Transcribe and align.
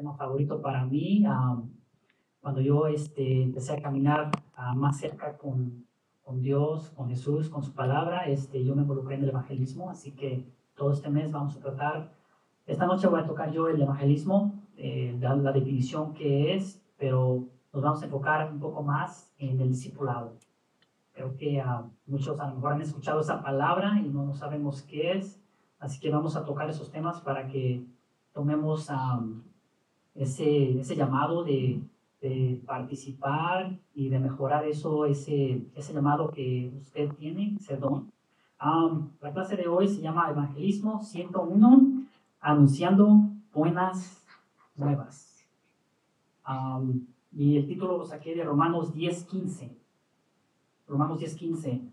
tema 0.00 0.14
favorito 0.14 0.62
para 0.62 0.86
mí. 0.86 1.22
cuando 2.40 2.62
yo 2.62 2.86
este, 2.86 3.42
empecé 3.42 3.74
a 3.74 3.82
caminar 3.82 4.30
más 4.74 4.98
cerca 4.98 5.36
con, 5.36 5.84
con, 6.24 6.40
Dios, 6.40 6.90
con 6.96 7.10
Jesús, 7.10 7.50
con 7.50 7.62
su 7.62 7.74
palabra, 7.74 8.24
este, 8.24 8.64
yo 8.64 8.74
me 8.74 8.80
involucré 8.80 9.16
en 9.16 9.24
el 9.24 9.28
evangelismo, 9.28 9.90
así 9.90 10.12
que 10.12 10.46
todo 10.74 10.92
este 10.92 11.10
mes 11.10 11.32
vamos 11.32 11.54
a 11.56 11.60
tratar, 11.60 12.14
esta 12.66 12.86
noche 12.86 13.08
voy 13.08 13.20
a 13.20 13.26
tocar 13.26 13.52
yo 13.52 13.68
el 13.68 13.82
evangelismo, 13.82 14.54
eh, 14.78 15.14
la, 15.20 15.36
la 15.36 15.52
definición 15.52 16.14
que 16.14 16.54
es, 16.54 16.82
pero 16.96 17.44
nos 17.70 17.82
vamos 17.82 18.00
a 18.00 18.06
enfocar 18.06 18.50
un 18.50 18.58
poco 18.58 18.82
más 18.82 19.34
en 19.36 19.60
el 19.60 19.68
discipulado. 19.68 20.38
Creo 21.12 21.36
que 21.36 21.62
muchos 22.06 22.40
a 22.40 22.48
lo 22.48 22.54
mejor 22.54 22.72
han 22.72 22.80
escuchado 22.80 23.20
esa 23.20 23.42
palabra 23.42 24.00
y 24.02 24.08
no, 24.08 24.24
no 24.24 24.32
sabemos 24.32 24.80
qué 24.80 25.12
es, 25.12 25.42
así 25.78 26.00
que 26.00 26.08
vamos 26.08 26.36
a 26.36 26.46
tocar 26.46 26.70
esos 26.70 26.90
temas 26.90 27.20
para 27.20 27.48
que 27.48 27.84
tomemos 28.32 28.88
ese, 30.14 30.80
ese 30.80 30.96
llamado 30.96 31.44
de, 31.44 31.82
de, 32.20 32.62
participar 32.66 33.78
y 33.94 34.08
de 34.08 34.18
mejorar 34.18 34.66
eso, 34.66 35.06
ese, 35.06 35.66
ese 35.74 35.92
llamado 35.92 36.30
que 36.30 36.72
usted 36.80 37.10
tiene, 37.14 37.56
ese 37.58 37.76
don. 37.76 38.12
la 39.20 39.32
clase 39.32 39.56
de 39.56 39.68
hoy 39.68 39.88
se 39.88 40.00
llama 40.00 40.30
Evangelismo 40.30 41.02
101, 41.02 42.04
anunciando 42.40 43.30
buenas 43.52 44.24
nuevas. 44.76 45.46
y 47.32 47.56
el 47.56 47.66
título 47.66 47.98
lo 47.98 48.04
saqué 48.04 48.34
de 48.34 48.44
Romanos 48.44 48.94
10.15. 48.94 49.70
Romanos 50.88 51.20
10.15. 51.20 51.92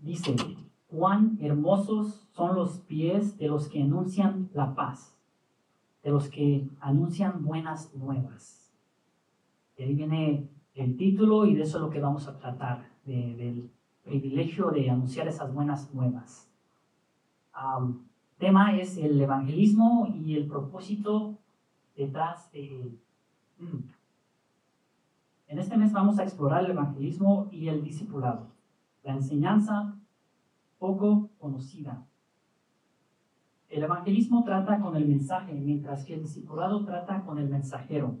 dice, 0.00 0.36
cuán 0.88 1.38
hermosos 1.40 2.26
son 2.32 2.56
los 2.56 2.78
pies 2.80 3.38
de 3.38 3.48
los 3.48 3.68
que 3.68 3.82
anuncian 3.82 4.48
la 4.54 4.74
paz, 4.74 5.14
de 6.02 6.10
los 6.10 6.28
que 6.28 6.68
anuncian 6.80 7.44
buenas 7.44 7.94
nuevas. 7.94 8.72
Y 9.76 9.82
ahí 9.82 9.94
viene 9.94 10.48
el 10.74 10.96
título 10.96 11.46
y 11.46 11.54
de 11.54 11.62
eso 11.62 11.78
es 11.78 11.82
lo 11.82 11.90
que 11.90 12.00
vamos 12.00 12.26
a 12.28 12.38
tratar, 12.38 12.88
del 13.04 13.70
privilegio 14.04 14.70
de 14.70 14.88
anunciar 14.88 15.26
esas 15.26 15.52
buenas 15.52 15.92
nuevas. 15.92 16.48
tema 18.38 18.78
es 18.78 18.96
el 18.96 19.20
evangelismo 19.20 20.06
y 20.14 20.36
el 20.36 20.46
propósito 20.46 21.38
detrás 21.96 22.50
de 22.52 22.82
él. 22.82 22.98
Mm. 23.58 23.90
En 25.48 25.58
este 25.58 25.76
mes 25.76 25.92
vamos 25.92 26.18
a 26.18 26.22
explorar 26.22 26.64
el 26.64 26.70
evangelismo 26.70 27.48
y 27.50 27.68
el 27.68 27.82
discipulado, 27.82 28.46
la 29.02 29.14
enseñanza 29.14 29.96
poco 30.78 31.28
conocida. 31.38 32.06
El 33.70 33.84
evangelismo 33.84 34.42
trata 34.44 34.80
con 34.80 34.96
el 34.96 35.06
mensaje, 35.06 35.54
mientras 35.54 36.04
que 36.04 36.14
el 36.14 36.22
discipulado 36.22 36.84
trata 36.84 37.22
con 37.22 37.38
el 37.38 37.48
mensajero. 37.48 38.16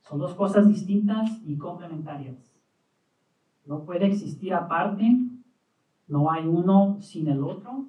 Son 0.00 0.18
dos 0.18 0.34
cosas 0.34 0.66
distintas 0.66 1.30
y 1.44 1.58
complementarias. 1.58 2.36
No 3.66 3.84
puede 3.84 4.06
existir 4.06 4.54
aparte, 4.54 5.04
no 6.08 6.30
hay 6.30 6.46
uno 6.46 6.96
sin 7.00 7.28
el 7.28 7.44
otro. 7.44 7.84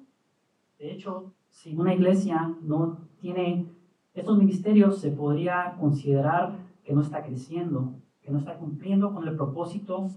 De 0.78 0.92
hecho, 0.92 1.32
si 1.48 1.74
una 1.74 1.94
iglesia 1.94 2.54
no 2.62 2.98
tiene 3.18 3.66
estos 4.12 4.36
ministerios, 4.36 4.98
se 4.98 5.10
podría 5.10 5.76
considerar 5.80 6.58
que 6.84 6.92
no 6.92 7.00
está 7.00 7.24
creciendo, 7.24 7.94
que 8.20 8.30
no 8.30 8.38
está 8.38 8.58
cumpliendo 8.58 9.14
con 9.14 9.26
el 9.26 9.36
propósito 9.36 10.10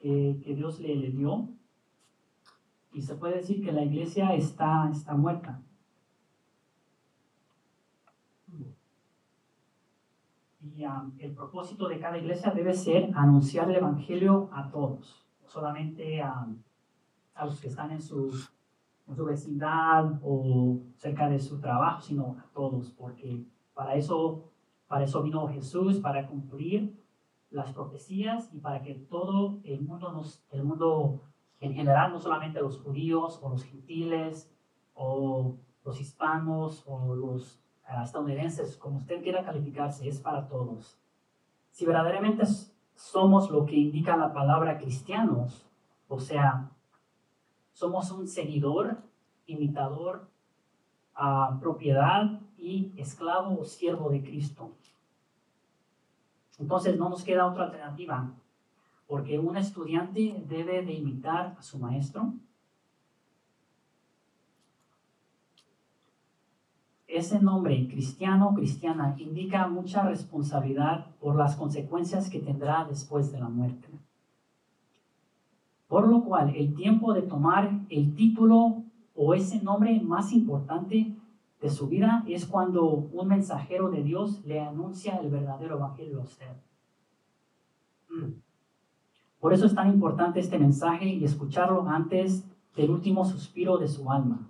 que, 0.00 0.54
Dios 0.56 0.80
le, 0.80 0.96
le 0.96 1.10
dio 1.10 1.48
y 2.92 3.02
se 3.02 3.14
puede 3.14 3.36
decir 3.36 3.62
que 3.62 3.72
la 3.72 3.84
iglesia 3.84 4.34
está, 4.34 4.88
está 4.90 5.14
muerta. 5.14 5.60
Y 10.62 10.64
um, 10.64 10.71
el 11.18 11.34
propósito 11.34 11.88
de 11.88 11.98
cada 11.98 12.18
iglesia 12.18 12.50
debe 12.50 12.74
ser 12.74 13.10
anunciar 13.14 13.68
el 13.70 13.76
Evangelio 13.76 14.48
a 14.52 14.70
todos, 14.70 15.26
no 15.42 15.48
solamente 15.48 16.20
a, 16.22 16.46
los 17.44 17.60
que 17.60 17.68
están 17.68 17.90
en 17.90 18.00
su, 18.00 18.30
en 19.08 19.16
su 19.16 19.24
vecindad 19.24 20.20
o 20.22 20.80
cerca 20.96 21.28
de 21.28 21.38
su 21.38 21.60
trabajo, 21.60 22.00
sino 22.00 22.36
a 22.38 22.46
todos, 22.52 22.90
porque 22.90 23.44
para 23.74 23.94
eso, 23.94 24.50
para 24.86 25.04
eso 25.04 25.22
vino 25.22 25.48
Jesús, 25.48 25.98
para 26.00 26.26
cumplir 26.26 27.00
las 27.50 27.72
profecías 27.72 28.50
y 28.52 28.58
para 28.58 28.82
que 28.82 28.94
todo 28.94 29.60
el 29.64 29.82
mundo, 29.82 30.12
nos, 30.12 30.44
el 30.50 30.64
mundo 30.64 31.22
en 31.60 31.74
general, 31.74 32.12
no 32.12 32.18
solamente 32.18 32.60
los 32.60 32.78
judíos 32.80 33.38
o 33.42 33.50
los 33.50 33.64
gentiles 33.64 34.52
o 34.94 35.56
los 35.84 36.00
hispanos 36.00 36.84
o 36.86 37.14
los 37.14 37.61
estadounidenses, 38.02 38.76
como 38.76 38.98
usted 38.98 39.22
quiera 39.22 39.44
calificarse, 39.44 40.08
es 40.08 40.20
para 40.20 40.48
todos. 40.48 40.98
Si 41.70 41.84
verdaderamente 41.84 42.44
somos 42.94 43.50
lo 43.50 43.66
que 43.66 43.76
indica 43.76 44.16
la 44.16 44.32
palabra 44.32 44.78
cristianos, 44.78 45.66
o 46.08 46.20
sea, 46.20 46.70
somos 47.72 48.10
un 48.10 48.28
seguidor, 48.28 48.98
imitador, 49.46 50.28
uh, 51.16 51.58
propiedad 51.58 52.40
y 52.56 52.92
esclavo 52.96 53.60
o 53.60 53.64
siervo 53.64 54.10
de 54.10 54.22
Cristo. 54.22 54.70
Entonces 56.58 56.96
no 56.96 57.08
nos 57.08 57.24
queda 57.24 57.46
otra 57.46 57.64
alternativa 57.64 58.30
porque 59.12 59.38
un 59.38 59.56
estudiante 59.58 60.42
debe 60.48 60.82
de 60.82 60.94
imitar 60.94 61.56
a 61.58 61.62
su 61.62 61.78
maestro. 61.78 62.32
Ese 67.12 67.42
nombre, 67.42 67.88
cristiano 67.88 68.48
o 68.48 68.54
cristiana, 68.54 69.14
indica 69.18 69.68
mucha 69.68 70.02
responsabilidad 70.08 71.14
por 71.20 71.36
las 71.36 71.56
consecuencias 71.56 72.30
que 72.30 72.40
tendrá 72.40 72.86
después 72.86 73.30
de 73.30 73.38
la 73.38 73.50
muerte. 73.50 73.86
Por 75.88 76.08
lo 76.08 76.24
cual, 76.24 76.56
el 76.56 76.74
tiempo 76.74 77.12
de 77.12 77.20
tomar 77.20 77.82
el 77.90 78.14
título 78.14 78.84
o 79.14 79.34
ese 79.34 79.62
nombre 79.62 80.00
más 80.00 80.32
importante 80.32 81.14
de 81.60 81.68
su 81.68 81.86
vida 81.86 82.24
es 82.26 82.46
cuando 82.46 82.86
un 82.86 83.28
mensajero 83.28 83.90
de 83.90 84.02
Dios 84.02 84.42
le 84.46 84.60
anuncia 84.60 85.18
el 85.18 85.28
verdadero 85.28 85.76
evangelio 85.76 86.20
a 86.20 86.24
usted. 86.24 86.56
Mm. 88.08 88.40
Por 89.38 89.52
eso 89.52 89.66
es 89.66 89.74
tan 89.74 89.90
importante 89.92 90.40
este 90.40 90.58
mensaje 90.58 91.04
y 91.04 91.22
escucharlo 91.24 91.86
antes 91.86 92.48
del 92.74 92.88
último 92.88 93.26
suspiro 93.26 93.76
de 93.76 93.88
su 93.88 94.10
alma. 94.10 94.48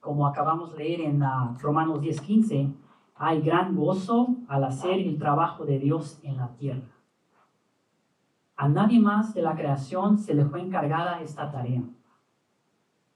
Como 0.00 0.26
acabamos 0.26 0.72
de 0.72 0.78
leer 0.78 1.00
en 1.02 1.22
uh, 1.22 1.56
Romanos 1.60 2.00
10:15, 2.00 2.72
hay 3.14 3.40
gran 3.42 3.76
gozo 3.76 4.36
al 4.48 4.64
hacer 4.64 4.98
el 4.98 5.18
trabajo 5.18 5.64
de 5.64 5.78
Dios 5.78 6.18
en 6.22 6.36
la 6.38 6.48
tierra. 6.56 6.88
A 8.56 8.68
nadie 8.68 8.98
más 8.98 9.34
de 9.34 9.42
la 9.42 9.54
creación 9.54 10.18
se 10.18 10.34
le 10.34 10.44
fue 10.44 10.60
encargada 10.60 11.20
esta 11.20 11.50
tarea. 11.50 11.82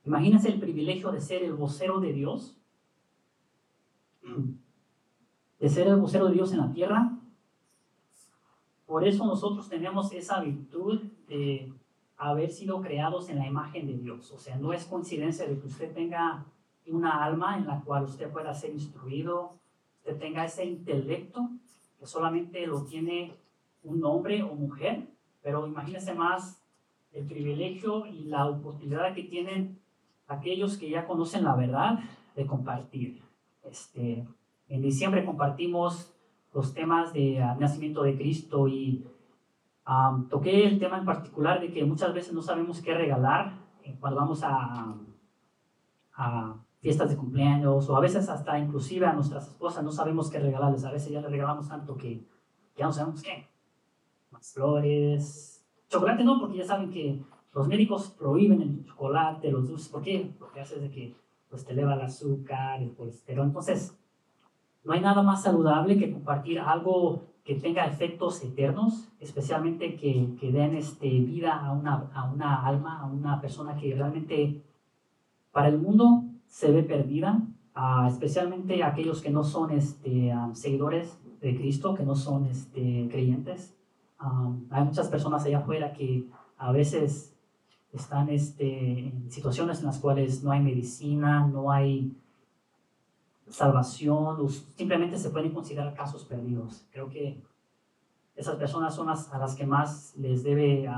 Imagínense 0.05 0.49
el 0.49 0.61
privilegio 0.61 1.11
de 1.11 1.21
ser 1.21 1.43
el 1.43 1.55
vocero 1.55 2.01
de 2.01 2.13
Dios, 2.13 2.59
de 5.59 5.69
ser 5.69 5.89
el 5.89 5.97
vocero 5.97 6.27
de 6.27 6.35
Dios 6.35 6.53
en 6.53 6.59
la 6.59 6.73
tierra 6.73 7.19
por 8.87 9.07
eso 9.07 9.25
nosotros 9.25 9.69
tenemos 9.69 10.13
esa 10.13 10.41
virtud 10.41 11.03
de 11.27 11.73
haber 12.17 12.51
sido 12.51 12.81
creados 12.81 13.29
en 13.29 13.39
la 13.39 13.47
imagen 13.47 13.87
de 13.87 13.97
Dios. 13.97 14.31
O 14.31 14.39
sea, 14.39 14.57
no 14.57 14.73
es 14.73 14.85
coincidencia 14.85 15.49
de 15.49 15.59
que 15.59 15.67
usted 15.67 15.93
tenga 15.93 16.45
una 16.93 17.25
alma 17.25 17.57
en 17.57 17.67
la 17.67 17.81
cual 17.81 18.05
usted 18.05 18.31
pueda 18.31 18.53
ser 18.55 18.71
instruido, 18.71 19.53
usted 19.99 20.19
tenga 20.19 20.45
ese 20.45 20.65
intelecto 20.65 21.49
que 21.99 22.07
solamente 22.07 22.67
lo 22.67 22.85
tiene 22.85 23.35
un 23.83 24.05
hombre 24.05 24.43
o 24.43 24.55
mujer, 24.55 25.07
pero 25.43 25.67
imagínese 25.67 26.15
más 26.15 26.63
el 27.13 27.27
privilegio 27.27 28.07
y 28.07 28.25
la 28.25 28.47
oportunidad 28.47 29.15
que 29.15 29.25
tienen 29.25 29.79
aquellos 30.27 30.77
que 30.77 30.91
ya 30.91 31.07
conocen 31.07 31.45
la 31.45 31.55
verdad 31.55 32.01
de 32.35 32.47
compartir. 32.47 33.23
Este, 33.63 34.27
en 34.69 34.83
diciembre 34.83 35.25
compartimos 35.25 36.13
los 36.53 36.73
temas 36.73 37.13
de 37.13 37.43
ah, 37.43 37.57
nacimiento 37.59 38.03
de 38.03 38.17
Cristo 38.17 38.69
y 38.69 39.05
toqué 40.31 40.67
el 40.67 40.79
tema 40.79 40.99
en 40.99 41.05
particular 41.05 41.61
de 41.61 41.73
que 41.73 41.85
muchas 41.85 42.15
veces 42.15 42.33
no 42.33 42.43
sabemos 42.43 42.81
qué 42.81 42.95
regalar 42.95 43.59
eh, 43.83 43.97
cuando 44.01 44.21
vamos 44.21 44.43
a, 44.43 44.95
a, 46.15 46.57
fiestas 46.85 47.09
de 47.09 47.17
cumpleaños 47.17 47.89
o 47.89 47.97
a 47.97 48.01
veces 48.01 48.29
hasta 48.29 48.59
inclusive 48.59 49.07
a 49.07 49.15
nuestras 49.15 49.49
esposas 49.49 49.83
no 49.83 49.91
sabemos 49.91 50.31
qué 50.31 50.39
regalarles. 50.39 50.85
A 50.85 50.93
veces 50.93 51.11
ya 51.11 51.23
les 51.23 51.31
regalamos 51.31 51.67
tanto 51.67 51.97
que 51.97 52.23
ya 52.77 52.85
no 52.85 52.93
sabemos 52.93 53.23
qué. 53.23 53.49
Más 54.31 54.53
flores. 54.53 55.65
Chocolate 55.89 56.25
no, 56.25 56.39
porque 56.39 56.59
ya 56.59 56.65
saben 56.67 56.91
que 56.91 57.23
los 57.55 57.69
médicos 57.69 58.11
prohíben 58.11 58.61
el 58.61 58.85
chocolate, 58.85 59.51
los 59.51 59.67
dulces. 59.67 59.89
¿Por 59.89 60.03
qué? 60.03 60.31
Porque 60.39 60.61
hace 60.61 60.79
de 60.79 60.91
que 60.91 61.17
pues, 61.49 61.65
te 61.65 61.73
eleva 61.73 61.95
el 61.95 62.03
azúcar, 62.03 62.83
el 62.83 62.93
colesterol. 62.93 63.47
Entonces, 63.47 63.99
no 64.85 64.93
hay 64.93 65.01
nada 65.01 65.23
más 65.23 65.43
saludable 65.43 65.99
que 65.99 66.13
compartir 66.13 66.61
algo 66.61 67.23
que 67.45 67.55
tenga 67.55 67.87
efectos 67.87 68.45
eternos, 68.45 69.09
especialmente 69.21 69.97
que, 69.97 70.35
que 70.39 70.53
den 70.53 70.77
este, 70.77 71.09
vida 71.09 71.65
a 71.65 71.73
una, 71.73 72.11
a 72.13 72.25
una 72.31 72.67
alma, 72.67 73.01
a 73.01 73.07
una 73.07 73.41
persona 73.41 73.75
que 73.75 73.95
realmente 73.95 74.63
para 75.51 75.69
el 75.69 75.79
mundo 75.79 76.24
se 76.55 76.71
ve 76.71 76.85
perdida, 76.85 77.43
ah, 77.75 78.07
especialmente 78.09 78.85
aquellos 78.85 79.21
que 79.21 79.29
no 79.29 79.43
son 79.43 79.73
este, 79.73 80.31
ah, 80.31 80.53
seguidores 80.55 81.19
de 81.41 81.57
Cristo, 81.57 81.97
que 81.97 82.05
no 82.05 82.15
son 82.15 82.47
este, 82.47 83.09
creyentes. 83.11 83.77
Ah, 84.21 84.53
hay 84.71 84.85
muchas 84.85 85.09
personas 85.09 85.45
allá 85.45 85.59
afuera 85.59 85.93
que 85.93 86.29
a 86.57 86.71
veces 86.71 87.35
están 87.93 88.29
este, 88.29 89.09
en 89.09 89.33
situaciones 89.33 89.81
en 89.81 89.87
las 89.87 89.99
cuales 89.99 90.45
no 90.45 90.53
hay 90.53 90.61
medicina, 90.61 91.45
no 91.45 91.73
hay 91.73 92.17
salvación, 93.49 94.49
simplemente 94.77 95.19
se 95.19 95.31
pueden 95.31 95.53
considerar 95.53 95.93
casos 95.93 96.25
perdidos. 96.25 96.87
Creo 96.93 97.11
que 97.11 97.43
esas 98.37 98.55
personas 98.55 98.95
son 98.95 99.09
las, 99.09 99.33
a 99.33 99.39
las 99.39 99.57
que 99.57 99.67
más 99.67 100.15
les 100.17 100.45
debe 100.45 100.89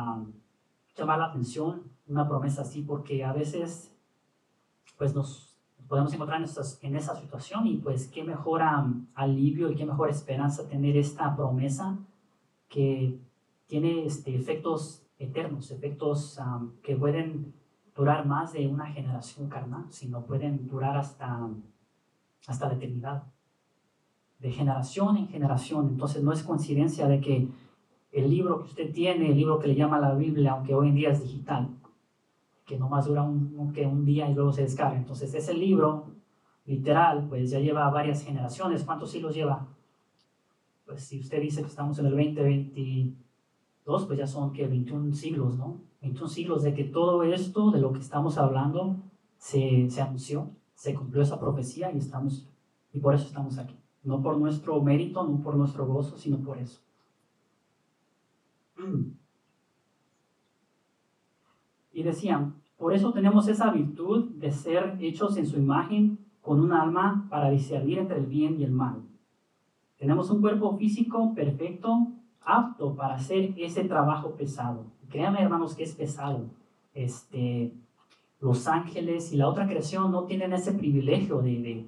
llamar 0.99 1.19
la 1.19 1.25
atención 1.25 1.85
una 2.07 2.29
promesa 2.29 2.61
así, 2.61 2.83
porque 2.83 3.25
a 3.25 3.33
veces 3.33 3.97
pues 4.99 5.15
nos 5.15 5.46
podemos 5.89 6.13
encontrar 6.13 6.43
en, 6.43 6.49
en 6.83 6.97
esa 6.97 7.15
situación 7.17 7.67
y 7.67 7.77
pues 7.77 8.09
qué 8.09 8.25
mejor 8.25 8.63
alivio 9.15 9.71
y 9.71 9.77
qué 9.77 9.87
mejor 9.87 10.11
esperanza 10.11 10.69
tener 10.69 10.97
esta 10.97 11.35
promesa 11.37 11.99
que 12.69 13.19
tiene 13.67 14.05
este, 14.07 14.35
efectos 14.35 15.03
eternos, 15.19 15.71
efectos 15.71 16.39
que 16.83 16.97
pueden 16.97 17.55
durar 17.95 18.27
más 18.27 18.53
de 18.53 18.67
una 18.67 18.87
generación 18.87 19.49
carnal, 19.49 19.87
sino 19.91 20.25
pueden 20.27 20.69
durar 20.69 20.97
hasta, 20.97 21.49
hasta 22.47 22.69
la 22.69 22.75
eternidad, 22.75 23.23
de 24.39 24.53
generación 24.53 25.17
en 25.17 25.29
generación. 25.29 25.89
Entonces 25.89 26.23
no 26.23 26.33
es 26.33 26.43
coincidencia 26.43 27.09
de 27.09 27.21
que 27.21 27.49
el 28.13 28.31
libro 28.31 28.61
que 28.61 28.71
usted 28.71 28.93
tiene, 28.93 29.31
el 29.31 29.37
libro 29.37 29.59
que 29.59 29.69
le 29.69 29.75
llama 29.75 29.99
la 29.99 30.15
Biblia, 30.15 30.53
aunque 30.53 30.75
hoy 30.75 30.89
en 30.89 30.95
día 30.95 31.11
es 31.11 31.23
digital, 31.23 31.71
que 32.67 32.77
nomás 32.79 33.07
dura 33.07 33.23
un, 33.23 33.73
que 33.73 33.87
un 33.87 34.05
día 34.05 34.29
y 34.29 34.35
luego 34.35 34.53
se 34.53 34.63
descarga. 34.63 34.99
Entonces 34.99 35.33
ese 35.33 35.55
libro, 35.55 36.09
literal, 36.67 37.27
pues 37.29 37.51
ya 37.51 37.61
lleva 37.61 37.89
varias 37.91 38.25
generaciones. 38.25 38.83
¿Cuántos 38.83 39.13
siglos 39.13 39.35
lleva? 39.35 39.69
Pues 40.85 41.05
si 41.05 41.21
usted 41.21 41.41
dice 41.41 41.63
que 41.63 41.69
estamos 41.69 41.99
en 42.01 42.07
el 42.07 42.13
2022, 42.13 44.05
pues 44.07 44.19
ya 44.19 44.27
son 44.27 44.53
que 44.53 44.67
21 44.67 45.15
siglos, 45.15 45.57
¿no? 45.57 45.81
21 46.03 46.29
siglos 46.29 46.63
de 46.65 46.75
que 46.75 46.85
todo 46.85 47.23
esto 47.23 47.71
de 47.71 47.81
lo 47.81 47.93
que 47.93 48.01
estamos 48.01 48.37
hablando 48.37 48.97
se, 49.39 49.89
se 49.89 50.03
anunció, 50.03 50.51
se 50.75 50.93
cumplió 50.95 51.23
esa 51.23 51.39
profecía 51.39 51.93
y 51.93 51.99
estamos, 51.99 52.49
y 52.93 52.99
por 52.99 53.15
eso 53.15 53.27
estamos 53.27 53.59
aquí. 53.59 53.77
No 54.03 54.23
por 54.23 54.39
nuestro 54.39 54.81
mérito, 54.83 55.23
no 55.25 55.41
por 55.41 55.55
nuestro 55.55 55.87
gozo, 55.87 56.17
sino 56.17 56.39
por 56.39 56.59
eso. 56.59 56.81
Y 61.97 62.03
decían, 62.03 62.57
por 62.77 62.93
eso 62.93 63.11
tenemos 63.15 63.49
esa 63.49 63.71
virtud 63.71 64.27
de 64.33 64.51
ser 64.51 64.99
hechos 65.01 65.39
en 65.39 65.47
su 65.47 65.57
imagen 65.57 66.19
con 66.43 66.61
un 66.61 66.75
alma 66.75 67.27
para 67.31 67.49
discernir 67.49 67.99
entre 67.99 68.19
el 68.19 68.27
bien 68.27 68.61
y 68.61 68.65
el 68.65 68.71
mal. 68.71 69.01
Tenemos 69.97 70.29
un 70.29 70.43
cuerpo 70.43 70.77
físico 70.77 71.33
perfecto, 71.35 72.09
apto 72.45 72.95
para 72.95 73.15
hacer 73.15 73.55
ese 73.57 73.85
trabajo 73.85 74.33
pesado. 74.33 74.85
Créanme, 75.09 75.41
hermanos, 75.41 75.75
que 75.75 75.85
es 75.85 75.95
pesado. 75.95 76.51
Este, 76.93 77.73
los 78.43 78.69
ángeles 78.69 79.33
y 79.33 79.39
la 79.39 79.49
otra 79.49 79.67
creación 79.67 80.13
no 80.13 80.25
tienen 80.25 80.53
ese 80.53 80.73
privilegio 80.73 81.41
de, 81.41 81.87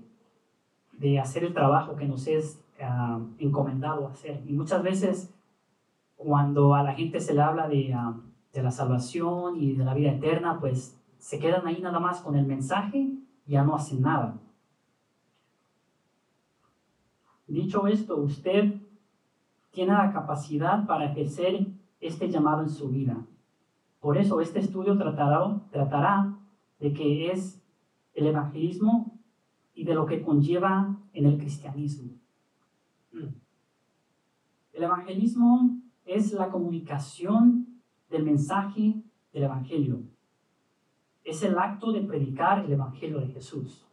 de, 0.93 1.20
hacer 1.20 1.44
el 1.44 1.52
trabajo 1.52 1.96
que 1.96 2.06
nos 2.06 2.26
es 2.28 2.58
uh, 2.81 3.22
encomendado 3.38 4.06
hacer. 4.06 4.43
Y 4.46 4.55
muchas 4.55 4.82
veces 4.82 5.34
cuando 6.16 6.75
a 6.75 6.82
la 6.82 6.94
gente 6.94 7.20
se 7.20 7.34
le 7.34 7.43
habla 7.43 7.69
de, 7.69 7.93
ah, 7.93 8.14
de, 8.53 8.62
la 8.62 8.71
salvación 8.71 9.56
y 9.61 9.75
de 9.75 9.85
la 9.85 9.95
vida 9.95 10.12
eterna, 10.12 10.59
pues 10.61 10.99
se 11.19 11.39
quedan 11.39 11.67
ahí 11.67 11.81
nada 11.81 12.00
más 12.00 12.21
con 12.21 12.37
el 12.37 12.47
mensaje 12.47 12.99
y 13.47 13.53
ya 13.53 13.65
no 13.65 13.75
hacen 13.75 14.03
nada. 14.03 14.39
Dicho 17.47 17.87
esto, 17.87 18.17
usted 18.17 18.75
tiene 19.71 19.93
la 19.93 20.12
capacidad 20.12 20.87
para 20.87 21.12
ejercer 21.12 21.67
este 22.00 22.29
llamado 22.29 22.62
en 22.62 22.69
su 22.69 22.89
vida. 22.89 23.17
Por 24.00 24.19
eso 24.19 24.41
este 24.41 24.61
estudio 24.61 24.97
tratará, 24.97 25.61
tratará 25.71 26.39
de 26.79 26.93
qué 26.93 27.31
es 27.33 27.62
el 28.15 28.27
evangelismo 28.27 29.19
y 29.75 29.85
de 29.85 29.94
lo 29.94 30.06
que 30.06 30.23
conlleva 30.23 30.97
en 31.12 31.27
el 31.27 31.39
cristianismo. 31.39 32.12
El 34.73 34.83
evangelismo 34.83 35.81
es 36.05 36.33
la 36.33 36.51
comunicación 36.51 37.68
del 38.10 38.25
mensaje 38.25 39.02
del 39.32 39.43
Evangelio. 39.44 40.02
Es 41.25 41.43
el 41.43 41.58
acto 41.58 41.93
de 41.93 42.00
predicar 42.00 42.64
el 42.64 42.72
Evangelio 42.72 43.20
de 43.20 43.28
Jesús. 43.28 43.87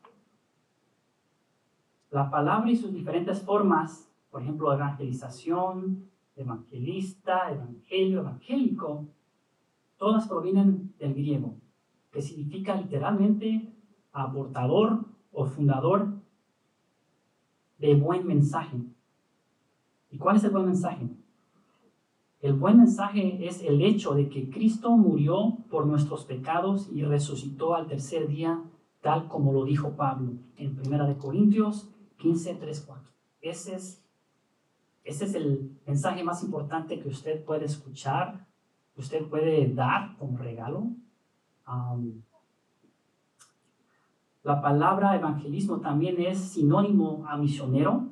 La 2.12 2.30
palabra 2.30 2.72
y 2.72 2.76
sus 2.76 2.94
diferentes 2.94 3.42
formas, 3.42 4.10
por 4.30 4.42
ejemplo, 4.42 4.72
evangelización, 4.72 6.10
evangelista, 6.36 7.52
evangelio, 7.52 8.22
evangélico, 8.22 9.08
todas 9.98 10.28
provienen 10.28 10.94
del 10.98 11.14
griego, 11.14 11.58
que 12.12 12.22
significa 12.22 12.76
literalmente 12.76 13.74
aportador 14.12 15.06
o 15.32 15.46
fundador 15.46 16.22
de 17.78 17.96
buen 17.96 18.26
mensaje. 18.26 18.78
¿Y 20.10 20.18
cuál 20.18 20.38
es 20.38 20.44
el 20.46 20.52
buen 20.52 20.66
mensaje? 20.66 21.10
El 22.46 22.54
buen 22.54 22.78
mensaje 22.78 23.48
es 23.48 23.64
el 23.64 23.82
hecho 23.82 24.14
de 24.14 24.30
que 24.30 24.52
Cristo 24.52 24.92
murió 24.92 25.58
por 25.68 25.88
nuestros 25.88 26.26
pecados 26.26 26.88
y 26.94 27.02
resucitó 27.02 27.74
al 27.74 27.88
tercer 27.88 28.28
día, 28.28 28.62
tal 29.02 29.28
como 29.28 29.52
lo 29.52 29.66
dijo 29.66 29.94
Pablo 29.96 30.34
en 30.56 30.80
1 30.80 31.18
Corintios 31.18 31.90
15, 32.20 32.54
3, 32.54 32.84
4. 32.86 33.12
Ese 33.42 33.74
es, 33.74 34.06
ese 35.04 35.26
es 35.26 35.34
el 35.34 35.76
mensaje 35.88 36.24
más 36.24 36.44
importante 36.44 37.00
que 37.00 37.10
usted 37.10 37.44
puede 37.44 37.66
escuchar, 37.66 38.46
que 38.94 39.02
usted 39.02 39.26
puede 39.26 39.74
dar 39.74 40.16
como 40.20 40.38
regalo. 40.38 40.84
la 44.44 44.62
palabra 44.62 45.16
evangelismo 45.16 45.80
también 45.80 46.22
es 46.22 46.38
sinónimo 46.38 47.26
a 47.28 47.38
misionero 47.38 48.04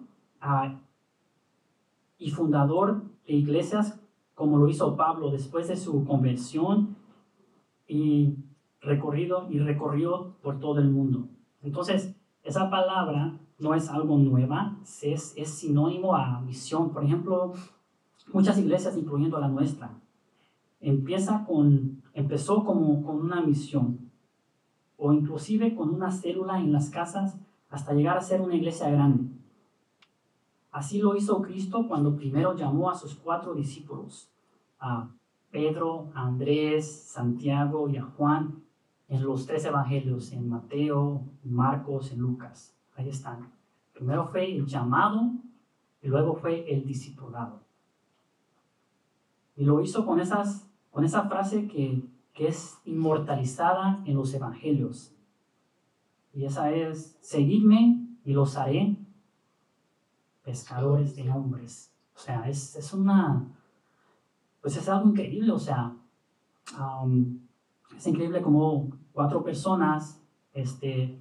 y 2.17 2.31
fundador 2.31 3.03
de 3.27 3.33
iglesias 3.33 3.99
como 4.35 4.57
lo 4.57 4.67
hizo 4.67 4.95
Pablo 4.95 5.31
después 5.31 5.67
de 5.67 5.75
su 5.75 6.05
conversión 6.05 6.95
y 7.87 8.35
recorrido 8.81 9.47
y 9.49 9.59
recorrió 9.59 10.35
por 10.41 10.59
todo 10.59 10.79
el 10.79 10.89
mundo. 10.89 11.27
Entonces, 11.61 12.15
esa 12.43 12.69
palabra 12.69 13.39
no 13.59 13.73
es 13.73 13.89
algo 13.89 14.17
nueva, 14.17 14.77
es, 15.01 15.33
es 15.37 15.49
sinónimo 15.49 16.15
a 16.15 16.41
misión. 16.41 16.91
Por 16.91 17.03
ejemplo, 17.03 17.53
muchas 18.33 18.57
iglesias, 18.57 18.97
incluyendo 18.97 19.39
la 19.39 19.47
nuestra, 19.47 19.91
empieza 20.81 21.45
con, 21.45 22.01
empezó 22.13 22.63
como 22.65 23.03
con 23.03 23.21
una 23.21 23.41
misión 23.41 24.11
o 24.97 25.13
inclusive 25.13 25.75
con 25.75 25.89
una 25.89 26.11
célula 26.11 26.59
en 26.59 26.71
las 26.71 26.89
casas 26.89 27.37
hasta 27.69 27.93
llegar 27.93 28.17
a 28.17 28.21
ser 28.21 28.41
una 28.41 28.55
iglesia 28.55 28.89
grande. 28.89 29.25
Así 30.73 30.97
lo 30.97 31.15
hizo 31.15 31.39
Cristo 31.43 31.87
cuando 31.87 32.15
primero 32.15 32.55
llamó 32.55 32.89
a 32.89 32.95
sus 32.95 33.13
cuatro 33.13 33.53
discípulos, 33.53 34.31
a 34.79 35.07
Pedro, 35.51 36.09
a 36.15 36.25
Andrés, 36.25 36.91
Santiago 36.91 37.87
y 37.89 37.97
a 37.97 38.03
Juan, 38.03 38.63
en 39.07 39.23
los 39.23 39.45
tres 39.45 39.63
evangelios, 39.65 40.31
en 40.31 40.49
Mateo, 40.49 41.25
Marcos, 41.43 42.11
en 42.11 42.19
Lucas. 42.21 42.75
Ahí 42.95 43.07
están. 43.07 43.51
Primero 43.93 44.25
fue 44.25 44.51
el 44.51 44.65
llamado 44.65 45.33
y 46.01 46.07
luego 46.07 46.33
fue 46.33 46.65
el 46.73 46.83
discipulado. 46.87 47.61
Y 49.55 49.65
lo 49.65 49.79
hizo 49.79 50.07
con, 50.07 50.19
esas, 50.19 50.67
con 50.89 51.05
esa 51.05 51.29
frase 51.29 51.67
que, 51.67 52.03
que 52.33 52.47
es 52.47 52.79
inmortalizada 52.85 54.01
en 54.05 54.15
los 54.15 54.33
evangelios. 54.33 55.15
Y 56.33 56.45
esa 56.45 56.71
es, 56.71 57.15
seguidme 57.21 58.07
y 58.25 58.33
los 58.33 58.57
haré 58.57 58.97
pescadores 60.43 61.15
de 61.15 61.29
hombres. 61.29 61.91
O 62.15 62.19
sea, 62.19 62.47
es, 62.47 62.75
es 62.75 62.93
una, 62.93 63.47
pues 64.61 64.77
es 64.77 64.87
algo 64.87 65.09
increíble, 65.09 65.51
o 65.51 65.59
sea, 65.59 65.95
es 67.97 68.07
increíble 68.07 68.41
como 68.41 68.89
cuatro 69.11 69.43
personas 69.43 70.19
este, 70.53 71.19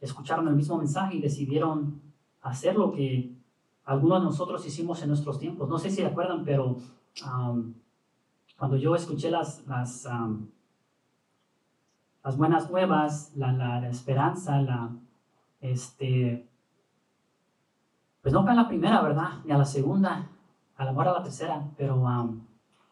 escucharon 0.00 0.48
el 0.48 0.56
mismo 0.56 0.76
mensaje 0.76 1.16
y 1.16 1.20
decidieron 1.20 2.00
hacer 2.42 2.76
lo 2.76 2.90
que 2.92 3.36
algunos 3.84 4.20
de 4.20 4.24
nosotros 4.26 4.66
hicimos 4.66 5.02
en 5.02 5.08
nuestros 5.08 5.38
tiempos. 5.38 5.68
No 5.68 5.78
sé 5.78 5.90
si 5.90 6.02
recuerdan, 6.02 6.44
pero 6.44 6.76
cuando 8.58 8.76
yo 8.76 8.94
escuché 8.94 9.30
las, 9.30 9.66
las, 9.66 10.08
las 12.24 12.36
buenas 12.36 12.70
nuevas, 12.70 13.32
la, 13.36 13.52
la, 13.52 13.80
la 13.80 13.88
esperanza, 13.88 14.60
la, 14.60 14.90
este, 15.60 16.48
pues 18.22 18.32
no 18.32 18.42
fue 18.42 18.52
a 18.52 18.54
la 18.54 18.68
primera, 18.68 19.02
¿verdad? 19.02 19.40
Ni 19.44 19.52
a 19.52 19.58
la 19.58 19.64
segunda, 19.64 20.30
a 20.76 20.84
lo 20.84 20.92
mejor 20.92 21.08
a 21.08 21.12
la 21.12 21.22
tercera, 21.22 21.68
pero 21.76 21.96
um, 21.96 22.40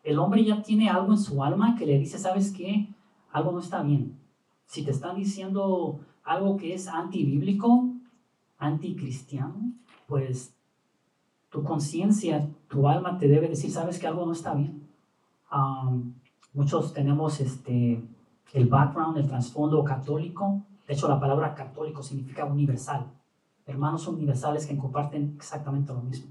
el 0.02 0.18
hombre 0.18 0.44
ya 0.44 0.60
tiene 0.62 0.90
algo 0.90 1.12
en 1.12 1.18
su 1.18 1.42
alma 1.42 1.76
que 1.76 1.87
le 1.87 1.99
dice, 1.99 2.18
¿sabes 2.18 2.52
qué? 2.52 2.88
Algo 3.30 3.52
no 3.52 3.60
está 3.60 3.82
bien. 3.82 4.18
Si 4.66 4.84
te 4.84 4.90
están 4.90 5.16
diciendo 5.16 6.00
algo 6.25 6.56
que 6.56 6.75
es 6.75 6.88
antibíblico, 6.88 7.90
anticristiano, 8.58 9.72
pues 10.06 10.54
tu 11.49 11.62
conciencia, 11.62 12.49
tu 12.68 12.88
alma 12.88 13.18
te 13.18 13.28
debe 13.28 13.49
decir, 13.49 13.70
sabes 13.70 13.99
que 13.99 14.06
algo 14.06 14.26
no 14.26 14.32
está 14.32 14.54
bien. 14.54 14.88
muchos 16.52 16.92
tenemos 16.92 17.40
este, 17.40 18.02
el 18.52 18.66
background, 18.66 19.16
el 19.18 19.28
trasfondo 19.28 19.84
católico. 19.84 20.62
De 20.87 20.94
hecho, 20.94 21.08
la 21.08 21.20
palabra 21.20 21.54
católico 21.54 22.02
significa 22.02 22.44
universal. 22.44 23.06
Hermanos 23.71 24.07
universales 24.09 24.67
que 24.67 24.77
comparten 24.77 25.35
exactamente 25.37 25.93
lo 25.93 26.03
mismo. 26.03 26.31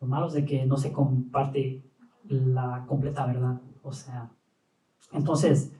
Lo 0.00 0.06
malo 0.06 0.28
es 0.28 0.32
de 0.32 0.44
que 0.44 0.64
no 0.64 0.76
se 0.76 0.92
comparte 0.92 1.84
la 2.28 2.84
completa 2.86 3.26
verdad. 3.26 3.60
O 3.82 3.92
sea, 3.92 4.30
entonces, 5.12 5.72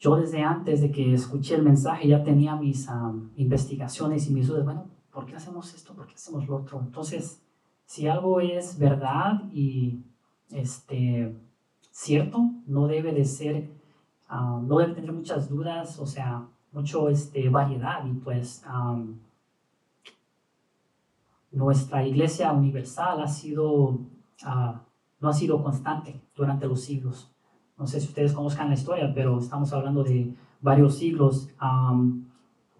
yo 0.00 0.16
desde 0.16 0.42
antes 0.42 0.80
de 0.80 0.90
que 0.90 1.14
escuché 1.14 1.54
el 1.54 1.62
mensaje 1.62 2.08
ya 2.08 2.24
tenía 2.24 2.56
mis 2.56 2.88
investigaciones 3.36 4.28
y 4.28 4.32
mis 4.32 4.48
dudas. 4.48 4.64
Bueno, 4.64 4.86
¿por 5.12 5.26
qué 5.26 5.36
hacemos 5.36 5.72
esto? 5.74 5.94
¿Por 5.94 6.06
qué 6.06 6.14
hacemos 6.14 6.46
lo 6.46 6.56
otro? 6.56 6.80
Entonces, 6.80 7.40
si 7.84 8.08
algo 8.08 8.40
es 8.40 8.78
verdad 8.78 9.42
y 9.52 10.02
este, 10.50 11.36
cierto, 11.90 12.50
no 12.66 12.86
debe 12.86 13.12
de 13.12 13.24
ser, 13.24 13.70
no 14.30 14.78
debe 14.78 14.94
tener 14.94 15.12
muchas 15.12 15.48
dudas, 15.48 15.98
o 15.98 16.06
sea, 16.06 16.48
mucho 16.74 17.08
este, 17.08 17.48
variedad 17.48 18.04
y 18.04 18.12
pues 18.12 18.64
nuestra 21.52 22.04
iglesia 22.04 22.52
universal 22.52 23.22
ha 23.22 23.28
sido, 23.28 24.00
ah, 24.44 24.82
no 25.20 25.28
ha 25.28 25.32
sido 25.32 25.62
constante 25.62 26.20
durante 26.36 26.66
los 26.66 26.82
siglos. 26.82 27.30
No 27.78 27.86
sé 27.86 28.00
si 28.00 28.08
ustedes 28.08 28.32
conozcan 28.32 28.68
la 28.68 28.74
historia, 28.74 29.12
pero 29.14 29.38
estamos 29.38 29.72
hablando 29.72 30.04
de 30.04 30.34
varios 30.60 30.96
siglos, 30.96 31.48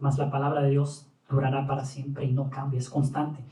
más 0.00 0.18
la 0.18 0.30
palabra 0.30 0.62
de 0.62 0.70
Dios 0.70 1.06
durará 1.28 1.66
para 1.66 1.84
siempre 1.84 2.24
y 2.24 2.32
no 2.32 2.50
cambia, 2.50 2.78
es 2.78 2.90
constante. 2.90 3.42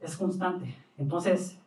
Es 0.00 0.16
constante. 0.16 0.74
Entonces, 0.98 1.58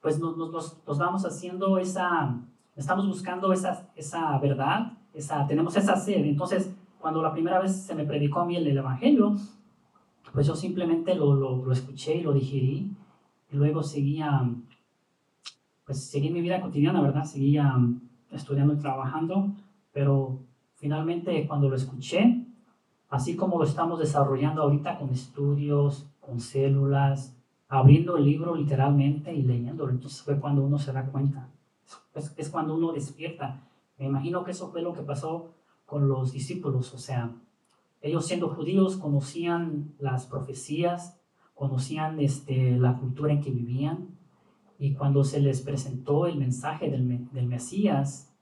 pues 0.00 0.18
nos, 0.18 0.36
nos, 0.36 0.86
nos, 0.86 0.98
vamos 0.98 1.24
haciendo 1.24 1.78
esa, 1.78 2.36
estamos 2.74 3.06
buscando 3.06 3.52
esa, 3.52 3.88
esa 3.96 4.38
verdad, 4.38 4.92
esa, 5.16 5.46
tenemos 5.46 5.76
esa 5.76 5.96
sed. 5.96 6.24
Entonces, 6.24 6.74
cuando 6.98 7.22
la 7.22 7.32
primera 7.32 7.60
vez 7.60 7.74
se 7.74 7.94
me 7.94 8.04
predicó 8.04 8.40
a 8.40 8.44
mí 8.44 8.56
el, 8.56 8.66
Evangelio, 8.66 9.36
pues 10.32 10.46
yo 10.46 10.54
simplemente 10.54 11.14
lo, 11.14 11.34
lo, 11.34 11.64
lo, 11.64 11.72
escuché 11.72 12.16
y 12.16 12.22
lo 12.22 12.32
digerí 12.32 12.90
y 13.50 13.56
luego 13.56 13.82
seguía, 13.82 14.48
pues 15.84 16.04
seguí 16.04 16.30
mi 16.30 16.40
vida 16.40 16.60
cotidiana, 16.60 17.00
¿verdad? 17.00 17.24
Seguía 17.24 17.74
estudiando 18.30 18.74
y 18.74 18.78
trabajando, 18.78 19.52
pero 19.92 20.40
finalmente 20.74 21.46
cuando 21.46 21.68
lo 21.68 21.76
escuché, 21.76 22.44
así 23.08 23.36
como 23.36 23.58
lo 23.58 23.64
estamos 23.64 23.98
desarrollando 23.98 24.62
ahorita 24.62 24.98
con 24.98 25.10
estudios, 25.10 26.06
con 26.20 26.40
células, 26.40 27.36
abriendo 27.68 28.16
el 28.16 28.24
libro 28.24 28.54
literalmente 28.54 29.32
y 29.32 29.42
leyéndolo. 29.42 29.90
Entonces 29.90 30.22
fue 30.22 30.38
cuando 30.38 30.64
uno 30.64 30.78
se 30.78 30.92
da 30.92 31.06
cuenta, 31.06 31.48
es, 32.14 32.34
es, 32.36 32.50
cuando 32.50 32.74
uno 32.74 32.92
despierta. 32.92 33.62
Me 33.98 34.06
imagino 34.06 34.44
que 34.44 34.50
eso 34.50 34.70
fue 34.70 34.82
lo 34.82 34.92
que 34.92 35.02
pasó 35.02 35.52
con 35.84 36.08
los 36.08 36.32
discípulos, 36.32 36.92
o 36.94 36.98
sea, 36.98 37.34
ellos 38.02 38.26
siendo 38.26 38.48
judíos 38.48 38.96
conocían 38.96 39.94
las 39.98 40.26
profecías, 40.26 41.20
conocían 41.54 42.20
este, 42.20 42.76
la 42.76 42.98
cultura 42.98 43.32
en 43.32 43.40
que 43.40 43.50
vivían, 43.50 44.16
y 44.78 44.94
cuando 44.94 45.24
se 45.24 45.40
les 45.40 45.62
presentó 45.62 46.26
el 46.26 46.36
mensaje 46.36 46.90
del, 46.90 47.30
del 47.32 47.46
Mesías, 47.46 48.36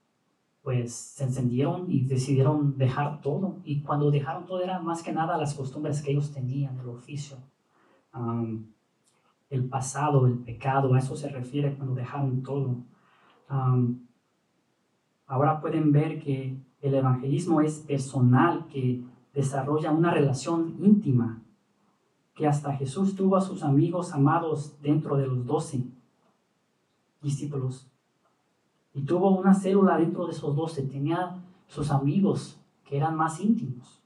pues 0.65 0.95
se 0.95 1.25
encendieron 1.25 1.93
y 1.93 2.07
decidieron 2.07 2.79
dejar 2.79 3.21
todo. 3.21 3.59
Y 3.65 3.83
cuando 3.83 4.11
dejaron 4.11 4.47
todo 4.47 4.63
era 4.63 4.81
más 4.81 5.03
que 5.03 5.13
nada 5.13 5.37
las 5.37 5.55
costumbres 5.55 6.03
que 6.03 6.11
ellos 6.11 6.33
tenían, 6.33 6.81
el 6.81 6.89
oficio, 6.89 7.37
el 9.51 9.69
pasado, 9.69 10.27
el 10.27 10.39
pecado, 10.39 10.95
a 10.95 10.99
eso 10.99 11.17
se 11.17 11.29
refiere 11.29 11.75
cuando 11.77 11.95
dejaron 11.95 12.43
todo. 12.43 12.79
Ahora 15.27 15.61
pueden 15.61 15.93
ver 15.93 16.23
que 16.23 16.57
el 16.81 16.95
evangelismo 16.95 17.61
es 17.61 17.81
personal, 17.81 18.67
que 18.69 19.03
desarrolla 19.33 19.91
una 19.91 20.11
relación 20.11 20.77
íntima, 20.81 21.43
que 22.35 22.47
hasta 22.47 22.75
Jesús 22.75 23.15
tuvo 23.15 23.37
a 23.37 23.41
sus 23.41 23.63
amigos 23.63 24.13
amados 24.13 24.77
dentro 24.83 25.17
de 25.17 25.27
los 25.27 25.47
doce 25.47 25.85
discípulos 27.23 27.91
y 28.95 29.03
tuvo 29.03 29.31
una 29.31 29.55
célula 29.55 29.99
dentro 29.99 30.27
de 30.27 30.33
esos 30.33 30.55
doce, 30.55 30.83
tenía 30.83 31.43
sus 31.67 31.91
amigos 31.91 32.61
que 32.85 32.97
eran 32.97 33.17
más 33.17 33.41
íntimos. 33.41 34.01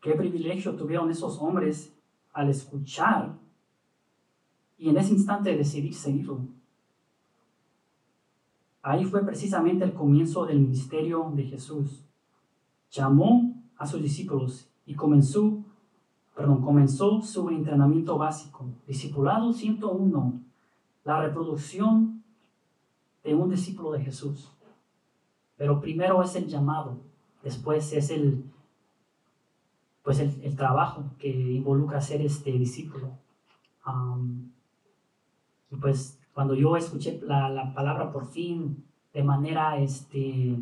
Qué 0.00 0.12
privilegio 0.12 0.74
tuvieron 0.76 1.10
esos 1.10 1.38
hombres 1.40 1.94
al 2.32 2.48
escuchar 2.48 3.36
y 4.78 4.88
en 4.88 4.96
ese 4.96 5.12
instante 5.12 5.56
decidir 5.56 5.94
seguirlo. 5.94 6.40
Ahí 8.86 9.04
fue 9.04 9.26
precisamente 9.26 9.84
el 9.84 9.94
comienzo 9.94 10.46
del 10.46 10.60
ministerio 10.60 11.32
de 11.34 11.42
Jesús. 11.42 12.04
Llamó 12.92 13.52
a 13.76 13.84
sus 13.84 14.00
discípulos 14.00 14.70
y 14.86 14.94
comenzó, 14.94 15.64
perdón, 16.36 16.62
comenzó 16.62 17.20
su 17.20 17.50
entrenamiento 17.50 18.16
básico. 18.16 18.64
Discipulado 18.86 19.52
101, 19.52 20.40
la 21.02 21.20
reproducción 21.20 22.22
de 23.24 23.34
un 23.34 23.50
discípulo 23.50 23.90
de 23.90 24.04
Jesús. 24.04 24.52
Pero 25.56 25.80
primero 25.80 26.22
es 26.22 26.36
el 26.36 26.46
llamado, 26.46 27.00
después 27.42 27.92
es 27.92 28.10
el, 28.10 28.44
pues 30.04 30.20
el, 30.20 30.54
trabajo 30.54 31.10
que 31.18 31.28
involucra 31.28 32.00
ser 32.00 32.22
este 32.22 32.52
discípulo. 32.52 33.18
y 35.72 35.76
pues 35.76 36.20
cuando 36.36 36.54
yo 36.54 36.76
escuché 36.76 37.18
la, 37.22 37.72
palabra 37.74 38.12
por 38.12 38.26
fin 38.26 38.84
de 39.14 39.22
manera 39.22 39.78
este, 39.78 40.54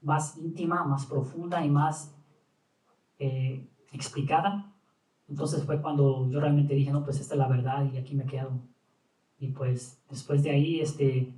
más 0.00 0.38
íntima, 0.38 0.82
más 0.84 1.04
profunda 1.04 1.62
y 1.62 1.68
más 1.68 2.16
eh, 3.18 3.68
explicada, 3.92 4.72
entonces 5.28 5.62
fue 5.64 5.82
cuando 5.82 6.26
yo 6.30 6.40
realmente 6.40 6.74
dije, 6.74 6.90
no, 6.90 7.04
pues 7.04 7.20
esta 7.20 7.34
es 7.34 7.38
la 7.38 7.48
verdad 7.48 7.84
y 7.92 7.98
aquí 7.98 8.14
me 8.14 8.24
quedo. 8.24 8.52
Y 9.38 9.48
pues 9.48 10.00
después 10.08 10.42
de 10.42 10.50
ahí, 10.50 10.80
este, 10.80 11.34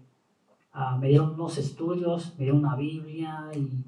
Ah, 0.80 0.96
me 0.96 1.08
dieron 1.08 1.34
unos 1.34 1.58
estudios, 1.58 2.34
me 2.38 2.44
dieron 2.44 2.60
una 2.60 2.76
Biblia 2.76 3.50
y 3.52 3.84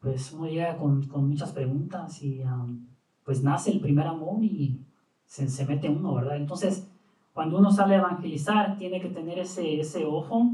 pues 0.00 0.32
uno 0.32 0.46
llega 0.48 0.76
con, 0.76 1.06
con 1.06 1.26
muchas 1.26 1.52
preguntas 1.52 2.22
y 2.22 2.42
pues 3.24 3.42
nace 3.42 3.70
el 3.70 3.80
primer 3.80 4.06
amor 4.06 4.44
y 4.44 4.84
se, 5.24 5.48
se, 5.48 5.64
mete 5.64 5.88
uno, 5.88 6.14
¿verdad? 6.14 6.36
Entonces, 6.36 6.89
cuando 7.32 7.58
uno 7.58 7.70
sale 7.70 7.94
a 7.94 7.98
evangelizar, 7.98 8.76
tiene 8.76 9.00
que 9.00 9.08
tener 9.08 9.38
ese, 9.38 9.80
ese 9.80 10.04
ojo 10.04 10.50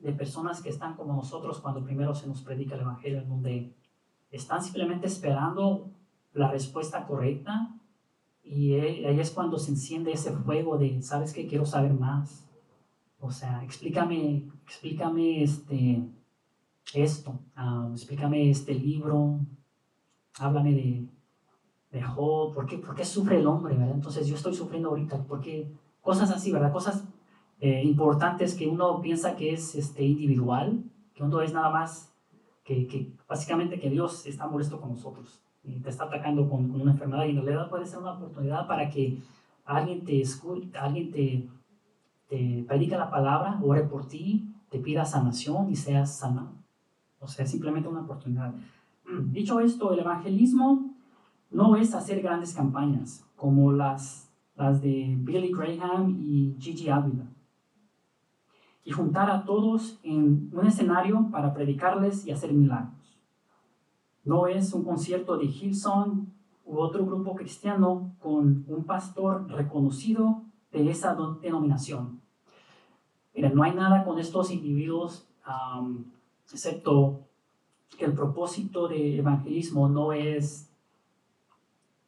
de 0.00 0.12
personas 0.12 0.62
que 0.62 0.68
están 0.68 0.94
como 0.94 1.14
nosotros 1.14 1.60
cuando 1.60 1.84
primero 1.84 2.14
se 2.14 2.26
nos 2.26 2.42
predica 2.42 2.74
el 2.74 2.82
Evangelio, 2.82 3.24
donde 3.24 3.74
están 4.30 4.62
simplemente 4.62 5.06
esperando 5.06 5.90
la 6.32 6.50
respuesta 6.50 7.06
correcta 7.06 7.74
y 8.42 8.74
ahí 8.74 9.20
es 9.20 9.30
cuando 9.30 9.58
se 9.58 9.72
enciende 9.72 10.12
ese 10.12 10.32
fuego 10.32 10.78
de, 10.78 11.02
¿sabes 11.02 11.32
qué? 11.32 11.46
Quiero 11.46 11.66
saber 11.66 11.92
más. 11.92 12.48
O 13.20 13.30
sea, 13.30 13.62
explícame, 13.64 14.48
explícame 14.64 15.42
este, 15.42 16.02
esto, 16.94 17.40
ah, 17.56 17.88
explícame 17.92 18.48
este 18.48 18.74
libro, 18.74 19.40
háblame 20.38 20.72
de, 20.72 21.08
de 21.90 22.02
Job, 22.02 22.54
¿por 22.54 22.66
qué, 22.66 22.78
¿por 22.78 22.94
qué, 22.94 23.04
sufre 23.04 23.38
el 23.38 23.46
hombre? 23.46 23.74
¿verdad? 23.74 23.94
Entonces 23.94 24.26
yo 24.26 24.34
estoy 24.34 24.54
sufriendo 24.54 24.90
ahorita, 24.90 25.24
porque 25.24 25.70
cosas 26.02 26.30
así, 26.30 26.52
¿verdad? 26.52 26.72
Cosas 26.72 27.04
eh, 27.60 27.82
importantes 27.84 28.54
que 28.54 28.66
uno 28.66 29.00
piensa 29.00 29.36
que 29.36 29.52
es 29.52 29.74
este, 29.74 30.04
individual, 30.04 30.84
que 31.14 31.22
uno 31.22 31.40
es 31.40 31.52
nada 31.52 31.70
más, 31.70 32.14
que, 32.64 32.86
que, 32.86 33.12
básicamente 33.28 33.80
que 33.80 33.90
Dios 33.90 34.26
está 34.26 34.46
molesto 34.46 34.80
con 34.80 34.90
nosotros 34.90 35.40
y 35.64 35.80
te 35.80 35.88
está 35.88 36.04
atacando 36.04 36.48
con, 36.48 36.68
con 36.68 36.80
una 36.82 36.92
enfermedad 36.92 37.24
y 37.24 37.30
en 37.30 37.44
realidad 37.44 37.68
puede 37.68 37.86
ser 37.86 37.98
una 37.98 38.12
oportunidad 38.12 38.66
para 38.66 38.88
que 38.90 39.18
alguien 39.64 40.04
te 40.04 40.20
escuche, 40.20 40.70
alguien 40.78 41.10
te 41.10 41.48
te 42.28 42.64
predica 42.68 42.98
la 42.98 43.10
palabra, 43.10 43.58
ore 43.62 43.82
por 43.82 44.06
ti, 44.06 44.54
te 44.70 44.78
pida 44.78 45.04
sanación 45.04 45.70
y 45.70 45.76
seas 45.76 46.18
sanado. 46.18 46.52
O 47.20 47.26
sea, 47.26 47.46
simplemente 47.46 47.88
una 47.88 48.02
oportunidad. 48.02 48.54
Dicho 49.30 49.60
esto, 49.60 49.92
el 49.92 50.00
evangelismo 50.00 50.87
no 51.50 51.76
es 51.76 51.94
hacer 51.94 52.22
grandes 52.22 52.54
campañas 52.54 53.24
como 53.36 53.72
las, 53.72 54.30
las 54.56 54.80
de 54.82 55.14
Billy 55.18 55.52
Graham 55.52 56.18
y 56.20 56.56
Gigi 56.58 56.88
Ávila 56.88 57.26
y 58.84 58.90
juntar 58.90 59.30
a 59.30 59.44
todos 59.44 59.98
en 60.02 60.50
un 60.52 60.66
escenario 60.66 61.28
para 61.30 61.52
predicarles 61.52 62.26
y 62.26 62.30
hacer 62.30 62.52
milagros. 62.52 63.18
No 64.24 64.46
es 64.46 64.72
un 64.72 64.82
concierto 64.82 65.36
de 65.36 65.44
Hillsong 65.44 66.26
u 66.64 66.78
otro 66.78 67.04
grupo 67.04 67.34
cristiano 67.34 68.14
con 68.18 68.64
un 68.66 68.84
pastor 68.84 69.46
reconocido 69.50 70.42
de 70.72 70.90
esa 70.90 71.16
denominación. 71.42 72.20
Mira, 73.34 73.50
no 73.50 73.62
hay 73.62 73.74
nada 73.74 74.04
con 74.04 74.18
estos 74.18 74.50
individuos 74.50 75.28
excepto 76.52 77.20
que 77.98 78.04
el 78.04 78.12
propósito 78.12 78.88
de 78.88 79.18
evangelismo 79.18 79.88
no 79.88 80.12
es, 80.12 80.67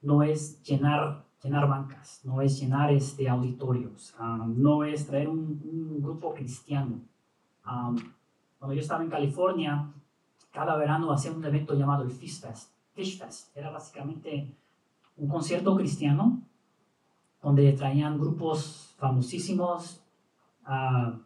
no 0.03 0.23
es 0.23 0.63
llenar, 0.63 1.25
llenar 1.43 1.69
bancas, 1.69 2.21
no 2.25 2.41
es 2.41 2.59
llenar 2.61 2.93
este, 2.93 3.29
auditorios, 3.29 4.15
ah, 4.19 4.47
no 4.47 4.85
es 4.85 5.07
traer 5.07 5.29
un, 5.29 6.01
grupo 6.01 6.35
cristiano. 6.35 7.01
Ah, 7.65 7.95
cuando 8.59 8.75
yo 8.75 8.81
estaba 8.81 9.03
en 9.03 9.11
California, 9.11 9.93
cada 10.51 10.77
verano 10.77 11.13
hacía 11.13 11.33
un 11.33 11.45
evento 11.45 11.75
llamado 11.75 12.05
el 12.05 12.11
Fish 12.11 12.41
Fest. 12.41 12.73
Fish 12.95 13.19
Fest 13.19 13.57
era 13.57 13.71
básicamente 13.71 14.55
un 15.17 15.29
concierto 15.29 15.77
cristiano 15.77 16.43
donde 17.43 17.73
traían 17.73 18.19
grupos 18.19 18.95
famosísimos, 18.99 20.03
uh, 20.67 21.19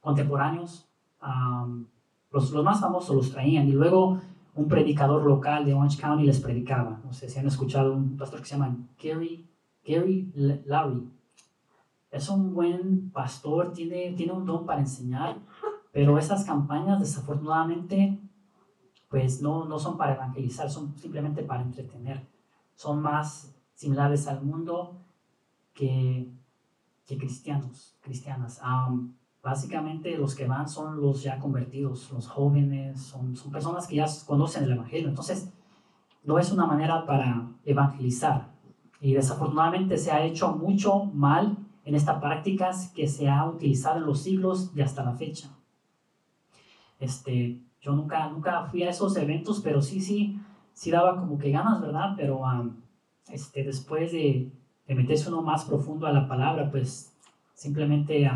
contemporáneos. 0.00 0.88
Los, 2.30 2.50
los, 2.50 2.64
más 2.64 2.80
famosos 2.80 3.14
los 3.16 3.30
traían 3.30 3.68
y 3.68 3.72
luego 3.72 4.20
un 4.56 4.68
predicador 4.68 5.24
local 5.24 5.64
de 5.64 5.74
Orange 5.74 6.00
County 6.00 6.24
les 6.24 6.40
predicaba. 6.40 7.00
No 7.04 7.12
sé 7.12 7.28
si 7.28 7.38
han 7.38 7.46
escuchado 7.46 7.92
un 7.92 8.16
pastor 8.16 8.40
que 8.40 8.46
se 8.46 8.54
llama 8.56 8.76
Gary, 9.00 9.48
Gary 9.84 10.32
Larry. 10.34 11.08
Es 12.10 12.28
un 12.30 12.54
buen 12.54 13.10
pastor, 13.10 13.72
tiene, 13.72 14.12
tiene 14.12 14.32
un 14.32 14.46
don 14.46 14.64
para 14.64 14.80
enseñar, 14.80 15.38
pero 15.92 16.18
esas 16.18 16.44
campañas 16.44 16.98
desafortunadamente 16.98 18.18
pues 19.08 19.40
no, 19.40 19.66
no 19.66 19.78
son 19.78 19.96
para 19.96 20.14
evangelizar, 20.14 20.70
son 20.70 20.96
simplemente 20.98 21.42
para 21.42 21.62
entretener. 21.62 22.26
Son 22.74 23.00
más 23.00 23.54
similares 23.74 24.26
al 24.26 24.42
mundo 24.42 24.98
que, 25.74 26.32
que 27.06 27.18
cristianos, 27.18 27.96
cristianas. 28.00 28.58
Básicamente 29.46 30.18
los 30.18 30.34
que 30.34 30.44
van 30.44 30.68
son 30.68 31.00
los 31.00 31.22
ya 31.22 31.38
convertidos, 31.38 32.10
los 32.10 32.26
jóvenes, 32.26 33.00
son, 33.00 33.36
son 33.36 33.52
personas 33.52 33.86
que 33.86 33.94
ya 33.94 34.06
conocen 34.26 34.64
el 34.64 34.72
Evangelio. 34.72 35.08
Entonces, 35.08 35.52
no 36.24 36.40
es 36.40 36.50
una 36.50 36.66
manera 36.66 37.06
para 37.06 37.48
evangelizar. 37.64 38.48
Y 39.00 39.14
desafortunadamente 39.14 39.98
se 39.98 40.10
ha 40.10 40.24
hecho 40.24 40.56
mucho 40.56 41.04
mal 41.04 41.58
en 41.84 41.94
estas 41.94 42.20
prácticas 42.20 42.90
que 42.92 43.06
se 43.06 43.28
ha 43.28 43.48
utilizado 43.48 43.98
en 43.98 44.06
los 44.06 44.20
siglos 44.20 44.72
y 44.74 44.80
hasta 44.80 45.04
la 45.04 45.12
fecha. 45.12 45.48
Este, 46.98 47.60
yo 47.80 47.92
nunca, 47.92 48.28
nunca 48.28 48.64
fui 48.64 48.82
a 48.82 48.90
esos 48.90 49.16
eventos, 49.16 49.60
pero 49.60 49.80
sí, 49.80 50.00
sí, 50.00 50.40
sí 50.72 50.90
daba 50.90 51.20
como 51.20 51.38
que 51.38 51.52
ganas, 51.52 51.80
¿verdad? 51.80 52.14
Pero 52.16 52.40
este, 53.30 53.62
después 53.62 54.10
de, 54.10 54.50
de, 54.88 54.94
meterse 54.96 55.28
uno 55.28 55.40
más 55.40 55.66
profundo 55.66 56.08
a 56.08 56.12
la 56.12 56.26
palabra, 56.26 56.68
pues 56.68 57.16
simplemente, 57.54 58.28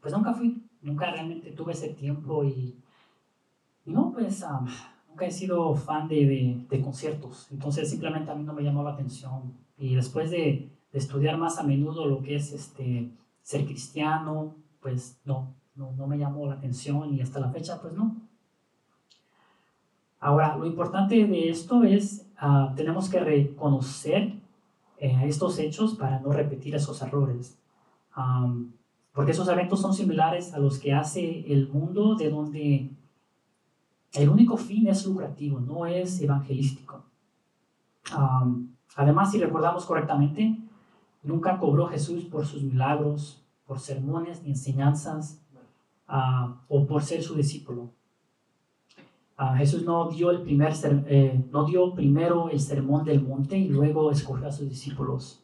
pues 0.00 0.12
nunca 0.12 0.32
fui, 0.32 0.62
nunca 0.82 1.10
realmente 1.10 1.52
tuve 1.52 1.72
ese 1.72 1.88
tiempo 1.90 2.44
y, 2.44 2.76
no, 3.84 4.12
pues 4.12 4.44
nunca 5.08 5.26
he 5.26 5.30
sido 5.30 5.74
fan 5.74 6.08
de, 6.08 6.64
de, 6.68 6.80
conciertos, 6.82 7.48
entonces 7.50 7.88
simplemente 7.88 8.30
a 8.30 8.34
mí 8.34 8.44
no 8.44 8.52
me 8.52 8.62
llamó 8.62 8.82
la 8.82 8.90
atención. 8.90 9.54
Y 9.78 9.94
después 9.94 10.30
de, 10.30 10.70
estudiar 10.92 11.36
más 11.36 11.58
a 11.58 11.62
menudo 11.62 12.06
lo 12.06 12.22
que 12.22 12.34
es 12.34 12.52
este, 12.52 13.10
ser 13.42 13.66
cristiano, 13.66 14.56
pues 14.80 15.20
no, 15.24 15.54
no, 15.76 15.92
no 15.92 16.06
me 16.06 16.18
llamó 16.18 16.46
la 16.46 16.54
atención 16.54 17.14
y 17.14 17.20
hasta 17.20 17.40
la 17.40 17.50
fecha 17.50 17.80
pues 17.80 17.92
no. 17.92 18.16
Ahora, 20.20 20.56
lo 20.56 20.66
importante 20.66 21.24
de 21.24 21.48
esto 21.48 21.84
es, 21.84 22.26
uh, 22.42 22.74
tenemos 22.74 23.08
que 23.08 23.20
reconocer 23.20 24.34
eh, 24.98 25.16
estos 25.24 25.58
hechos 25.58 25.94
para 25.94 26.18
no 26.18 26.32
repetir 26.32 26.74
esos 26.74 27.00
errores. 27.02 27.56
Um, 28.16 28.72
porque 29.18 29.32
esos 29.32 29.48
eventos 29.48 29.80
son 29.80 29.92
similares 29.92 30.54
a 30.54 30.60
los 30.60 30.78
que 30.78 30.92
hace 30.92 31.52
el 31.52 31.66
mundo 31.66 32.14
de 32.14 32.30
donde 32.30 32.88
el 34.12 34.28
único 34.28 34.56
fin 34.56 34.86
es 34.86 35.04
lucrativo, 35.06 35.58
no 35.58 35.86
es 35.86 36.20
evangelístico. 36.22 37.02
Además, 38.94 39.32
si 39.32 39.38
recordamos 39.40 39.86
correctamente, 39.86 40.56
nunca 41.24 41.58
cobró 41.58 41.88
Jesús 41.88 42.26
por 42.26 42.46
sus 42.46 42.62
milagros, 42.62 43.44
por 43.66 43.80
sermones 43.80 44.44
ni 44.44 44.50
enseñanzas, 44.50 45.42
o 46.68 46.86
por 46.86 47.02
ser 47.02 47.20
su 47.20 47.34
discípulo. 47.34 47.90
Jesús 49.56 49.82
no 49.82 50.10
dio, 50.10 50.30
el 50.30 50.42
primer 50.42 50.74
eh, 51.06 51.44
no 51.50 51.64
dio 51.64 51.92
primero 51.92 52.50
el 52.50 52.60
sermón 52.60 53.04
del 53.04 53.20
monte 53.20 53.58
y 53.58 53.66
luego 53.66 54.12
escogió 54.12 54.46
a 54.46 54.52
sus 54.52 54.68
discípulos, 54.68 55.42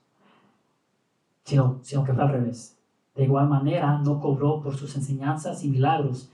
sino, 1.43 1.81
sino 1.83 2.05
que 2.05 2.13
fue 2.13 2.23
al 2.23 2.29
revés. 2.29 2.79
De 3.15 3.25
igual 3.25 3.49
manera, 3.49 3.99
no 3.99 4.21
cobró 4.21 4.61
por 4.61 4.77
sus 4.77 4.97
enseñanzas 4.97 5.65
y 5.65 5.69
milagros. 5.69 6.31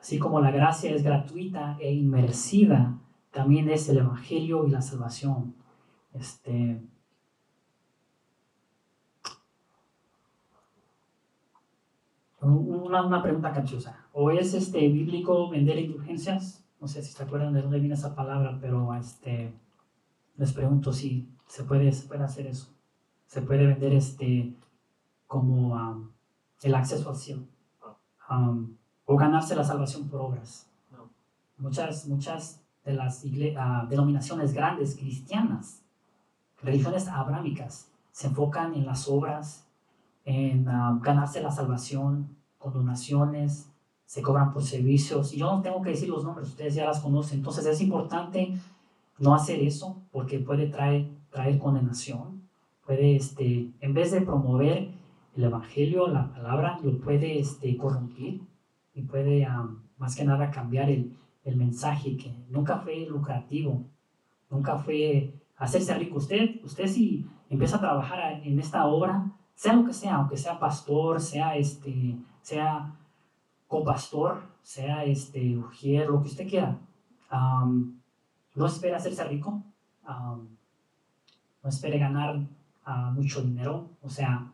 Así 0.00 0.18
como 0.18 0.40
la 0.40 0.50
gracia 0.50 0.94
es 0.94 1.02
gratuita 1.02 1.76
e 1.80 1.92
inmerecida, 1.92 2.98
también 3.30 3.68
es 3.68 3.88
el 3.88 3.98
Evangelio 3.98 4.66
y 4.66 4.70
la 4.70 4.82
salvación. 4.82 5.54
Este, 6.12 6.80
una, 12.40 13.04
una 13.04 13.22
pregunta 13.22 13.52
cachosa. 13.52 14.06
¿O 14.12 14.30
es 14.30 14.54
este, 14.54 14.88
bíblico 14.88 15.48
vender 15.50 15.78
indulgencias? 15.78 16.64
No 16.80 16.88
sé 16.88 17.02
si 17.02 17.12
se 17.12 17.22
acuerdan 17.22 17.52
de 17.52 17.62
dónde 17.62 17.78
viene 17.78 17.94
esa 17.94 18.14
palabra, 18.14 18.58
pero 18.60 18.94
este, 18.94 19.54
les 20.36 20.52
pregunto 20.52 20.92
si 20.92 21.28
se 21.46 21.64
puede, 21.64 21.92
se 21.92 22.06
puede 22.06 22.24
hacer 22.24 22.46
eso. 22.46 22.74
Se 23.26 23.42
puede 23.42 23.66
vender 23.66 23.92
este, 23.92 24.54
como 25.26 25.76
el 26.62 26.74
acceso 26.74 27.10
al 27.10 27.16
cielo. 27.16 27.42
Um, 28.28 28.76
o 29.04 29.16
ganarse 29.16 29.54
la 29.54 29.64
salvación 29.64 30.08
por 30.08 30.20
obras. 30.20 30.68
Muchas, 31.58 32.06
muchas 32.08 32.60
de 32.84 32.92
las 32.92 33.24
uh, 33.24 33.88
denominaciones 33.88 34.52
grandes 34.52 34.96
cristianas, 34.96 35.82
religiones 36.62 37.08
abrámicas, 37.08 37.88
se 38.10 38.26
enfocan 38.28 38.74
en 38.74 38.84
las 38.84 39.08
obras, 39.08 39.66
en 40.24 40.68
uh, 40.68 41.00
ganarse 41.00 41.40
la 41.40 41.50
salvación 41.50 42.36
con 42.58 42.72
donaciones, 42.72 43.70
se 44.06 44.22
cobran 44.22 44.52
por 44.52 44.62
servicios. 44.62 45.32
Y 45.32 45.38
yo 45.38 45.46
no 45.46 45.62
tengo 45.62 45.82
que 45.82 45.90
decir 45.90 46.08
los 46.08 46.24
nombres, 46.24 46.48
ustedes 46.48 46.74
ya 46.74 46.84
las 46.84 47.00
conocen. 47.00 47.38
Entonces 47.38 47.66
es 47.66 47.80
importante 47.80 48.58
no 49.18 49.34
hacer 49.34 49.60
eso 49.60 50.02
porque 50.12 50.38
puede 50.38 50.68
traer, 50.68 51.08
traer 51.30 51.58
condenación. 51.58 52.42
Puede, 52.84 53.16
este, 53.16 53.72
en 53.80 53.94
vez 53.94 54.12
de 54.12 54.20
promover 54.20 54.90
el 55.36 55.44
Evangelio, 55.44 56.08
la 56.08 56.32
palabra, 56.32 56.78
lo 56.82 56.98
puede 56.98 57.38
este, 57.38 57.76
corrompir 57.76 58.42
y 58.94 59.02
puede 59.02 59.46
más 59.98 60.16
que 60.16 60.24
nada 60.24 60.50
cambiar 60.50 60.90
el, 60.90 61.16
el 61.44 61.56
mensaje 61.56 62.16
que 62.16 62.34
nunca 62.48 62.78
fue 62.78 63.06
lucrativo, 63.06 63.84
nunca 64.50 64.76
fue 64.78 65.34
hacerse 65.56 65.94
rico. 65.94 66.18
Usted, 66.18 66.62
usted 66.64 66.86
si 66.86 67.26
empieza 67.50 67.76
a 67.76 67.80
trabajar 67.80 68.40
en 68.42 68.58
esta 68.58 68.86
obra, 68.86 69.32
sea 69.54 69.74
lo 69.74 69.84
que 69.84 69.92
sea, 69.92 70.16
aunque 70.16 70.36
sea 70.36 70.58
pastor, 70.58 71.20
sea, 71.20 71.56
este, 71.56 72.16
sea 72.42 72.94
copastor, 73.68 74.42
sea 74.62 75.04
este, 75.04 75.40
lo 75.50 75.70
que 75.70 76.28
usted 76.28 76.48
quiera, 76.48 76.78
no 77.30 78.66
espere 78.66 78.94
hacerse 78.94 79.24
rico, 79.24 79.62
no 80.06 81.68
espere 81.68 81.98
ganar 81.98 82.36
uh, 82.86 83.12
mucho 83.12 83.42
dinero, 83.42 83.88
o 84.02 84.08
sea, 84.08 84.52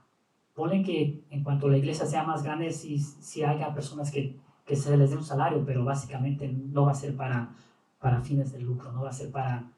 pone 0.55 0.83
que 0.83 1.25
en 1.31 1.43
cuanto 1.43 1.69
la 1.69 1.79
iglesia 1.79 2.07
sea 2.07 2.25
más 2.25 2.43
grande, 2.43 2.71
si, 2.73 2.99
si 2.99 3.43
haya 3.43 3.75
personas 3.75 4.11
que, 4.11 4.38
que 4.65 4.77
se 4.77 4.97
les 4.97 5.11
dé 5.11 5.17
un 5.17 5.25
salario, 5.25 5.65
pero 5.65 5.85
básicamente 5.85 6.49
no 6.49 6.85
va 6.85 6.93
a 6.93 6.95
ser 6.95 7.17
para, 7.17 7.55
para 7.99 8.23
fines 8.23 8.53
de 8.53 8.61
lucro, 8.61 8.93
no 8.93 9.03
va 9.03 9.11
a 9.11 9.12
ser 9.12 9.31
para, 9.31 9.71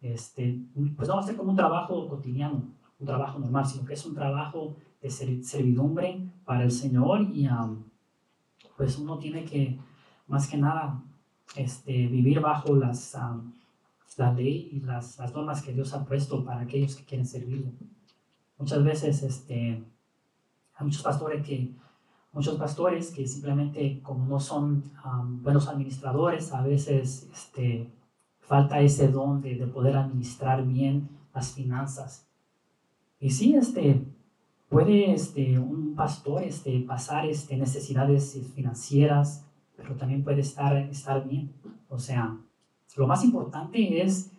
este, 0.00 0.60
pues 0.96 1.08
no 1.08 1.16
va 1.16 1.20
a 1.20 1.26
ser 1.26 1.36
como 1.36 1.50
un 1.50 1.56
trabajo 1.56 2.08
cotidiano, 2.08 2.62
un 2.98 3.06
trabajo 3.06 3.38
normal, 3.38 3.66
sino 3.66 3.84
que 3.84 3.94
es 3.94 4.06
un 4.06 4.14
trabajo 4.14 4.76
de 5.00 5.10
servidumbre 5.10 6.28
para 6.44 6.62
el 6.62 6.70
Señor 6.70 7.22
y 7.22 7.48
pues 8.76 8.98
uno 8.98 9.18
tiene 9.18 9.44
que, 9.44 9.78
más 10.28 10.48
que 10.48 10.56
nada, 10.56 11.02
este, 11.56 12.06
vivir 12.06 12.40
bajo 12.40 12.74
las, 12.74 13.16
la 14.16 14.32
ley 14.32 14.70
y 14.72 14.80
las, 14.80 15.18
las, 15.18 15.32
normas 15.32 15.62
que 15.62 15.72
Dios 15.72 15.92
ha 15.92 16.04
puesto 16.04 16.44
para 16.44 16.60
aquellos 16.60 16.94
que 16.96 17.04
quieren 17.04 17.26
servirle. 17.26 17.72
Muchas 18.58 18.84
veces 18.84 19.22
este, 19.22 19.82
hay 20.74 20.86
muchos 20.86 21.02
pastores 21.02 21.46
que, 21.46 21.74
muchos 22.32 22.56
pastores 22.56 23.10
que 23.10 23.26
simplemente 23.26 24.00
como 24.02 24.26
no 24.26 24.40
son 24.40 24.84
buenos 25.42 25.68
administradores, 25.68 26.52
a 26.52 26.62
veces 26.62 27.28
este, 27.32 27.92
falta 28.40 28.80
ese 28.80 29.08
don 29.08 29.40
de, 29.40 29.56
de 29.56 29.66
poder 29.66 29.96
administrar 29.96 30.66
bien 30.66 31.08
las 31.34 31.52
finanzas 31.52 32.26
y 33.22 33.30
sí, 33.30 33.54
este, 33.54 34.04
puede 34.68 35.14
este, 35.14 35.56
un 35.56 35.94
pastor 35.94 36.42
este, 36.42 36.80
pasar 36.80 37.24
este, 37.24 37.56
necesidades 37.56 38.36
financieras, 38.52 39.46
pero 39.76 39.94
también 39.94 40.24
puede 40.24 40.40
estar, 40.40 40.76
estar 40.76 41.24
bien. 41.28 41.52
O 41.88 42.00
sea, 42.00 42.36
lo 42.96 43.06
más 43.06 43.22
importante 43.22 44.02
es 44.02 44.32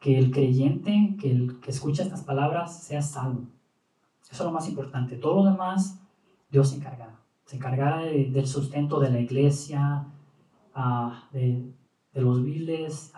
que 0.00 0.18
el 0.18 0.30
creyente, 0.32 1.16
que 1.18 1.30
el 1.30 1.60
que 1.60 1.70
escucha 1.70 2.02
estas 2.02 2.24
palabras, 2.24 2.82
sea 2.82 3.00
salvo. 3.00 3.46
Eso 4.30 4.42
es 4.42 4.46
lo 4.46 4.52
más 4.52 4.68
importante. 4.68 5.16
Todo 5.16 5.44
lo 5.44 5.50
demás, 5.50 6.00
Dios 6.50 6.70
se 6.70 6.76
encargará. 6.76 7.20
Se 7.44 7.56
encargará 7.56 8.02
del 8.02 8.46
sustento 8.46 8.98
de 8.98 9.10
la 9.10 9.20
iglesia, 9.20 10.06
uh, 10.74 11.12
de, 11.32 11.72
de 12.16 12.22
los 12.22 12.42
viles, 12.42 13.12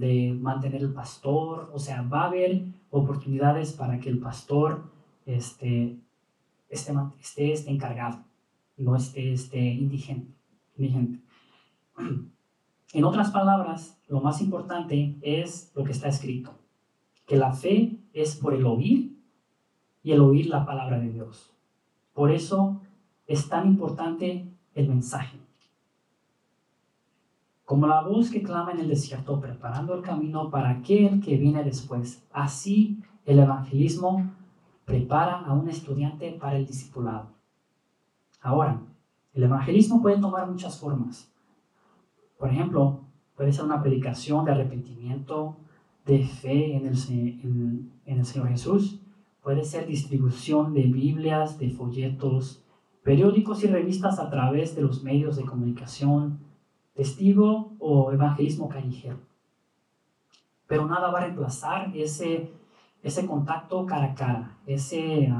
de 0.00 0.36
mantener 0.38 0.82
el 0.82 0.92
pastor, 0.92 1.70
o 1.72 1.78
sea, 1.78 2.02
va 2.02 2.22
a 2.22 2.26
haber 2.26 2.64
oportunidades 2.90 3.72
para 3.72 4.00
que 4.00 4.08
el 4.08 4.18
pastor 4.18 4.90
este, 5.24 6.00
esté, 6.68 6.92
esté, 7.20 7.52
esté 7.52 7.70
encargado, 7.70 8.24
no 8.76 8.96
esté, 8.96 9.32
esté 9.32 9.60
indigente, 9.60 10.34
indigente. 10.76 11.20
En 12.92 13.04
otras 13.04 13.30
palabras, 13.30 14.02
lo 14.08 14.20
más 14.20 14.40
importante 14.42 15.16
es 15.22 15.70
lo 15.76 15.84
que 15.84 15.92
está 15.92 16.08
escrito, 16.08 16.58
que 17.24 17.36
la 17.36 17.52
fe 17.52 18.00
es 18.12 18.34
por 18.34 18.52
el 18.52 18.66
oír 18.66 19.09
y 20.02 20.12
el 20.12 20.20
oír 20.20 20.46
la 20.46 20.64
palabra 20.64 20.98
de 20.98 21.10
Dios. 21.10 21.52
Por 22.14 22.30
eso 22.30 22.80
es 23.26 23.48
tan 23.48 23.66
importante 23.66 24.46
el 24.74 24.88
mensaje. 24.88 25.38
Como 27.64 27.86
la 27.86 28.02
voz 28.02 28.30
que 28.30 28.42
clama 28.42 28.72
en 28.72 28.80
el 28.80 28.88
desierto, 28.88 29.40
preparando 29.40 29.94
el 29.94 30.02
camino 30.02 30.50
para 30.50 30.70
aquel 30.70 31.20
que 31.20 31.36
viene 31.36 31.62
después. 31.62 32.26
Así 32.32 33.00
el 33.26 33.38
evangelismo 33.38 34.28
prepara 34.84 35.38
a 35.40 35.52
un 35.52 35.68
estudiante 35.68 36.32
para 36.32 36.56
el 36.56 36.66
discipulado. 36.66 37.28
Ahora, 38.40 38.80
el 39.34 39.44
evangelismo 39.44 40.02
puede 40.02 40.20
tomar 40.20 40.50
muchas 40.50 40.78
formas. 40.80 41.30
Por 42.38 42.50
ejemplo, 42.50 43.00
puede 43.36 43.52
ser 43.52 43.64
una 43.64 43.80
predicación 43.80 44.44
de 44.44 44.52
arrepentimiento, 44.52 45.56
de 46.06 46.24
fe 46.24 46.74
en 46.76 46.86
el, 46.86 46.96
en, 48.04 48.18
el 48.18 48.24
Señor 48.24 48.48
Jesús. 48.48 49.00
Puede 49.42 49.64
ser 49.64 49.86
distribución 49.86 50.74
de 50.74 50.82
Biblias, 50.82 51.58
de 51.58 51.70
folletos, 51.70 52.62
periódicos 53.02 53.64
y 53.64 53.68
revistas 53.68 54.18
a 54.18 54.28
través 54.28 54.76
de 54.76 54.82
los 54.82 55.02
medios 55.02 55.36
de 55.36 55.44
comunicación, 55.44 56.40
testigo 56.94 57.72
o 57.78 58.12
evangelismo 58.12 58.68
callejero. 58.68 59.18
Pero 60.66 60.86
nada 60.86 61.10
va 61.10 61.18
a 61.18 61.22
reemplazar 61.22 61.96
ese, 61.96 62.52
ese 63.02 63.26
contacto 63.26 63.86
cara 63.86 64.12
a 64.12 64.14
cara, 64.14 64.58
ese, 64.66 65.32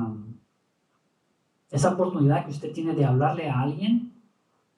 esa 1.71 1.93
oportunidad 1.93 2.45
que 2.47 2.53
usted 2.53 2.73
tiene 2.73 2.95
de 2.95 3.05
hablarle 3.05 3.51
a 3.51 3.61
alguien 3.61 4.13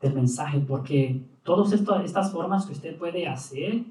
del 0.01 0.15
mensaje, 0.15 0.59
porque 0.59 1.25
todas 1.45 1.73
estas 1.73 2.33
formas 2.33 2.67
que 2.67 2.73
usted 2.73 2.99
puede 2.99 3.29
hacer, 3.29 3.85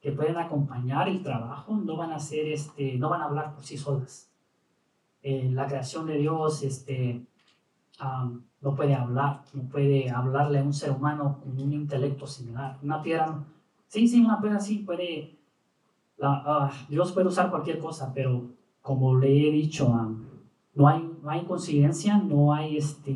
que 0.00 0.12
pueden 0.12 0.36
acompañar 0.36 1.08
el 1.08 1.22
trabajo, 1.22 1.76
no 1.76 1.96
van 1.96 2.12
a 2.12 2.20
ser, 2.20 2.46
este, 2.46 2.96
no 2.96 3.10
van 3.10 3.22
a 3.22 3.24
hablar 3.24 3.52
por 3.52 3.64
sí 3.64 3.76
solas. 3.76 4.30
Eh, 5.28 5.50
la 5.52 5.66
creación 5.66 6.06
de 6.06 6.18
Dios 6.18 6.62
este, 6.62 7.20
no 8.60 8.76
puede 8.76 8.94
hablar, 8.94 9.42
no 9.54 9.68
puede 9.68 10.08
hablarle 10.08 10.60
a 10.60 10.62
un 10.62 10.72
ser 10.72 10.92
humano 10.92 11.40
con 11.42 11.60
un 11.60 11.72
intelecto 11.72 12.28
similar. 12.28 12.78
Una 12.80 13.02
piedra, 13.02 13.44
sí, 13.88 14.06
sí, 14.06 14.20
una 14.20 14.40
piedra 14.40 14.60
sí 14.60 14.84
puede, 14.86 15.36
ah, 16.22 16.70
Dios 16.88 17.10
puede 17.10 17.26
usar 17.26 17.50
cualquier 17.50 17.80
cosa, 17.80 18.12
pero 18.14 18.52
como 18.80 19.16
le 19.16 19.48
he 19.48 19.50
dicho, 19.50 19.88
no, 20.74 20.86
hay, 20.86 21.10
no 21.20 21.28
hay 21.28 21.44
coincidencia, 21.44 22.18
no 22.18 22.54
hay 22.54 22.76
este 22.76 23.12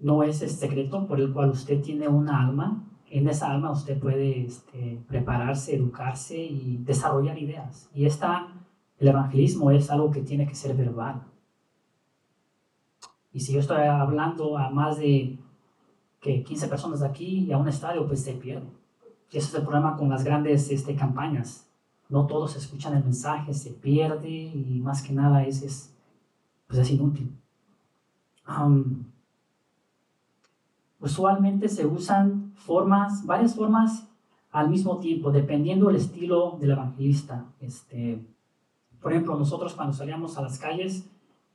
no 0.00 0.24
es 0.24 0.42
el 0.42 0.50
secreto 0.50 1.06
por 1.06 1.20
el 1.20 1.32
cual 1.32 1.50
usted 1.50 1.80
tiene 1.80 2.08
una 2.08 2.44
alma. 2.44 2.82
En 3.08 3.28
esa 3.28 3.52
alma 3.52 3.70
usted 3.70 4.00
puede 4.00 4.46
este, 4.46 5.00
prepararse, 5.06 5.76
educarse 5.76 6.36
y 6.36 6.78
desarrollar 6.78 7.38
ideas. 7.38 7.88
Y 7.94 8.04
esta, 8.06 8.48
el 8.98 9.08
evangelismo 9.08 9.70
es 9.70 9.90
algo 9.90 10.10
que 10.10 10.22
tiene 10.22 10.46
que 10.46 10.54
ser 10.54 10.76
verbal. 10.76 11.22
Y 13.32 13.40
si 13.40 13.52
yo 13.52 13.60
estoy 13.60 13.82
hablando 13.82 14.56
a 14.56 14.70
más 14.70 14.98
de 14.98 15.38
que 16.20 16.42
15 16.42 16.68
personas 16.68 17.02
aquí 17.02 17.40
y 17.40 17.52
a 17.52 17.58
un 17.58 17.68
estadio, 17.68 18.06
pues 18.06 18.22
se 18.22 18.32
pierde. 18.34 18.66
Y 19.30 19.38
ese 19.38 19.48
es 19.48 19.54
el 19.54 19.62
problema 19.62 19.96
con 19.96 20.08
las 20.08 20.22
grandes 20.22 20.70
este, 20.70 20.94
campañas. 20.94 21.68
No 22.08 22.26
todos 22.26 22.54
escuchan 22.56 22.96
el 22.96 23.02
mensaje, 23.02 23.52
se 23.52 23.70
pierde 23.70 24.30
y 24.30 24.80
más 24.80 25.02
que 25.02 25.12
nada 25.12 25.44
es, 25.44 25.62
es, 25.62 25.94
pues 26.68 26.78
es 26.78 26.90
inútil. 26.90 27.36
Usualmente 31.00 31.68
se 31.68 31.84
usan 31.84 32.52
formas, 32.54 33.26
varias 33.26 33.54
formas 33.54 34.08
al 34.52 34.70
mismo 34.70 34.98
tiempo, 34.98 35.32
dependiendo 35.32 35.88
del 35.88 35.96
estilo 35.96 36.56
del 36.60 36.70
evangelista. 36.70 37.44
Este, 37.60 38.24
por 39.04 39.12
ejemplo, 39.12 39.36
nosotros 39.36 39.74
cuando 39.74 39.92
salíamos 39.92 40.38
a 40.38 40.40
las 40.40 40.58
calles 40.58 41.06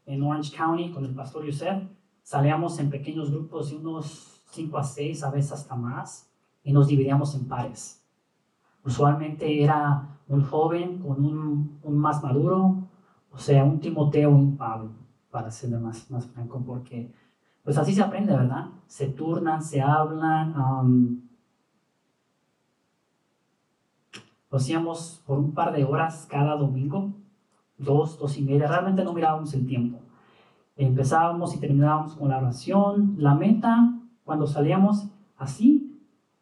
en 0.05 0.21
Orange 0.21 0.55
County 0.55 0.91
con 0.91 1.03
el 1.03 1.15
pastor 1.15 1.43
Yosef, 1.43 1.83
salíamos 2.21 2.77
en 2.77 2.91
pequeños 2.91 3.31
grupos 3.31 3.71
de 3.71 3.77
unos 3.77 4.43
5 4.51 4.77
a 4.77 4.83
6, 4.83 5.23
a 5.23 5.31
veces 5.31 5.53
hasta 5.53 5.75
más, 5.75 6.29
y 6.63 6.71
nos 6.71 6.85
dividíamos 6.85 7.33
en 7.33 7.47
pares. 7.47 8.05
Usualmente 8.85 9.63
era 9.63 10.19
un 10.27 10.43
joven 10.43 10.99
con 10.99 11.25
un, 11.25 11.79
un 11.81 11.97
más 11.97 12.21
maduro, 12.21 12.87
o 13.31 13.37
sea, 13.39 13.63
un 13.63 13.79
Timoteo 13.79 14.29
un 14.29 14.55
Pablo, 14.55 14.91
para 15.31 15.49
ser 15.49 15.71
más, 15.79 16.11
más 16.11 16.27
franco, 16.27 16.61
porque 16.63 17.11
pues 17.63 17.79
así 17.79 17.95
se 17.95 18.03
aprende, 18.03 18.31
¿verdad? 18.31 18.67
Se 18.85 19.07
turnan, 19.07 19.63
se 19.63 19.81
hablan. 19.81 20.53
lo 24.51 24.57
hacíamos 24.57 25.23
por 25.25 25.39
un 25.39 25.53
par 25.53 25.73
de 25.73 25.83
horas 25.83 26.27
cada 26.29 26.55
domingo, 26.55 27.13
dos, 27.79 28.19
dos 28.19 28.37
y 28.37 28.43
media. 28.43 28.67
Realmente 28.67 29.03
no 29.03 29.13
mirábamos 29.13 29.53
el 29.53 29.65
tiempo. 29.65 29.99
Empezábamos 30.75 31.55
y 31.55 31.59
terminábamos 31.59 32.15
con 32.15 32.29
la 32.29 32.37
oración. 32.37 33.15
La 33.17 33.33
meta, 33.33 33.95
cuando 34.23 34.45
salíamos 34.45 35.07
así, 35.37 35.99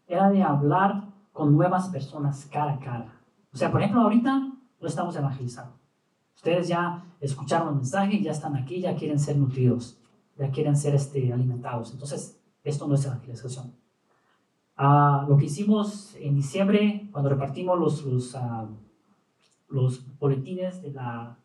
era 0.08 0.30
de 0.30 0.43
hablar 0.43 1.06
con 1.32 1.56
nuevas 1.56 1.89
personas 1.89 2.47
cara 2.52 2.73
a 2.73 2.80
cara. 2.80 3.21
O 3.54 3.58
sea, 3.58 3.71
por 3.71 3.82
ejemplo, 3.82 4.02
ahorita 4.02 4.39
no 4.39 4.88
estamos 4.88 5.15
evangelizando. 5.15 5.73
Ustedes 6.36 6.67
ya 6.67 7.06
escucharon 7.19 7.69
el 7.69 7.76
mensaje, 7.76 8.21
ya 8.21 8.32
están 8.32 8.56
aquí, 8.56 8.82
ya 8.82 8.95
quieren 8.95 9.17
ser 9.17 9.38
nutridos 9.38 9.97
ya 10.38 10.52
quieren 10.52 10.76
ser 10.76 10.95
este, 10.95 11.34
alimentados. 11.34 11.91
Entonces, 11.91 12.39
esto 12.63 12.88
no 12.88 12.95
es 12.95 13.06
evangelización. 13.06 13.73
Ah, 14.76 15.26
lo 15.28 15.38
que 15.38 15.45
hicimos 15.45 16.15
en 16.19 16.36
diciembre, 16.36 17.10
cuando 17.12 17.30
repartimos 17.30 17.80
los, 17.80 18.06
los, 18.06 18.36
ah, 18.36 18.67
los 19.69 20.17
boletines 20.17 20.82
de 20.82 20.91
la, 20.91 21.38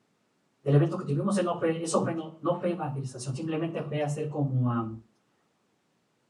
del 0.65 0.77
evento 0.77 0.99
que 0.99 1.05
tuvimos, 1.05 1.43
no 1.43 1.59
fue, 1.59 1.83
eso 1.83 2.03
fue, 2.03 2.15
no, 2.15 2.61
fue 2.61 2.73
evangelización, 2.73 3.35
simplemente 3.35 3.83
fue 3.83 4.03
hacer 4.03 4.29
como 4.29 4.71
um, 4.71 5.01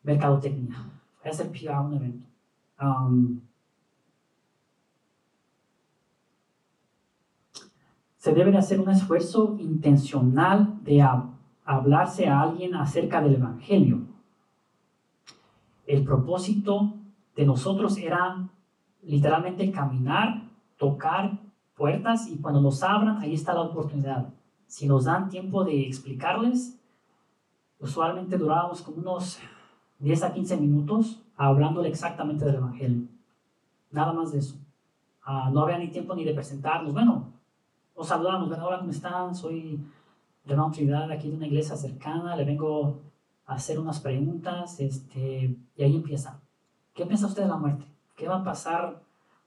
mercadotecnia, 0.02 0.76
fue 1.20 1.30
hacer 1.30 1.50
PR 1.50 1.80
un 1.80 1.94
evento. 1.94 2.26
se 8.22 8.32
debe 8.32 8.52
de 8.52 8.58
hacer 8.58 8.78
un 8.80 8.88
esfuerzo 8.88 9.56
intencional 9.58 10.78
de, 10.84 11.04
hablarse 11.64 12.28
a 12.28 12.40
alguien 12.40 12.76
acerca 12.76 13.20
del 13.20 13.34
Evangelio. 13.34 14.02
El 15.88 16.04
propósito 16.04 16.94
de 17.34 17.44
nosotros 17.44 17.98
era 17.98 18.48
literalmente 19.02 19.72
caminar, 19.72 20.42
tocar 20.76 21.38
puertas 21.76 22.28
y 22.28 22.38
cuando 22.38 22.60
nos 22.60 22.82
abran, 22.82 23.18
ahí 23.18 23.34
está 23.34 23.54
la 23.54 23.62
oportunidad. 23.62 24.28
Si 24.66 24.86
nos 24.86 25.04
dan 25.04 25.28
tiempo 25.28 25.64
de 25.64 25.86
explicarles, 25.86 26.78
usualmente 27.78 28.38
durábamos 28.38 28.82
como 28.82 28.98
unos 28.98 29.38
10 29.98 30.22
a 30.22 30.32
15 30.32 30.56
minutos 30.56 31.20
hablándole 31.36 31.88
exactamente 31.88 32.44
del 32.44 32.56
Evangelio. 32.56 33.08
Nada 33.90 34.12
más 34.12 34.32
de 34.32 34.38
eso. 34.38 34.56
Ah, 35.24 35.50
no 35.52 35.62
había 35.62 35.78
ni 35.78 35.88
tiempo 35.88 36.14
ni 36.14 36.24
de 36.24 36.34
presentarnos. 36.34 36.92
Bueno, 36.92 37.26
nos 37.96 38.06
saludamos. 38.06 38.50
hola, 38.58 38.78
¿cómo 38.78 38.90
están? 38.90 39.34
Soy 39.34 39.78
de 40.44 40.54
una 40.54 40.64
autoridad 40.64 41.10
aquí 41.10 41.28
de 41.28 41.36
una 41.36 41.46
iglesia 41.46 41.76
cercana, 41.76 42.34
le 42.34 42.44
vengo 42.44 43.00
a 43.46 43.54
hacer 43.54 43.78
unas 43.78 44.00
preguntas, 44.00 44.80
este, 44.80 45.56
y 45.76 45.82
ahí 45.82 45.94
empieza. 45.94 46.40
¿Qué 46.94 47.06
piensa 47.06 47.26
usted 47.26 47.42
de 47.42 47.48
la 47.48 47.56
muerte? 47.56 47.84
¿Qué 48.16 48.28
va 48.28 48.38
a 48.38 48.44
pasar 48.44 49.00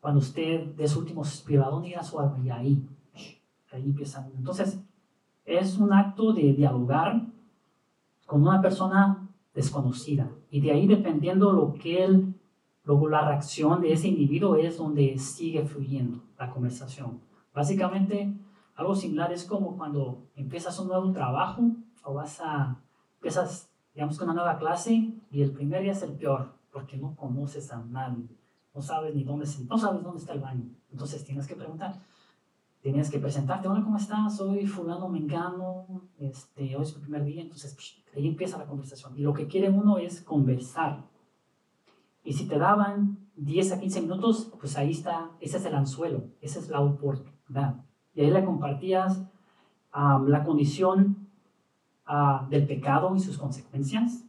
cuando 0.06 0.20
usted 0.20 0.76
de 0.76 0.88
su 0.88 1.00
último 1.00 1.26
suspiro? 1.26 1.66
¿A 1.66 1.70
dónde 1.72 1.90
irá 1.90 2.04
su 2.04 2.20
alma? 2.20 2.38
Y 2.46 2.52
ahí, 2.52 2.88
ahí 3.72 3.86
empieza. 3.86 4.30
Entonces, 4.38 4.80
es 5.44 5.80
un 5.80 5.92
acto 5.92 6.32
de 6.32 6.54
dialogar 6.54 7.26
con 8.28 8.44
una 8.44 8.62
persona 8.62 9.28
desconocida. 9.56 10.30
Y 10.52 10.62
de 10.62 10.74
ahí, 10.74 10.86
dependiendo 10.86 11.52
lo 11.54 11.74
que 11.74 12.04
él, 12.04 12.36
luego 12.84 13.10
la 13.10 13.28
reacción 13.28 13.82
de 13.82 13.94
ese 13.94 14.08
individuo 14.10 14.58
es 14.58 14.78
donde 14.78 15.18
sigue 15.18 15.66
fluyendo 15.66 16.22
la 16.38 16.52
conversación. 16.52 17.20
Básicamente, 17.52 18.32
algo 18.76 18.94
similar 18.94 19.32
es 19.32 19.44
como 19.44 19.76
cuando 19.76 20.28
empiezas 20.36 20.80
un 20.80 20.90
nuevo 20.90 21.12
trabajo 21.14 21.64
o 22.04 22.14
vas 22.14 22.40
a, 22.42 22.80
empiezas, 23.16 23.72
digamos, 23.96 24.20
con 24.20 24.30
una 24.30 24.36
nueva 24.36 24.60
clase 24.60 25.16
y 25.32 25.42
el 25.42 25.50
primer 25.50 25.82
día 25.82 25.94
es 25.94 26.04
el 26.04 26.12
peor 26.12 26.54
porque 26.72 26.96
no 26.96 27.16
conoces 27.16 27.72
a 27.72 27.84
nadie, 27.84 28.28
no 28.76 28.82
sabes 28.82 29.16
ni 29.16 29.24
dónde, 29.24 29.48
no 29.70 29.78
sabes 29.78 30.04
dónde 30.04 30.20
está 30.20 30.34
el 30.34 30.42
baño. 30.42 30.70
Entonces 30.92 31.24
tienes 31.24 31.48
que 31.48 31.56
preguntar, 31.56 32.02
tienes 32.82 33.10
que 33.10 33.20
presentarte, 33.20 33.70
hola, 33.70 33.82
¿cómo 33.82 33.98
estás? 33.98 34.36
Soy 34.36 34.68
fulano 34.68 35.08
mengano, 35.08 35.86
este, 36.20 36.76
hoy 36.76 36.84
es 36.84 36.96
mi 36.96 37.02
primer 37.04 37.24
día, 37.24 37.42
entonces 37.42 37.76
ahí 38.14 38.28
empieza 38.28 38.58
la 38.58 38.66
conversación. 38.66 39.18
Y 39.18 39.22
lo 39.22 39.34
que 39.34 39.48
quiere 39.48 39.70
uno 39.70 39.98
es 39.98 40.22
conversar. 40.22 41.06
Y 42.24 42.34
si 42.34 42.48
te 42.48 42.58
daban 42.58 43.30
10 43.38 43.72
a 43.72 43.80
15 43.80 44.02
minutos, 44.02 44.52
pues 44.60 44.78
ahí 44.78 44.92
está, 44.92 45.32
ese 45.40 45.58
es 45.58 45.66
el 45.66 45.76
anzuelo, 45.76 46.26
esa 46.42 46.60
es 46.60 46.70
la 46.70 46.82
oportunidad. 46.82 47.86
Y 48.14 48.22
ahí 48.22 48.32
le 48.32 48.44
compartías 48.44 49.24
la 49.94 50.44
condición 50.44 51.30
ah, 52.06 52.46
del 52.50 52.68
pecado 52.68 53.16
y 53.16 53.20
sus 53.22 53.38
consecuencias, 53.38 54.26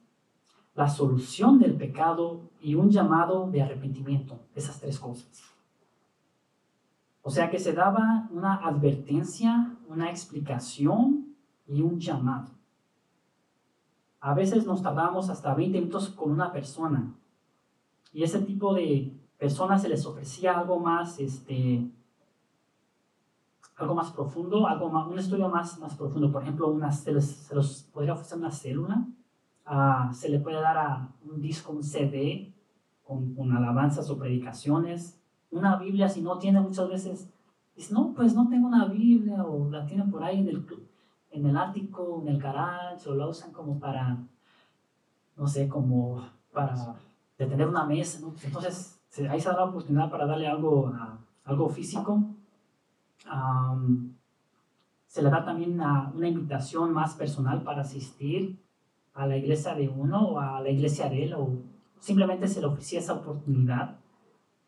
la 0.77 0.89
solución 0.89 1.59
del 1.59 1.75
pecado 1.75 2.43
y 2.61 2.75
un 2.75 2.91
llamado 2.91 3.51
de 3.51 3.63
arrepentimiento, 3.63 4.39
esas 4.55 4.79
tres 4.79 5.01
cosas. 5.01 5.43
O 7.23 7.31
sea 7.31 7.51
que 7.51 7.59
se 7.59 7.73
daba 7.73 8.29
una 8.31 8.55
advertencia, 8.57 9.75
una 9.89 10.11
explicación 10.11 11.35
y 11.67 11.81
un 11.81 11.99
llamado. 11.99 12.51
A 14.21 14.35
veces 14.35 14.67
nos 14.67 14.83
tardamos 14.83 15.31
hasta 15.31 15.55
20 15.55 15.79
minutos 15.79 16.11
con 16.11 16.31
una 16.31 16.53
persona 16.53 17.15
y 18.13 18.23
ese 18.23 18.41
tipo 18.41 18.75
de 18.75 19.13
personas 19.39 19.83
se 19.83 19.89
les 19.89 20.05
ofrecía 20.05 20.59
algo 20.59 20.79
más, 20.79 21.19
este, 21.19 21.91
algo 23.77 23.95
más 23.95 24.11
profundo, 24.11 24.67
algo 24.67 24.91
más, 24.91 25.07
un 25.07 25.19
estudio 25.19 25.49
más, 25.49 25.79
más 25.79 25.95
profundo. 25.97 26.31
Por 26.31 26.43
ejemplo, 26.43 26.69
una, 26.69 26.93
se, 26.93 27.13
les, 27.13 27.51
los 27.53 27.83
podría 27.93 28.13
ofrecer 28.13 28.39
una 28.39 28.51
célula, 28.51 29.07
ah, 29.67 30.11
se 30.13 30.29
le 30.29 30.41
puede 30.41 30.61
dar 30.61 30.79
a 30.79 31.09
un 31.25 31.41
disco, 31.41 31.73
un 31.73 31.83
CD 31.83 32.55
con, 33.05 33.35
con, 33.35 33.53
alabanzas 33.57 34.09
o 34.11 34.19
predicaciones, 34.19 35.21
una 35.51 35.77
Biblia, 35.77 36.09
si 36.09 36.23
no 36.23 36.39
tiene 36.39 36.61
muchas 36.61 36.89
veces, 36.89 37.29
dice, 37.75 37.95
no, 37.95 38.13
pues 38.15 38.35
no 38.35 38.49
tengo 38.49 38.67
una 38.67 38.87
Biblia 38.87 39.45
o 39.45 39.71
la 39.71 39.87
tienen 39.87 40.11
por 40.11 40.25
ahí 40.25 40.41
en 40.41 40.49
el, 40.49 40.67
en 41.31 41.47
el 41.47 41.57
ático, 41.57 42.21
en 42.23 42.29
el 42.29 42.41
garage, 42.41 43.09
o 43.09 43.15
la 43.15 43.29
usan 43.29 43.53
como 43.53 43.79
para, 43.79 44.19
no 45.37 45.47
sé, 45.47 45.69
como 45.69 46.23
para 46.53 46.75
tener 47.37 47.69
una 47.69 47.85
mesa, 47.85 48.21
¿no? 48.21 48.35
Entonces, 48.43 49.01
ahí 49.29 49.41
se 49.41 49.49
da 49.49 49.57
la 49.57 49.65
oportunidad 49.65 50.11
para 50.11 50.27
darle 50.27 50.49
algo, 50.49 50.93
algo 51.45 51.69
físico. 51.69 52.23
Se 55.07 55.23
le 55.23 55.31
da 55.31 55.45
también 55.45 55.75
una, 55.75 56.13
invitación 56.15 56.93
más 56.93 57.15
personal 57.15 57.63
para 57.63 57.83
asistir 57.83 58.59
a 59.17 59.27
la 59.27 59.37
iglesia 59.37 59.75
de 59.75 59.89
uno 59.89 60.29
o 60.29 60.39
a 60.39 60.61
la 60.61 60.71
iglesia 60.71 61.09
de 61.09 61.25
él, 61.25 61.35
o 61.35 61.49
simplemente 61.99 62.47
se 62.47 62.61
le 62.61 62.67
ofrecía 62.67 63.01
esa 63.01 63.15
oportunidad. 63.15 63.99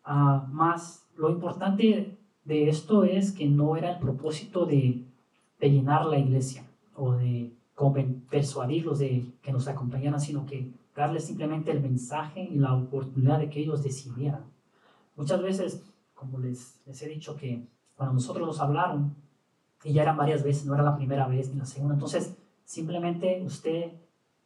Uh, 0.07 0.47
más 0.51 1.07
lo 1.17 1.29
importante 1.29 2.17
de 2.45 2.69
esto 2.69 3.05
es 3.05 3.33
que 3.33 3.47
no 3.47 3.77
era 3.77 3.93
el 3.93 3.99
propósito 3.99 4.65
de, 4.65 5.05
de 5.61 5.71
llenar 5.71 6.07
la 6.07 6.19
iglesia 6.19 6.65
o 6.95 7.13
de 7.13 7.53
persuadirlos 8.31 8.99
de 8.99 9.27
que 9.43 9.53
nos 9.53 9.69
acompañaran, 9.69 10.21
sino 10.21 10.47
que 10.47 10.73
darles 10.97 11.27
simplemente 11.27 11.71
el 11.71 11.81
mensaje 11.81 12.43
y 12.43 12.57
la 12.57 12.75
oportunidad 12.75 13.39
de 13.39 13.51
que 13.51 13.61
ellos 13.61 13.85
decidieran. 13.85 14.45
Muchas 15.15 15.41
veces, 15.43 15.85
como 16.15 16.39
les, 16.39 16.81
les 16.87 17.01
he 17.03 17.09
dicho, 17.09 17.37
que 17.37 17.69
cuando 17.97 18.15
nosotros 18.15 18.47
nos 18.47 18.61
hablaron, 18.61 19.15
y 19.85 19.93
ya 19.93 20.03
eran 20.03 20.17
varias 20.17 20.43
veces, 20.43 20.67
no 20.67 20.75
era 20.75 20.83
la 20.83 20.97
primera 20.97 21.29
vez 21.29 21.53
ni 21.53 21.59
la 21.59 21.67
segunda, 21.67 21.95
entonces 21.95 22.37
simplemente 22.65 23.43
usted 23.45 23.93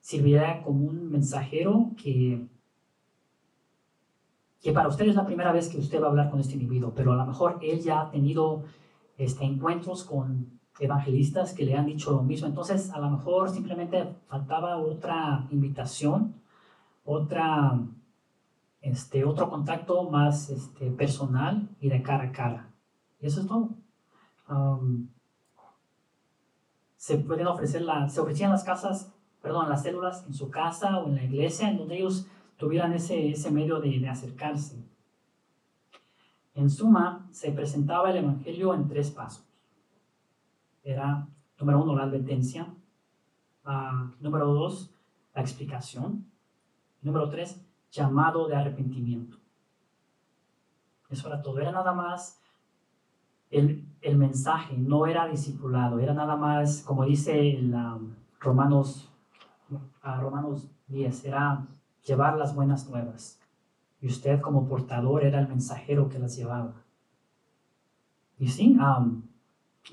sirviera 0.02 0.62
como 0.62 0.84
un 0.84 1.10
mensajero 1.10 1.92
que, 1.96 2.44
que 4.60 4.72
para 4.72 4.88
usted 4.88 5.06
es 5.06 5.14
la 5.14 5.24
primera 5.24 5.52
vez 5.52 5.68
que 5.68 5.78
usted 5.78 6.02
va 6.02 6.06
a 6.06 6.10
hablar 6.10 6.28
con 6.28 6.40
este 6.40 6.54
individuo, 6.54 6.92
pero 6.94 7.12
a 7.12 7.16
lo 7.16 7.24
mejor 7.24 7.60
él 7.62 7.80
ya 7.80 8.02
ha 8.02 8.10
tenido 8.10 8.64
este, 9.16 9.44
encuentros 9.44 10.02
con 10.02 10.60
evangelistas 10.80 11.54
que 11.54 11.64
le 11.64 11.76
han 11.76 11.86
dicho 11.86 12.10
lo 12.10 12.22
mismo, 12.24 12.48
entonces 12.48 12.90
a 12.90 12.98
lo 12.98 13.10
mejor 13.10 13.48
simplemente 13.48 14.16
faltaba 14.26 14.76
otra 14.76 15.46
invitación, 15.52 16.34
otra, 17.04 17.78
este, 18.80 19.24
otro 19.24 19.48
contacto 19.48 20.10
más 20.10 20.50
este, 20.50 20.90
personal 20.90 21.68
y 21.80 21.88
de 21.88 22.02
cara 22.02 22.24
a 22.24 22.32
cara. 22.32 22.70
Y 23.20 23.26
eso 23.26 23.40
es 23.40 23.46
todo. 23.46 23.70
se 26.96 27.18
pueden 27.18 27.46
ofrecer, 27.46 27.82
la, 27.82 28.08
se 28.08 28.20
ofrecían 28.20 28.50
las 28.50 28.64
casas, 28.64 29.12
perdón, 29.42 29.68
las 29.68 29.82
células 29.82 30.24
en 30.26 30.34
su 30.34 30.50
casa 30.50 30.98
o 30.98 31.08
en 31.08 31.16
la 31.16 31.24
iglesia, 31.24 31.68
en 31.68 31.78
donde 31.78 31.98
ellos 31.98 32.26
tuvieran 32.56 32.92
ese, 32.92 33.30
ese 33.30 33.50
medio 33.50 33.80
de, 33.80 33.98
de 33.98 34.08
acercarse. 34.08 34.82
En 36.54 36.70
suma, 36.70 37.26
se 37.30 37.50
presentaba 37.50 38.10
el 38.10 38.18
Evangelio 38.18 38.74
en 38.74 38.86
tres 38.86 39.10
pasos. 39.10 39.44
Era, 40.84 41.26
número 41.58 41.82
uno, 41.82 41.96
la 41.96 42.04
advertencia. 42.04 42.72
Uh, 43.64 44.10
número 44.20 44.46
dos, 44.52 44.94
la 45.34 45.42
explicación. 45.42 46.26
Número 47.00 47.28
tres, 47.28 47.60
llamado 47.90 48.48
de 48.48 48.56
arrepentimiento. 48.56 49.38
Eso 51.08 51.28
era 51.28 51.42
todo. 51.42 51.58
Era 51.58 51.72
nada 51.72 51.92
más 51.92 52.40
el, 53.52 53.86
el 54.00 54.16
mensaje 54.16 54.76
no 54.76 55.06
era 55.06 55.28
discipulado, 55.28 55.98
era 55.98 56.14
nada 56.14 56.36
más, 56.36 56.82
como 56.82 57.04
dice 57.04 57.60
Romanos, 58.40 59.11
Romanos 60.02 60.68
10, 60.88 61.24
era 61.24 61.66
llevar 62.04 62.36
las 62.36 62.54
buenas 62.54 62.88
nuevas. 62.88 63.38
Y 64.00 64.08
usted 64.08 64.40
como 64.40 64.66
portador 64.66 65.24
era 65.24 65.40
el 65.40 65.48
mensajero 65.48 66.08
que 66.08 66.18
las 66.18 66.36
llevaba. 66.36 66.74
Y 68.38 68.48
sí, 68.48 68.76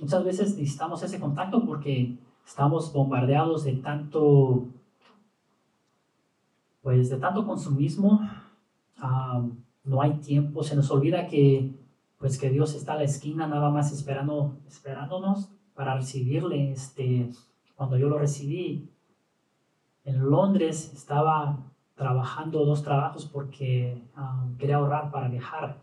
muchas 0.02 0.24
veces 0.24 0.58
necesitamos 0.58 1.04
ese 1.04 1.20
contacto 1.20 1.64
porque 1.64 2.18
estamos 2.46 2.92
bombardeados 2.92 3.64
de 3.64 3.74
tanto, 3.74 4.66
pues 6.82 7.10
de 7.10 7.18
tanto 7.18 7.46
consumismo. 7.46 8.22
no 9.84 10.02
hay 10.02 10.14
tiempo, 10.16 10.64
se 10.64 10.76
nos 10.76 10.90
olvida 10.90 11.28
que 11.28 11.76
pues 12.18 12.38
que 12.38 12.50
Dios 12.50 12.76
está 12.76 12.94
a 12.94 12.98
la 12.98 13.04
esquina 13.04 13.48
nada 13.48 13.70
más 13.70 13.94
esperando, 13.94 14.58
esperándonos 14.68 15.50
para 15.74 15.96
recibirle. 15.96 16.72
Este, 16.72 17.30
cuando 17.76 17.98
yo 17.98 18.10
lo 18.10 18.20
recibí 18.20 18.90
en 20.10 20.30
Londres, 20.30 20.92
estaba 20.94 21.58
trabajando 21.96 22.66
dos 22.66 22.84
trabajos 22.84 23.26
porque 23.26 24.02
um, 24.18 24.58
quería 24.58 24.78
ahorrar 24.78 25.12
para 25.12 25.28
viajar. 25.28 25.78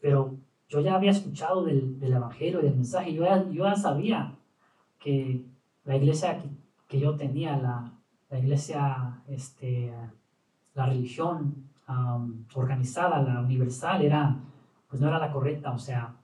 Pero 0.00 0.34
yo 0.68 0.80
ya 0.80 0.94
había 0.94 1.10
escuchado 1.10 1.64
del, 1.64 1.98
del 2.00 2.14
Evangelio, 2.14 2.60
del 2.60 2.74
mensaje, 2.74 3.14
yo 3.14 3.24
ya, 3.24 3.48
yo 3.48 3.64
ya 3.64 3.76
sabía 3.76 4.34
que 4.98 5.44
la 5.84 5.96
iglesia 5.96 6.42
que, 6.88 6.98
yo 6.98 7.16
tenía, 7.16 7.56
la, 7.56 7.92
la, 8.30 8.38
iglesia, 8.38 9.22
este, 9.28 9.92
la 10.74 10.86
religión 10.86 11.68
um, 11.88 12.44
organizada, 12.54 13.22
la 13.22 13.40
universal, 13.40 14.02
era 14.02 14.36
pues 14.88 15.02
no 15.02 15.08
era 15.08 15.18
la 15.18 15.30
correcta, 15.30 15.70
o 15.72 15.78
sea, 15.78 16.14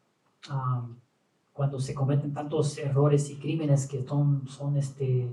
cuando 1.53 1.79
se 1.79 1.95
cometen 1.95 2.33
tantos 2.33 2.79
errores 2.79 3.31
y 3.31 3.37
crímenes 3.37 3.87
que 3.87 4.03
son, 4.03 4.49
son 4.49 4.77
este, 4.77 5.29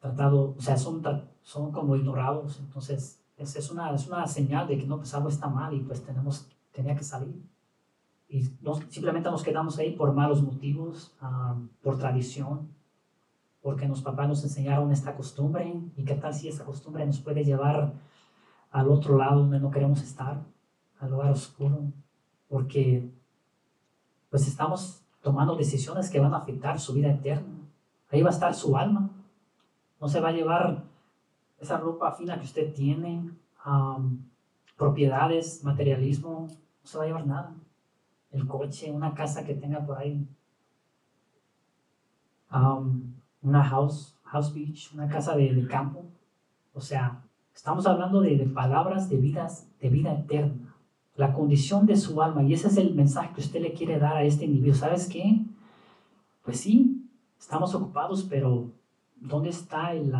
tratados, 0.00 0.56
o 0.56 0.60
sea, 0.60 0.76
son, 0.76 1.02
son 1.42 1.72
como 1.72 1.96
ignorados, 1.96 2.58
entonces 2.60 3.22
es, 3.36 3.56
es, 3.56 3.70
una, 3.70 3.94
es 3.94 4.06
una 4.06 4.26
señal 4.26 4.66
de 4.66 4.78
que 4.78 4.86
no, 4.86 4.96
pues 4.98 5.14
algo 5.14 5.28
está 5.28 5.48
mal 5.48 5.74
y 5.74 5.80
pues 5.80 6.02
tenemos, 6.04 6.48
tenía 6.72 6.96
que 6.96 7.04
salir. 7.04 7.42
Y 8.28 8.48
no, 8.60 8.74
simplemente 8.88 9.30
nos 9.30 9.42
quedamos 9.42 9.78
ahí 9.78 9.92
por 9.92 10.12
malos 10.12 10.42
motivos, 10.42 11.14
por 11.82 11.98
tradición, 11.98 12.68
porque 13.62 13.88
los 13.88 14.02
papás 14.02 14.28
nos 14.28 14.42
enseñaron 14.44 14.92
esta 14.92 15.14
costumbre 15.14 15.72
y 15.96 16.04
qué 16.04 16.14
tal 16.14 16.34
si 16.34 16.48
esa 16.48 16.64
costumbre 16.64 17.06
nos 17.06 17.20
puede 17.20 17.44
llevar 17.44 17.94
al 18.70 18.90
otro 18.90 19.16
lado 19.16 19.40
donde 19.40 19.60
no 19.60 19.70
queremos 19.70 20.02
estar, 20.02 20.42
al 20.98 21.10
lugar 21.10 21.30
oscuro 21.30 21.92
porque 22.48 23.10
pues 24.30 24.46
estamos 24.46 25.02
tomando 25.22 25.56
decisiones 25.56 26.10
que 26.10 26.20
van 26.20 26.34
a 26.34 26.38
afectar 26.38 26.78
su 26.78 26.92
vida 26.92 27.10
eterna. 27.10 27.54
Ahí 28.10 28.22
va 28.22 28.30
a 28.30 28.32
estar 28.32 28.54
su 28.54 28.76
alma. 28.76 29.10
No 30.00 30.08
se 30.08 30.20
va 30.20 30.28
a 30.28 30.32
llevar 30.32 30.84
esa 31.58 31.78
ropa 31.78 32.12
fina 32.12 32.38
que 32.38 32.44
usted 32.44 32.72
tiene, 32.72 33.30
propiedades, 34.76 35.64
materialismo, 35.64 36.48
no 36.48 36.86
se 36.86 36.98
va 36.98 37.04
a 37.04 37.06
llevar 37.06 37.26
nada. 37.26 37.54
El 38.30 38.46
coche, 38.46 38.90
una 38.90 39.14
casa 39.14 39.44
que 39.44 39.54
tenga 39.54 39.84
por 39.84 39.98
ahí, 39.98 40.26
una 43.42 43.64
house, 43.64 44.18
house 44.24 44.52
beach, 44.52 44.92
una 44.92 45.08
casa 45.08 45.34
de, 45.36 45.66
campo. 45.66 46.04
O 46.74 46.80
sea, 46.80 47.22
estamos 47.54 47.86
hablando 47.86 48.20
de, 48.20 48.36
de 48.36 48.46
palabras 48.46 49.08
de 49.08 49.16
vidas, 49.16 49.68
de 49.80 49.88
vida 49.88 50.12
eterna 50.12 50.66
la 51.16 51.32
condición 51.32 51.86
de 51.86 51.96
su 51.96 52.22
alma. 52.22 52.42
Y 52.42 52.52
ese 52.52 52.68
es 52.68 52.76
el 52.76 52.94
mensaje 52.94 53.32
que 53.34 53.40
usted 53.40 53.60
le 53.60 53.72
quiere 53.72 53.98
dar 53.98 54.16
a 54.16 54.22
este 54.22 54.44
individuo. 54.44 54.74
¿Sabes 54.74 55.08
qué? 55.08 55.42
Pues 56.44 56.60
sí, 56.60 57.08
estamos 57.38 57.74
ocupados, 57.74 58.24
pero 58.24 58.70
¿dónde 59.16 59.50
está 59.50 59.92
el, 59.92 60.14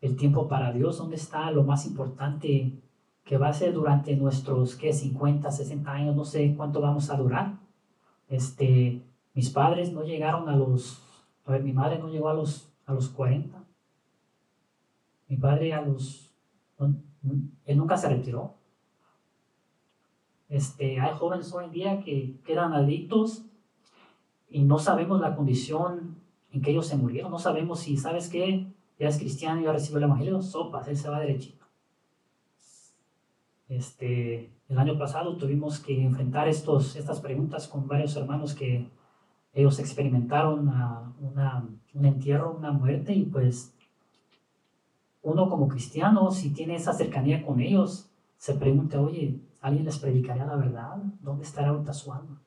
el 0.00 0.16
tiempo 0.16 0.48
para 0.48 0.72
Dios? 0.72 0.98
¿Dónde 0.98 1.16
está 1.16 1.50
lo 1.50 1.64
más 1.64 1.86
importante 1.86 2.82
que 3.24 3.38
va 3.38 3.48
a 3.48 3.52
ser 3.52 3.72
durante 3.72 4.16
nuestros, 4.16 4.74
¿qué? 4.76 4.92
50, 4.92 5.50
60 5.50 5.92
años, 5.92 6.16
no 6.16 6.24
sé 6.24 6.54
cuánto 6.56 6.80
vamos 6.80 7.10
a 7.10 7.16
durar. 7.16 7.58
Este, 8.28 9.02
mis 9.34 9.50
padres 9.50 9.92
no 9.92 10.02
llegaron 10.02 10.48
a 10.48 10.56
los, 10.56 11.02
a 11.44 11.52
ver, 11.52 11.62
mi 11.62 11.72
madre 11.72 11.98
no 11.98 12.08
llegó 12.08 12.28
a 12.28 12.34
los, 12.34 12.72
a 12.86 12.92
los 12.92 13.08
40. 13.08 13.62
Mi 15.28 15.36
padre 15.36 15.72
a 15.72 15.82
los, 15.82 16.34
Él 17.64 17.76
nunca 17.76 17.96
se 17.96 18.08
retiró. 18.08 18.54
Este, 20.48 21.00
hay 21.00 21.16
jóvenes 21.16 21.52
hoy 21.54 21.66
en 21.66 21.72
día 21.72 22.00
que 22.00 22.38
quedan 22.44 22.74
adictos 22.74 23.46
y 24.50 24.64
no 24.64 24.78
sabemos 24.78 25.20
la 25.20 25.34
condición 25.34 26.21
en 26.52 26.62
que 26.62 26.70
ellos 26.70 26.86
se 26.86 26.96
murieron. 26.96 27.30
No 27.30 27.38
sabemos 27.38 27.80
si, 27.80 27.96
¿sabes 27.96 28.28
qué? 28.28 28.66
Ya 28.98 29.08
es 29.08 29.18
cristiano, 29.18 29.62
ya 29.62 29.72
recibió 29.72 29.98
el 29.98 30.04
evangelio, 30.04 30.42
sopas, 30.42 30.86
él 30.88 30.96
se 30.96 31.08
va 31.08 31.20
derechito. 31.20 31.64
Este, 33.68 34.52
el 34.68 34.78
año 34.78 34.98
pasado 34.98 35.36
tuvimos 35.36 35.80
que 35.80 36.02
enfrentar 36.02 36.46
estos, 36.46 36.94
estas 36.96 37.20
preguntas 37.20 37.68
con 37.68 37.88
varios 37.88 38.14
hermanos 38.16 38.54
que 38.54 38.90
ellos 39.54 39.78
experimentaron 39.78 40.68
una, 41.20 41.68
un 41.94 42.04
entierro, 42.04 42.54
una 42.56 42.72
muerte, 42.72 43.14
y 43.14 43.24
pues 43.24 43.74
uno 45.22 45.48
como 45.48 45.68
cristiano, 45.68 46.30
si 46.30 46.52
tiene 46.52 46.74
esa 46.74 46.92
cercanía 46.92 47.44
con 47.44 47.60
ellos, 47.60 48.10
se 48.36 48.54
pregunta, 48.54 49.00
oye, 49.00 49.40
¿alguien 49.60 49.84
les 49.84 49.98
predicaría 49.98 50.44
la 50.44 50.56
verdad? 50.56 50.96
¿Dónde 51.20 51.44
estará 51.44 51.68
ahorita 51.68 51.92
su 51.92 52.12
alma? 52.12 52.42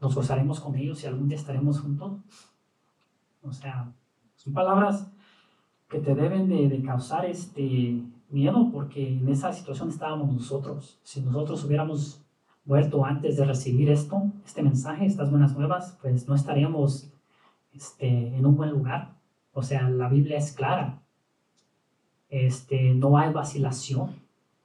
¿Nos 0.00 0.14
gozaremos 0.14 0.60
con 0.60 0.76
ellos 0.76 1.02
y 1.02 1.06
algún 1.06 1.28
día 1.28 1.38
estaremos 1.38 1.80
juntos? 1.80 2.20
O 3.48 3.52
sea, 3.52 3.92
son 4.34 4.52
palabras 4.52 5.10
que 5.88 5.98
te 5.98 6.14
deben 6.14 6.48
de, 6.48 6.82
causar 6.82 7.24
este 7.24 8.02
miedo 8.28 8.70
porque 8.72 9.08
en 9.08 9.28
esa 9.28 9.52
situación 9.52 9.88
estábamos 9.88 10.32
nosotros. 10.32 10.98
Si 11.02 11.20
nosotros 11.20 11.64
hubiéramos 11.64 12.22
muerto 12.64 13.04
antes 13.04 13.36
de 13.36 13.44
recibir 13.44 13.90
esto, 13.90 14.24
este 14.44 14.62
mensaje, 14.62 15.06
estas 15.06 15.30
buenas 15.30 15.56
nuevas, 15.56 15.96
pues 16.02 16.26
no 16.26 16.34
estaríamos 16.34 17.10
este, 17.72 18.36
en 18.36 18.44
un 18.44 18.56
buen 18.56 18.70
lugar. 18.70 19.14
O 19.52 19.62
sea, 19.62 19.88
la 19.88 20.08
Biblia 20.08 20.38
es 20.38 20.52
clara. 20.52 21.02
Este, 22.28 22.94
no 22.94 23.16
hay 23.16 23.32
vacilación 23.32 24.16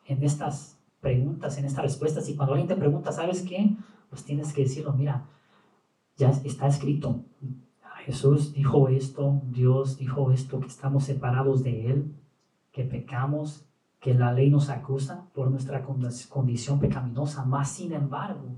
en 0.07 0.23
estas 0.23 0.79
preguntas, 0.99 1.57
en 1.57 1.65
estas 1.65 1.83
respuestas. 1.83 2.27
Y 2.29 2.35
cuando 2.35 2.53
alguien 2.53 2.67
te 2.67 2.75
pregunta, 2.75 3.11
¿sabes 3.11 3.43
qué? 3.43 3.69
Pues 4.09 4.23
tienes 4.23 4.53
que 4.53 4.63
decirlo, 4.63 4.93
mira, 4.93 5.25
ya 6.17 6.29
está 6.29 6.67
escrito. 6.67 7.23
Jesús 8.05 8.53
dijo 8.53 8.89
esto, 8.89 9.41
Dios 9.45 9.97
dijo 9.97 10.31
esto, 10.31 10.59
que 10.59 10.67
estamos 10.67 11.03
separados 11.03 11.63
de 11.63 11.91
Él, 11.91 12.15
que 12.71 12.83
pecamos, 12.83 13.65
que 13.99 14.13
la 14.13 14.33
ley 14.33 14.49
nos 14.49 14.69
acusa 14.69 15.29
por 15.33 15.51
nuestra 15.51 15.83
condición 15.83 16.79
pecaminosa, 16.79 17.45
más 17.45 17.71
sin 17.71 17.93
embargo, 17.93 18.55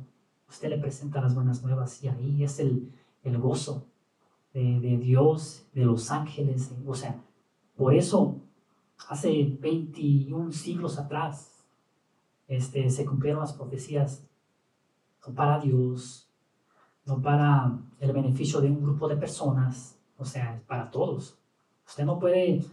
usted 0.47 0.69
le 0.69 0.77
presenta 0.77 1.21
las 1.21 1.35
buenas 1.35 1.61
nuevas 1.63 2.01
y 2.03 2.07
ahí 2.07 2.43
es 2.43 2.59
el, 2.59 2.91
el 3.23 3.37
gozo 3.37 3.87
de, 4.53 4.79
de, 4.79 4.97
Dios, 4.97 5.67
de 5.73 5.83
los 5.83 6.11
ángeles, 6.11 6.73
o 6.85 6.93
sea, 6.93 7.21
por 7.75 7.93
eso 7.93 8.37
hace 9.09 9.57
21 9.59 10.51
siglos 10.51 10.97
atrás 10.97 11.65
este, 12.47 12.89
se 12.89 13.05
cumplieron 13.05 13.41
las 13.41 13.53
profecías 13.53 14.25
para 15.35 15.59
Dios, 15.59 16.29
no 17.05 17.21
para 17.21 17.79
el 17.99 18.11
beneficio 18.11 18.61
de 18.61 18.69
un 18.69 18.81
grupo 18.81 19.07
de 19.07 19.17
personas, 19.17 19.99
o 20.17 20.25
sea, 20.25 20.61
para 20.67 20.89
todos. 20.89 21.37
Usted 21.85 22.05
no 22.05 22.19
puede 22.19 22.63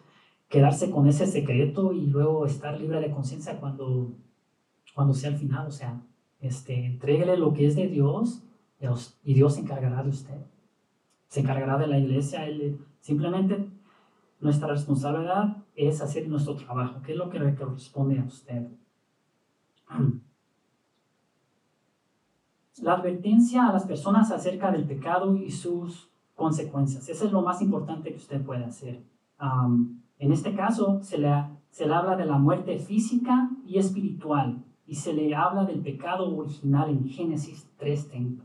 quedarse 0.49 0.91
con 0.91 1.07
ese 1.07 1.27
secreto 1.27 1.93
y 1.93 2.07
luego 2.07 2.47
estar 2.47 2.79
libre 2.79 3.01
de 3.01 3.11
conciencia 3.11 3.59
cuando, 3.59 4.13
cuando 4.95 5.15
sea 5.15 5.31
el 5.31 5.37
final. 5.37 5.67
O 5.67 5.71
sea, 5.71 6.01
este, 6.41 6.99
lo 7.37 7.53
que 7.53 7.67
es 7.67 7.77
de 7.77 7.89
Dios 7.89 8.43
y 9.25 9.35
Dios 9.35 9.55
se 9.55 9.61
encargará 9.61 10.03
de 10.03 10.11
usted. 10.11 10.39
Se 11.29 11.41
encargará 11.41 11.79
de 11.79 11.87
la 11.87 11.99
iglesia. 11.99 12.47
Él, 12.47 12.79
simplemente 13.01 13.69
nuestra 14.41 14.69
responsabilidad 14.69 15.59
es 15.75 16.01
hacer 16.01 16.29
nuestro 16.29 16.57
trabajo, 16.57 17.03
que 17.03 17.13
es 17.13 17.19
lo 17.19 17.31
que 17.31 17.39
le 17.39 17.55
corresponde 17.55 18.19
a 18.19 18.25
usted. 18.25 18.69
La 22.81 22.95
advertencia 22.95 23.67
a 23.67 23.73
las 23.73 23.85
personas 23.85 24.31
acerca 24.31 24.71
del 24.71 24.87
pecado 24.87 25.37
y 25.37 25.51
sus 25.51 26.11
consecuencias. 26.35 27.09
Eso 27.09 27.27
es 27.27 27.33
lo 27.33 27.43
más 27.43 27.61
importante 27.61 28.11
que 28.11 28.17
usted 28.17 28.43
puede 28.43 28.65
hacer. 28.65 29.03
En 30.19 30.33
este 30.33 30.55
caso 30.55 31.03
se 31.03 31.19
le, 31.19 31.31
se 31.71 31.87
le 31.87 31.95
habla 31.95 32.17
de 32.17 32.27
la 32.27 32.39
muerte 32.39 32.79
física 32.79 33.51
y 33.67 33.79
espiritual 33.79 34.65
y 34.87 34.95
se 34.95 35.13
le 35.13 35.35
habla 35.35 35.65
del 35.65 35.81
pecado 35.81 36.37
original 36.37 36.91
en 36.91 37.09
Génesis 37.09 37.69
3.30. 37.79 38.43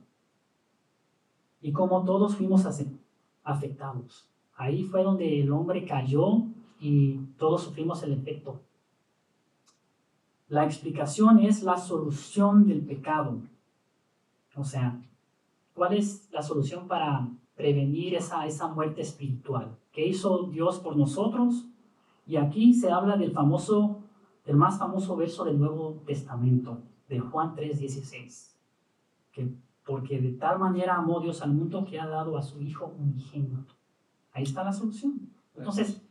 Y 1.61 1.71
como 1.71 2.03
todos 2.03 2.35
fuimos 2.35 2.67
afectados. 3.43 4.29
Ahí 4.55 4.83
fue 4.83 5.03
donde 5.03 5.41
el 5.41 5.51
hombre 5.51 5.85
cayó 5.85 6.43
y 6.79 7.17
todos 7.37 7.63
sufrimos 7.63 8.03
el 8.03 8.13
efecto. 8.13 8.61
La 10.47 10.65
explicación 10.65 11.39
es 11.39 11.63
la 11.63 11.77
solución 11.77 12.67
del 12.67 12.85
pecado. 12.85 13.39
O 14.55 14.63
sea, 14.63 15.01
¿cuál 15.73 15.93
es 15.93 16.29
la 16.31 16.41
solución 16.41 16.87
para 16.87 17.29
prevenir 17.55 18.15
esa, 18.15 18.45
esa 18.45 18.67
muerte 18.67 19.01
espiritual? 19.01 19.77
¿Qué 19.91 20.05
hizo 20.07 20.43
Dios 20.43 20.79
por 20.79 20.97
nosotros? 20.97 21.65
Y 22.25 22.37
aquí 22.37 22.73
se 22.73 22.91
habla 22.91 23.17
del 23.17 23.31
famoso, 23.31 24.03
del 24.45 24.55
más 24.55 24.79
famoso 24.79 25.15
verso 25.15 25.45
del 25.45 25.59
Nuevo 25.59 26.01
Testamento, 26.05 26.81
de 27.07 27.19
Juan 27.19 27.55
3:16, 27.55 28.55
que 29.31 29.53
porque 29.85 30.19
de 30.19 30.31
tal 30.31 30.57
manera 30.57 30.95
amó 30.95 31.19
Dios 31.19 31.43
al 31.43 31.53
mundo 31.53 31.85
que 31.85 31.99
ha 31.99 32.07
dado 32.07 32.37
a 32.37 32.41
su 32.41 32.59
Hijo 32.61 32.95
unigénito. 32.97 33.75
Ahí 34.33 34.43
está 34.43 34.63
la 34.63 34.73
solución. 34.73 35.29
Entonces, 35.55 36.01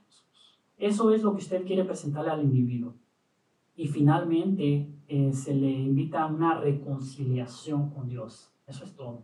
eso 0.79 1.11
es 1.11 1.23
lo 1.23 1.33
que 1.33 1.43
usted 1.43 1.67
quiere 1.67 1.85
presentarle 1.85 2.31
al 2.31 2.45
individuo. 2.45 2.95
Y 3.77 3.89
finalmente 3.89 4.94
eh, 5.09 5.33
se 5.33 5.55
le 5.55 5.71
invita 5.71 6.23
a 6.23 6.27
una 6.27 6.55
reconciliación 6.59 7.91
con 7.91 8.09
Dios. 8.09 8.53
Eso 8.67 8.85
es 8.85 8.95
todo. 8.95 9.23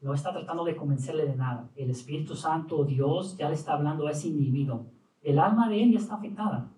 No 0.00 0.12
está 0.12 0.32
tratando 0.32 0.64
de 0.64 0.76
convencerle 0.76 1.26
de 1.26 1.36
nada. 1.36 1.70
El 1.76 1.90
Espíritu 1.90 2.34
Santo, 2.34 2.84
Dios, 2.84 3.36
ya 3.36 3.48
le 3.48 3.54
está 3.54 3.74
hablando 3.74 4.06
a 4.06 4.10
ese 4.10 4.28
individuo. 4.28 4.86
El 5.22 5.38
alma 5.38 5.68
de 5.68 5.82
él 5.82 5.92
ya 5.92 5.98
está 5.98 6.16
afectada. 6.16 6.70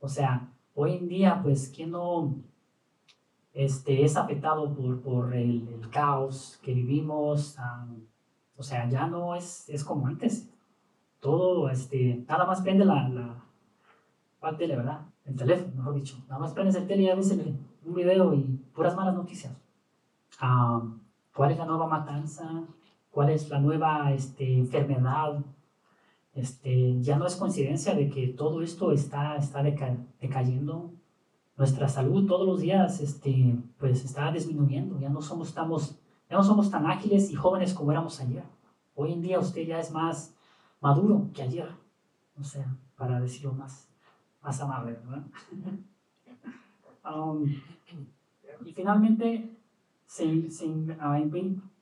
O 0.00 0.08
sea, 0.08 0.52
hoy 0.74 0.94
en 0.94 1.08
día, 1.08 1.40
pues, 1.42 1.72
¿quién 1.74 1.90
no 1.90 2.36
este, 3.52 4.04
es 4.04 4.16
afectado 4.16 4.74
por, 4.74 5.00
por 5.00 5.34
el, 5.34 5.80
caos 5.90 6.58
que 6.62 6.74
vivimos? 6.74 7.56
o 8.56 8.62
sea, 8.62 8.88
ya 8.88 9.06
no 9.06 9.34
es, 9.34 9.68
es 9.68 9.84
como 9.84 10.06
antes. 10.06 10.50
Todo, 11.20 11.68
este, 11.68 12.24
nada 12.28 12.46
más 12.46 12.62
prende 12.62 12.84
la, 12.84 13.08
la, 13.08 13.44
la 14.42 14.56
tele, 14.56 14.76
¿verdad? 14.76 15.09
El 15.24 15.36
teléfono, 15.36 15.74
mejor 15.76 15.94
dicho. 15.94 16.16
Nada 16.28 16.40
más 16.40 16.52
prendes 16.52 16.74
el 16.76 16.86
tele 16.86 17.02
y 17.02 17.06
ya 17.06 17.14
un 17.14 17.94
video 17.94 18.34
y 18.34 18.42
puras 18.74 18.96
malas 18.96 19.14
noticias. 19.14 19.54
¿Cuál 21.34 21.52
es 21.52 21.58
la 21.58 21.66
nueva 21.66 21.86
matanza? 21.86 22.64
¿Cuál 23.10 23.30
es 23.30 23.48
la 23.48 23.60
nueva 23.60 24.12
este, 24.12 24.56
enfermedad? 24.56 25.44
Este, 26.32 27.00
ya 27.00 27.18
no 27.18 27.26
es 27.26 27.36
coincidencia 27.36 27.94
de 27.94 28.08
que 28.08 28.28
todo 28.28 28.62
esto 28.62 28.92
está, 28.92 29.36
está 29.36 29.62
decayendo. 29.62 30.92
Nuestra 31.56 31.88
salud 31.88 32.26
todos 32.26 32.46
los 32.46 32.60
días 32.60 33.00
este, 33.00 33.56
pues 33.78 34.04
está 34.04 34.32
disminuyendo. 34.32 34.98
Ya 34.98 35.10
no, 35.10 35.20
somos, 35.20 35.48
estamos, 35.48 35.98
ya 36.30 36.36
no 36.36 36.44
somos 36.44 36.70
tan 36.70 36.86
ágiles 36.86 37.30
y 37.30 37.34
jóvenes 37.34 37.74
como 37.74 37.90
éramos 37.90 38.20
ayer. 38.20 38.44
Hoy 38.94 39.12
en 39.12 39.22
día 39.22 39.38
usted 39.38 39.66
ya 39.66 39.78
es 39.78 39.90
más 39.92 40.34
maduro 40.80 41.28
que 41.34 41.42
ayer. 41.42 41.68
O 42.38 42.44
sea, 42.44 42.76
para 42.96 43.20
decirlo 43.20 43.52
más, 43.52 43.89
más 44.42 44.60
amable, 44.60 44.98
¿verdad? 45.04 45.24
Um, 47.04 47.44
y 48.64 48.72
finalmente, 48.72 49.56
se, 50.06 50.50
se 50.50 50.66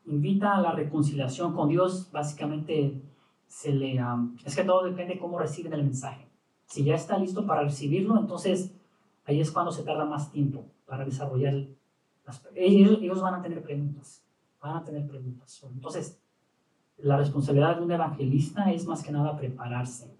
invita 0.04 0.56
a 0.56 0.60
la 0.60 0.72
reconciliación 0.72 1.54
con 1.54 1.68
Dios, 1.68 2.10
básicamente 2.12 3.02
se 3.46 3.72
le... 3.72 4.00
es 4.44 4.54
que 4.54 4.64
todo 4.64 4.84
depende 4.84 5.14
de 5.14 5.20
cómo 5.20 5.38
reciben 5.38 5.72
el 5.72 5.82
mensaje. 5.82 6.28
Si 6.66 6.84
ya 6.84 6.94
está 6.94 7.18
listo 7.18 7.46
para 7.46 7.62
recibirlo, 7.62 8.18
entonces 8.18 8.74
ahí 9.24 9.40
es 9.40 9.50
cuando 9.50 9.72
se 9.72 9.82
tarda 9.82 10.04
más 10.04 10.30
tiempo 10.30 10.66
para 10.86 11.04
desarrollar. 11.04 11.54
Las, 12.26 12.46
ellos, 12.54 12.98
ellos 13.00 13.22
van 13.22 13.34
a 13.34 13.42
tener 13.42 13.62
preguntas, 13.62 14.22
van 14.60 14.76
a 14.76 14.84
tener 14.84 15.06
preguntas. 15.06 15.62
Entonces, 15.72 16.20
la 16.98 17.16
responsabilidad 17.16 17.76
de 17.76 17.84
un 17.84 17.90
evangelista 17.90 18.70
es 18.70 18.86
más 18.86 19.02
que 19.02 19.12
nada 19.12 19.36
prepararse, 19.36 20.14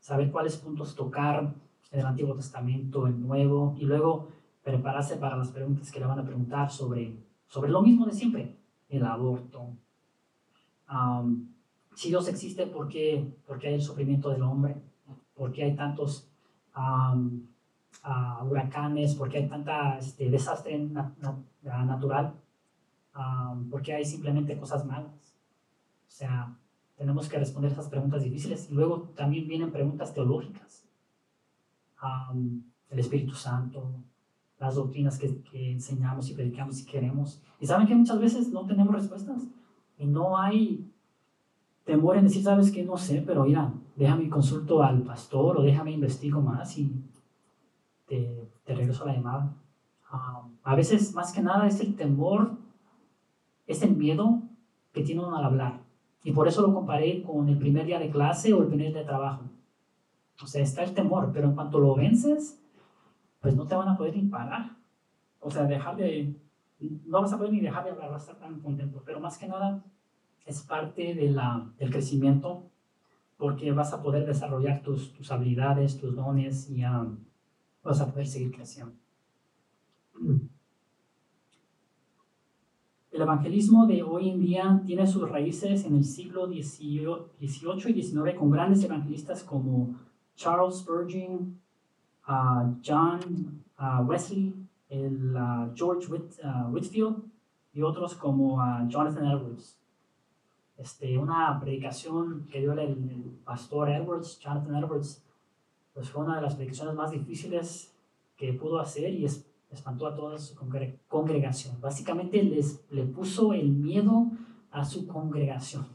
saber 0.00 0.30
cuáles 0.30 0.56
puntos 0.56 0.94
tocar 0.94 1.54
en 1.90 2.00
el 2.00 2.06
Antiguo 2.06 2.34
Testamento, 2.34 3.06
el 3.06 3.20
Nuevo, 3.20 3.74
y 3.78 3.84
luego 3.84 4.28
prepararse 4.62 5.16
para 5.16 5.36
las 5.36 5.48
preguntas 5.48 5.90
que 5.90 6.00
le 6.00 6.06
van 6.06 6.18
a 6.18 6.24
preguntar 6.24 6.70
sobre, 6.70 7.16
sobre 7.46 7.70
lo 7.70 7.82
mismo 7.82 8.06
de 8.06 8.12
siempre, 8.12 8.56
el 8.88 9.04
aborto. 9.04 9.70
si 11.94 12.08
Dios 12.08 12.28
existe, 12.28 12.66
¿por 12.66 12.88
qué, 12.88 13.26
¿por 13.46 13.58
qué 13.58 13.68
hay 13.68 13.74
el 13.74 13.82
sufrimiento 13.82 14.30
del 14.30 14.42
hombre? 14.42 14.76
¿Por 15.34 15.52
qué 15.52 15.64
hay 15.64 15.76
tantos 15.76 16.28
huracanes? 18.44 19.14
¿Por 19.14 19.28
qué 19.28 19.38
hay 19.38 19.48
tanta 19.48 19.98
este, 19.98 20.30
desastre 20.30 20.78
natural? 21.62 22.34
¿Por 23.70 23.82
qué 23.82 23.94
hay 23.94 24.04
simplemente 24.04 24.58
cosas 24.58 24.84
malas? 24.84 25.34
O 26.06 26.10
sea, 26.10 26.56
tenemos 26.98 27.28
que 27.28 27.38
responder 27.38 27.70
esas 27.70 27.88
preguntas 27.88 28.24
difíciles 28.24 28.68
y 28.70 28.74
luego 28.74 29.10
también 29.14 29.46
vienen 29.46 29.70
preguntas 29.70 30.12
teológicas. 30.12 30.84
el 32.90 32.98
Espíritu 32.98 33.34
Santo, 33.34 33.92
las 34.58 34.74
doctrinas 34.74 35.18
que, 35.18 35.40
que, 35.42 35.72
enseñamos 35.72 36.28
y 36.28 36.34
predicamos 36.34 36.80
y 36.80 36.86
queremos. 36.86 37.40
Y 37.60 37.66
saben 37.66 37.86
que 37.86 37.94
muchas 37.94 38.18
veces 38.18 38.48
no 38.50 38.66
tenemos 38.66 38.94
respuestas 38.94 39.44
y 39.96 40.06
no 40.06 40.36
hay 40.36 40.90
temor 41.84 42.16
en 42.16 42.24
decir, 42.24 42.42
sabes 42.42 42.72
que 42.72 42.84
no 42.84 42.96
sé, 42.96 43.22
pero 43.24 43.44
mira, 43.44 43.72
déjame 43.94 44.28
consulto 44.28 44.82
al 44.82 45.02
pastor 45.02 45.58
o 45.58 45.62
déjame 45.62 45.92
investigo 45.92 46.40
más 46.40 46.76
y 46.76 46.92
te, 48.06 48.50
te 48.64 48.74
regreso 48.74 49.06
la 49.06 49.14
llamada. 49.14 49.54
a 50.64 50.74
veces, 50.74 51.14
más 51.14 51.32
que 51.32 51.42
nada, 51.42 51.68
es 51.68 51.80
el 51.80 51.94
temor, 51.94 52.56
es 53.66 53.82
el 53.82 53.94
miedo 53.94 54.42
que 54.92 55.02
tiene 55.02 55.22
uno 55.22 55.36
al 55.36 55.44
hablar. 55.44 55.87
Y 56.24 56.32
por 56.32 56.48
eso 56.48 56.62
lo 56.62 56.74
comparé 56.74 57.22
con 57.22 57.48
el 57.48 57.58
primer 57.58 57.86
día 57.86 57.98
de 57.98 58.10
clase 58.10 58.52
o 58.52 58.62
el 58.62 58.68
primer 58.68 58.88
día 58.88 59.00
de 59.00 59.06
trabajo. 59.06 59.44
O 60.42 60.46
sea, 60.46 60.62
está 60.62 60.82
el 60.84 60.94
temor, 60.94 61.30
pero 61.32 61.48
en 61.48 61.54
cuanto 61.54 61.78
lo 61.78 61.94
vences, 61.94 62.60
pues 63.40 63.54
no 63.56 63.66
te 63.66 63.74
van 63.74 63.88
a 63.88 63.96
poder 63.96 64.16
ni 64.16 64.22
parar. 64.22 64.76
O 65.40 65.50
sea, 65.50 65.64
dejar 65.64 65.96
de, 65.96 66.34
no 67.06 67.22
vas 67.22 67.32
a 67.32 67.38
poder 67.38 67.52
ni 67.52 67.60
dejar 67.60 67.84
de 67.84 67.90
hablar, 67.90 68.10
vas 68.10 68.28
a 68.28 68.32
estar 68.32 68.48
tan 68.48 68.60
contento. 68.60 69.02
Pero 69.04 69.20
más 69.20 69.38
que 69.38 69.48
nada, 69.48 69.84
es 70.46 70.62
parte 70.62 71.14
de 71.14 71.30
la, 71.30 71.70
del 71.78 71.90
crecimiento 71.90 72.70
porque 73.36 73.70
vas 73.72 73.92
a 73.92 74.02
poder 74.02 74.26
desarrollar 74.26 74.82
tus, 74.82 75.12
tus 75.12 75.30
habilidades, 75.30 75.98
tus 75.98 76.14
dones 76.14 76.68
y 76.70 76.82
vas 77.82 78.00
a 78.00 78.10
poder 78.10 78.26
seguir 78.26 78.52
creciendo. 78.52 78.94
El 83.18 83.22
evangelismo 83.22 83.84
de 83.84 84.00
hoy 84.04 84.30
en 84.30 84.38
día 84.38 84.80
tiene 84.86 85.04
sus 85.04 85.28
raíces 85.28 85.84
en 85.84 85.96
el 85.96 86.04
siglo 86.04 86.46
XVIII 86.46 87.32
y 87.40 87.48
XIX 87.48 88.38
con 88.38 88.48
grandes 88.48 88.84
evangelistas 88.84 89.42
como 89.42 89.96
Charles 90.36 90.76
Spurgeon, 90.76 91.58
uh, 92.28 92.76
John 92.80 93.64
uh, 93.76 94.04
Wesley, 94.04 94.54
el, 94.88 95.34
uh, 95.34 95.74
George 95.74 96.06
Whitfield 96.70 97.24
y 97.72 97.82
otros 97.82 98.14
como 98.14 98.62
Jonathan 98.86 99.26
Edwards. 99.26 99.80
Este, 100.76 101.18
una 101.18 101.58
predicación 101.58 102.46
que 102.48 102.60
dio 102.60 102.72
el, 102.74 103.40
pastor 103.44 103.90
Edwards, 103.90 104.38
Jonathan 104.38 104.76
Edwards, 104.76 105.24
pues 105.92 106.08
fue 106.08 106.24
una 106.24 106.36
de 106.36 106.42
las 106.42 106.54
predicaciones 106.54 106.94
más 106.94 107.10
difíciles 107.10 107.92
que 108.36 108.52
pudo 108.52 108.78
hacer 108.78 109.12
y 109.12 109.24
es, 109.24 109.47
espantó 109.70 110.06
a 110.06 110.14
toda 110.14 110.38
su 110.38 110.54
congregación. 111.08 111.80
Básicamente 111.80 112.42
les, 112.42 112.84
le 112.90 113.04
puso 113.04 113.52
el 113.52 113.70
miedo 113.70 114.26
a 114.70 114.84
su 114.84 115.06
congregación. 115.06 115.86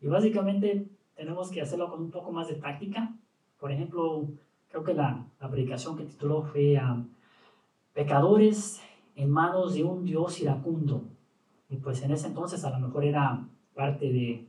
Y 0.00 0.06
básicamente 0.06 0.88
tenemos 1.14 1.50
que 1.50 1.60
hacerlo 1.60 1.90
con 1.90 2.00
un 2.02 2.10
poco 2.10 2.32
más 2.32 2.48
de 2.48 2.54
táctica. 2.54 3.14
Por 3.58 3.72
ejemplo, 3.72 4.28
creo 4.68 4.84
que 4.84 4.94
la, 4.94 5.26
la 5.40 5.50
predicación 5.50 5.96
que 5.96 6.04
tituló 6.04 6.42
fue 6.42 6.76
a 6.78 7.04
Pecadores 7.92 8.80
en 9.16 9.30
manos 9.30 9.74
de 9.74 9.84
un 9.84 10.04
Dios 10.04 10.40
iracundo. 10.40 11.02
Y 11.68 11.76
pues 11.76 12.02
en 12.02 12.12
ese 12.12 12.28
entonces 12.28 12.64
a 12.64 12.70
lo 12.70 12.78
mejor 12.78 13.04
era 13.04 13.46
parte 13.74 14.10
de, 14.10 14.48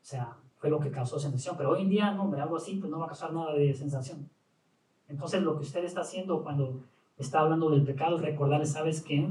o 0.00 0.04
sea, 0.04 0.36
fue 0.56 0.70
lo 0.70 0.80
que 0.80 0.90
causó 0.90 1.18
sensación. 1.18 1.56
Pero 1.56 1.70
hoy 1.70 1.82
en 1.82 1.90
día, 1.90 2.12
no, 2.12 2.24
hombre, 2.24 2.40
algo 2.40 2.56
así, 2.56 2.76
pues 2.76 2.90
no 2.90 2.98
va 2.98 3.06
a 3.06 3.08
causar 3.08 3.32
nada 3.32 3.52
de 3.54 3.74
sensación. 3.74 4.28
Entonces, 5.08 5.42
lo 5.42 5.56
que 5.56 5.64
usted 5.64 5.84
está 5.84 6.00
haciendo 6.02 6.42
cuando 6.42 6.80
está 7.18 7.40
hablando 7.40 7.70
del 7.70 7.82
pecado 7.82 8.18
recordarle, 8.18 8.66
¿sabes 8.66 9.02
qué? 9.02 9.28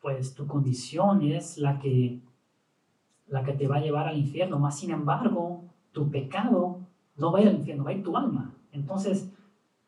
Pues 0.00 0.34
tu 0.34 0.46
condición 0.46 1.22
es 1.22 1.58
la 1.58 1.78
que, 1.78 2.20
la 3.28 3.44
que 3.44 3.52
te 3.52 3.68
va 3.68 3.76
a 3.76 3.80
llevar 3.80 4.08
al 4.08 4.18
infierno. 4.18 4.58
Más 4.58 4.78
sin 4.78 4.90
embargo, 4.90 5.64
tu 5.92 6.10
pecado 6.10 6.80
no 7.16 7.30
va 7.30 7.38
a 7.38 7.42
ir 7.42 7.48
al 7.48 7.56
infierno, 7.56 7.84
va 7.84 7.90
a 7.90 7.94
ir 7.94 8.02
tu 8.02 8.16
alma. 8.16 8.54
Entonces, 8.72 9.30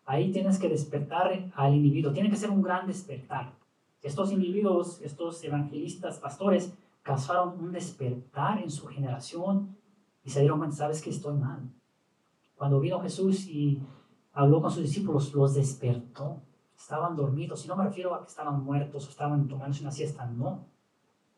ahí 0.04 0.30
tienes 0.30 0.58
que 0.58 0.68
despertar 0.68 1.50
al 1.54 1.74
individuo. 1.74 2.12
Tiene 2.12 2.30
que 2.30 2.36
ser 2.36 2.50
un 2.50 2.62
gran 2.62 2.86
despertar. 2.86 3.52
Estos 4.02 4.30
individuos, 4.30 5.00
estos 5.00 5.42
evangelistas, 5.42 6.18
pastores, 6.18 6.74
causaron 7.02 7.58
un 7.58 7.72
despertar 7.72 8.62
en 8.62 8.70
su 8.70 8.86
generación 8.86 9.76
y 10.24 10.30
se 10.30 10.40
dieron 10.40 10.58
cuenta, 10.58 10.76
sabes 10.76 11.02
que 11.02 11.10
estoy 11.10 11.36
mal. 11.36 11.60
Cuando 12.56 12.80
vino 12.80 13.00
Jesús 13.00 13.46
y 13.46 13.82
habló 14.34 14.60
con 14.60 14.70
sus 14.70 14.82
discípulos, 14.82 15.32
los 15.32 15.54
despertó. 15.54 16.42
Estaban 16.76 17.16
dormidos. 17.16 17.64
Y 17.64 17.68
no 17.68 17.76
me 17.76 17.84
refiero 17.84 18.14
a 18.14 18.20
que 18.20 18.28
estaban 18.28 18.62
muertos 18.62 19.06
o 19.06 19.10
estaban 19.10 19.48
tomándose 19.48 19.82
una 19.82 19.90
siesta, 19.90 20.26
no. 20.26 20.66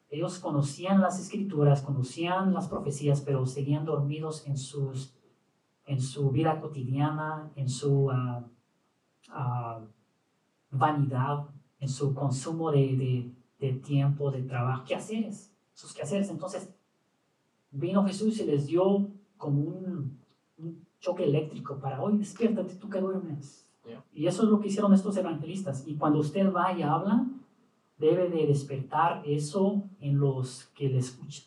Ellos 0.09 0.39
conocían 0.39 1.01
las 1.01 1.21
escrituras, 1.21 1.83
conocían 1.83 2.53
las 2.53 2.69
profecías, 2.69 3.21
pero 3.21 3.47
seguían 3.47 3.85
dormidos 3.85 4.47
en, 4.47 4.57
sus, 4.57 5.15
en 5.85 6.01
su 6.01 6.31
vida 6.31 6.61
cotidiana, 6.61 7.51
en 7.55 7.69
su 7.69 8.11
ah, 8.11 8.45
ah, 9.31 9.81
vanidad, 10.71 11.45
en 11.79 11.89
su 11.89 12.15
consumo 12.15 12.71
de, 12.73 13.33
de, 13.59 13.73
tiempo, 13.75 14.31
de 14.31 14.43
trabajo. 14.43 14.85
¿Qué 14.87 14.95
haces? 14.95 15.53
sus 15.77 15.93
quehaceres. 15.93 16.31
Entonces, 16.31 16.75
vino 17.71 18.05
Jesús 18.05 18.41
y 18.41 18.47
les 18.47 18.67
dio 18.67 19.09
como 19.37 19.61
un, 19.61 20.19
choque 21.07 21.25
eléctrico 21.25 21.77
para 21.77 22.03
hoy, 22.03 22.19
despiértate 22.19 22.75
tú 22.75 22.91
que 22.91 23.01
duermes. 23.01 23.65
Y 24.13 24.27
eso 24.27 24.43
es 24.43 24.49
lo 24.49 24.61
que 24.61 24.67
hicieron 24.67 24.93
estos 24.93 25.17
evangelistas. 25.17 25.87
Y 25.87 25.95
cuando 25.95 26.19
usted 26.19 26.53
va 26.53 26.73
y 26.73 26.83
habla, 26.83 27.25
debe 27.99 28.29
de 28.29 28.47
despertar 28.47 29.23
eso 29.25 29.85
en 30.01 30.19
los 30.19 30.65
que 30.75 30.89
le 30.89 30.99
escuchan. 30.99 31.45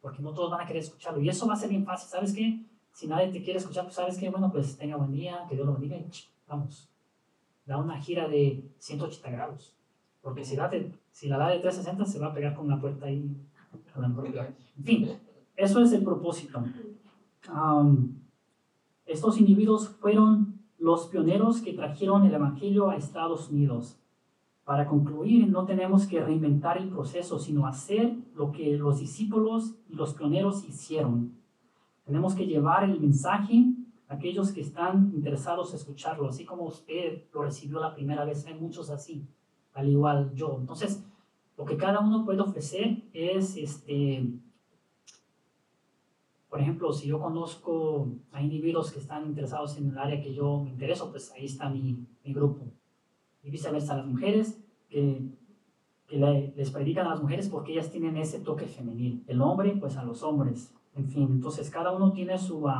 Porque 0.00 0.22
no 0.22 0.32
todos 0.32 0.50
van 0.50 0.62
a 0.62 0.66
querer 0.66 0.82
escucharlo. 0.82 1.20
Y 1.20 1.28
eso 1.28 1.46
va 1.46 1.52
a 1.52 1.56
ser 1.56 1.68
bien 1.68 1.84
fácil. 1.84 2.08
¿Sabes 2.08 2.32
qué? 2.32 2.64
Si 2.92 3.06
nadie 3.06 3.28
te 3.28 3.42
quiere 3.42 3.58
escuchar, 3.58 3.84
pues 3.84 3.96
sabes 3.96 4.16
qué, 4.16 4.30
bueno, 4.30 4.50
pues 4.50 4.78
tenga 4.78 4.96
buen 4.96 5.12
día, 5.12 5.44
que 5.46 5.54
Dios 5.54 5.66
lo 5.66 5.74
bendiga 5.74 5.96
y 5.96 6.06
vamos. 6.48 6.88
Da 7.66 7.76
una 7.76 8.00
gira 8.00 8.28
de 8.28 8.64
180 8.78 9.30
grados. 9.30 9.74
Porque 10.22 10.44
si, 10.44 10.56
si 11.10 11.28
la 11.28 11.36
da 11.36 11.48
de 11.48 11.58
360 11.58 12.06
se 12.06 12.18
va 12.18 12.28
a 12.28 12.34
pegar 12.34 12.54
con 12.54 12.68
la 12.68 12.80
puerta 12.80 13.06
ahí 13.06 13.36
en 14.78 14.84
fin, 14.84 15.18
eso 15.56 15.82
es 15.82 15.92
el 15.92 16.02
propósito. 16.02 16.62
Estos 19.06 19.38
individuos 19.38 19.88
fueron 19.88 20.60
los 20.78 21.06
pioneros 21.06 21.60
que 21.60 21.72
trajeron 21.72 22.24
el 22.26 22.34
Evangelio 22.34 22.90
a 22.90 22.96
Estados 22.96 23.50
Unidos. 23.50 23.98
Para 24.64 24.86
concluir, 24.86 25.48
no 25.48 25.64
tenemos 25.64 26.06
que 26.06 26.20
reinventar 26.20 26.78
el 26.78 26.88
proceso, 26.88 27.38
sino 27.38 27.66
hacer 27.66 28.16
lo 28.34 28.52
que 28.52 28.76
los 28.76 29.00
discípulos 29.00 29.74
y 29.88 29.94
los 29.94 30.14
pioneros 30.14 30.64
hicieron. 30.68 31.34
Tenemos 32.04 32.34
que 32.34 32.46
llevar 32.46 32.84
el 32.84 33.00
mensaje 33.00 33.64
a 34.08 34.14
aquellos 34.14 34.52
que 34.52 34.60
están 34.60 35.12
interesados 35.14 35.70
en 35.70 35.76
escucharlo, 35.76 36.28
así 36.28 36.44
como 36.44 36.64
usted 36.64 37.24
lo 37.32 37.42
recibió 37.42 37.80
la 37.80 37.94
primera 37.94 38.24
vez. 38.24 38.46
Hay 38.46 38.54
muchos 38.54 38.90
así, 38.90 39.26
al 39.74 39.88
igual 39.88 40.32
yo. 40.34 40.56
Entonces, 40.58 41.04
lo 41.56 41.64
que 41.64 41.76
cada 41.76 42.00
uno 42.00 42.24
puede 42.24 42.40
ofrecer 42.40 43.02
es, 43.12 43.56
este, 43.56 44.32
por 46.52 46.60
ejemplo, 46.60 46.92
si 46.92 47.08
yo 47.08 47.18
conozco 47.18 48.08
a 48.30 48.42
individuos 48.42 48.92
que 48.92 48.98
están 48.98 49.24
interesados 49.24 49.78
en 49.78 49.88
el 49.88 49.96
área 49.96 50.20
que 50.20 50.34
yo 50.34 50.60
me 50.62 50.68
intereso, 50.68 51.10
pues 51.10 51.32
ahí 51.32 51.46
está 51.46 51.70
mi, 51.70 52.06
mi 52.22 52.34
grupo. 52.34 52.66
Y 53.42 53.48
viceversa, 53.48 53.96
las 53.96 54.04
mujeres 54.04 54.62
que, 54.90 55.30
que 56.06 56.52
les 56.54 56.70
predican 56.70 57.06
a 57.06 57.10
las 57.12 57.22
mujeres 57.22 57.48
porque 57.48 57.72
ellas 57.72 57.90
tienen 57.90 58.18
ese 58.18 58.38
toque 58.40 58.66
femenil. 58.66 59.24
El 59.28 59.40
hombre, 59.40 59.74
pues 59.80 59.96
a 59.96 60.04
los 60.04 60.22
hombres. 60.22 60.74
En 60.94 61.08
fin, 61.08 61.26
entonces 61.30 61.70
cada 61.70 61.90
uno 61.90 62.12
tiene 62.12 62.36
su, 62.36 62.70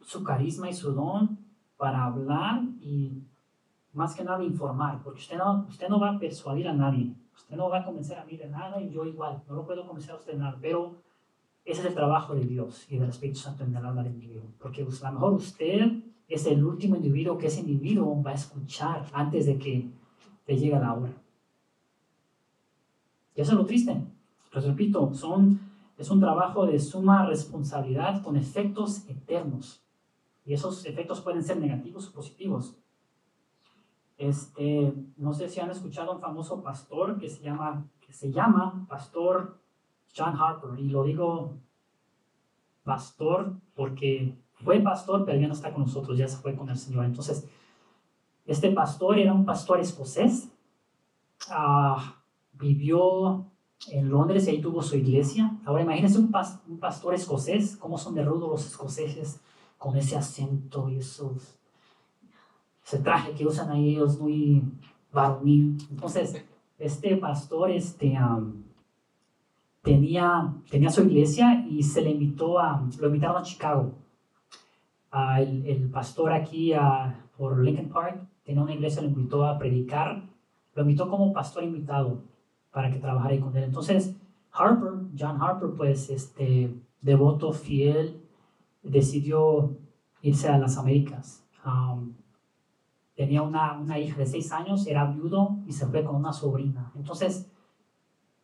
su 0.00 0.24
carisma 0.24 0.70
y 0.70 0.72
su 0.72 0.92
don 0.92 1.38
para 1.76 2.02
hablar 2.02 2.62
y 2.80 3.24
más 3.92 4.14
que 4.14 4.24
nada 4.24 4.42
informar, 4.42 5.02
porque 5.02 5.20
usted 5.20 5.36
no, 5.36 5.66
usted 5.68 5.90
no 5.90 6.00
va 6.00 6.12
a 6.12 6.18
persuadir 6.18 6.66
a 6.66 6.72
nadie. 6.72 7.14
Usted 7.34 7.56
no 7.56 7.68
va 7.68 7.80
a 7.80 7.84
convencer 7.84 8.18
a 8.18 8.24
mí 8.24 8.38
de 8.38 8.48
nada 8.48 8.80
y 8.80 8.88
yo 8.88 9.04
igual, 9.04 9.42
no 9.46 9.54
lo 9.54 9.66
puedo 9.66 9.86
convencer 9.86 10.12
a 10.12 10.16
usted 10.16 10.32
de 10.32 10.38
nada, 10.38 10.56
pero 10.62 11.04
ese 11.66 11.80
es 11.80 11.86
el 11.88 11.94
trabajo 11.94 12.34
de 12.34 12.44
Dios 12.44 12.86
y 12.88 12.96
del 12.96 13.10
Espíritu 13.10 13.40
Santo 13.40 13.64
en 13.64 13.74
el 13.74 13.84
alma 13.84 14.04
del 14.04 14.12
individuo. 14.12 14.44
Porque 14.60 14.84
pues, 14.84 15.02
a 15.02 15.10
lo 15.10 15.14
mejor 15.14 15.32
usted 15.34 15.80
es 16.28 16.46
el 16.46 16.64
último 16.64 16.94
individuo 16.94 17.36
que 17.36 17.48
ese 17.48 17.60
individuo 17.60 18.22
va 18.22 18.30
a 18.30 18.34
escuchar 18.34 19.04
antes 19.12 19.46
de 19.46 19.58
que 19.58 19.90
le 20.46 20.56
llegue 20.56 20.78
la 20.78 20.94
hora. 20.94 21.12
Y 23.34 23.40
eso 23.40 23.52
es 23.52 23.58
lo 23.58 23.66
triste. 23.66 24.00
Les 24.54 24.64
repito, 24.64 25.12
son, 25.12 25.60
es 25.98 26.08
un 26.08 26.20
trabajo 26.20 26.66
de 26.66 26.78
suma 26.78 27.26
responsabilidad 27.26 28.22
con 28.22 28.36
efectos 28.36 29.06
eternos. 29.08 29.82
Y 30.44 30.54
esos 30.54 30.86
efectos 30.86 31.20
pueden 31.20 31.42
ser 31.42 31.58
negativos 31.58 32.08
o 32.08 32.12
positivos. 32.12 32.76
Este, 34.18 34.94
no 35.16 35.34
sé 35.34 35.48
si 35.48 35.58
han 35.58 35.70
escuchado 35.70 36.12
a 36.12 36.14
un 36.14 36.20
famoso 36.20 36.62
pastor 36.62 37.18
que 37.18 37.28
se 37.28 37.42
llama, 37.42 37.90
que 38.00 38.12
se 38.12 38.30
llama 38.30 38.86
Pastor 38.88 39.58
John 40.14 40.36
Harper. 40.36 40.78
Y 40.78 40.88
lo 40.88 41.04
digo 41.04 41.54
pastor 42.84 43.54
porque 43.74 44.36
fue 44.54 44.80
pastor, 44.80 45.24
pero 45.24 45.38
ya 45.38 45.48
no 45.48 45.54
está 45.54 45.72
con 45.72 45.82
nosotros, 45.82 46.18
ya 46.18 46.28
se 46.28 46.36
fue 46.36 46.54
con 46.54 46.68
el 46.68 46.76
Señor. 46.76 47.04
Entonces, 47.04 47.48
este 48.46 48.70
pastor 48.70 49.18
era 49.18 49.32
un 49.32 49.44
pastor 49.44 49.80
escocés. 49.80 50.48
Ah, 51.50 52.22
vivió 52.52 53.46
en 53.90 54.08
Londres 54.08 54.46
y 54.46 54.50
ahí 54.50 54.60
tuvo 54.60 54.82
su 54.82 54.96
iglesia. 54.96 55.58
Ahora 55.64 55.82
imagínense 55.82 56.18
un, 56.18 56.32
un 56.68 56.78
pastor 56.78 57.14
escocés, 57.14 57.76
cómo 57.76 57.98
son 57.98 58.14
de 58.14 58.24
rudos 58.24 58.50
los 58.50 58.66
escoceses 58.66 59.40
con 59.78 59.96
ese 59.96 60.16
acento 60.16 60.88
y 60.88 60.98
esos 60.98 61.58
ese 62.86 63.00
traje 63.00 63.32
que 63.34 63.44
usan 63.44 63.70
ahí 63.70 63.90
ellos 63.90 64.18
muy 64.18 64.62
varonil. 65.12 65.76
Entonces, 65.90 66.44
este 66.78 67.16
pastor 67.16 67.70
este, 67.72 68.16
tenía, 69.86 70.52
tenía 70.68 70.90
su 70.90 71.02
iglesia 71.04 71.64
y 71.70 71.82
se 71.84 72.02
le 72.02 72.10
invitó 72.10 72.58
a, 72.58 72.84
lo 73.00 73.06
invitaron 73.06 73.36
a 73.36 73.42
Chicago. 73.42 73.92
el, 75.38 75.64
el, 75.64 75.88
pastor 75.90 76.32
aquí 76.32 76.72
por 77.38 77.62
Lincoln 77.62 77.88
Park 77.88 78.26
tenía 78.44 78.62
una 78.62 78.74
iglesia, 78.74 79.00
lo 79.02 79.08
invitó 79.08 79.46
a 79.46 79.56
predicar, 79.56 80.24
lo 80.74 80.82
invitó 80.82 81.08
como 81.08 81.32
pastor 81.32 81.62
invitado 81.62 82.24
para 82.72 82.90
que 82.90 82.98
trabajara 82.98 83.32
ahí 83.32 83.38
con 83.38 83.56
él. 83.56 83.62
Entonces, 83.62 84.16
Harper, 84.52 84.92
John 85.16 85.40
Harper, 85.40 85.70
pues, 85.76 86.10
este, 86.10 86.74
devoto, 87.00 87.52
fiel, 87.52 88.20
decidió 88.82 89.76
irse 90.20 90.48
a 90.48 90.58
las 90.58 90.76
Américas. 90.78 91.44
tenía 93.14 93.42
una, 93.42 93.78
una 93.78 93.98
hija 93.98 94.18
de 94.18 94.26
seis 94.26 94.50
años, 94.50 94.86
era 94.86 95.04
viudo 95.06 95.58
y 95.66 95.72
se 95.72 95.86
fue 95.86 96.02
con 96.02 96.16
una 96.16 96.32
sobrina. 96.32 96.90
Entonces, 96.96 97.50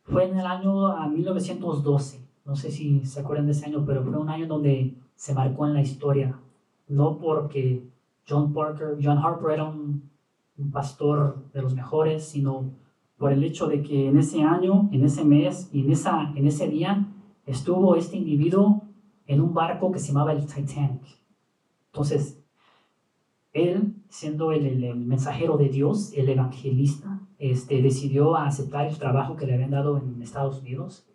fue 0.04 0.28
en 0.28 0.38
el 0.38 0.46
año 0.46 1.08
1912. 1.08 2.20
No 2.44 2.56
sé 2.56 2.70
si 2.70 3.04
se 3.04 3.20
acuerdan 3.20 3.46
de 3.46 3.52
ese 3.52 3.66
año, 3.66 3.84
pero 3.86 4.02
fue 4.02 4.16
un 4.18 4.28
año 4.28 4.46
donde 4.46 4.94
se 5.14 5.34
marcó 5.34 5.66
en 5.66 5.74
la 5.74 5.82
historia. 5.82 6.38
No 6.88 7.18
porque 7.18 7.88
John 8.28 8.52
Parker, 8.52 8.98
John 9.02 9.18
Harper 9.18 9.52
era 9.52 9.64
un, 9.64 10.10
pastor 10.72 11.50
de 11.52 11.60
los 11.60 11.74
mejores, 11.74 12.24
sino 12.24 12.70
por 13.16 13.32
el 13.32 13.42
hecho 13.42 13.66
de 13.66 13.82
que 13.82 14.08
en 14.08 14.16
ese 14.16 14.42
año, 14.42 14.88
en 14.92 15.04
ese 15.04 15.24
mes 15.24 15.68
y 15.72 15.80
en, 15.80 15.90
esa, 15.90 16.32
en 16.36 16.46
ese 16.46 16.68
día 16.68 17.08
estuvo 17.46 17.96
este 17.96 18.16
individuo 18.16 18.82
en 19.26 19.40
un 19.40 19.54
barco 19.54 19.90
que 19.90 19.98
se 19.98 20.08
llamaba 20.08 20.32
el 20.32 20.46
Titanic. 20.46 21.02
Entonces, 21.86 22.41
él, 23.52 23.94
siendo 24.08 24.52
el, 24.52 24.96
mensajero 24.96 25.56
de 25.56 25.68
Dios, 25.68 26.12
el 26.14 26.28
evangelista, 26.28 27.20
este, 27.38 27.82
decidió 27.82 28.36
aceptar 28.36 28.86
el 28.86 28.98
trabajo 28.98 29.36
que 29.36 29.46
le 29.46 29.54
habían 29.54 29.70
dado 29.70 29.98
en 29.98 30.22
Estados 30.22 30.60
Unidos 30.60 31.06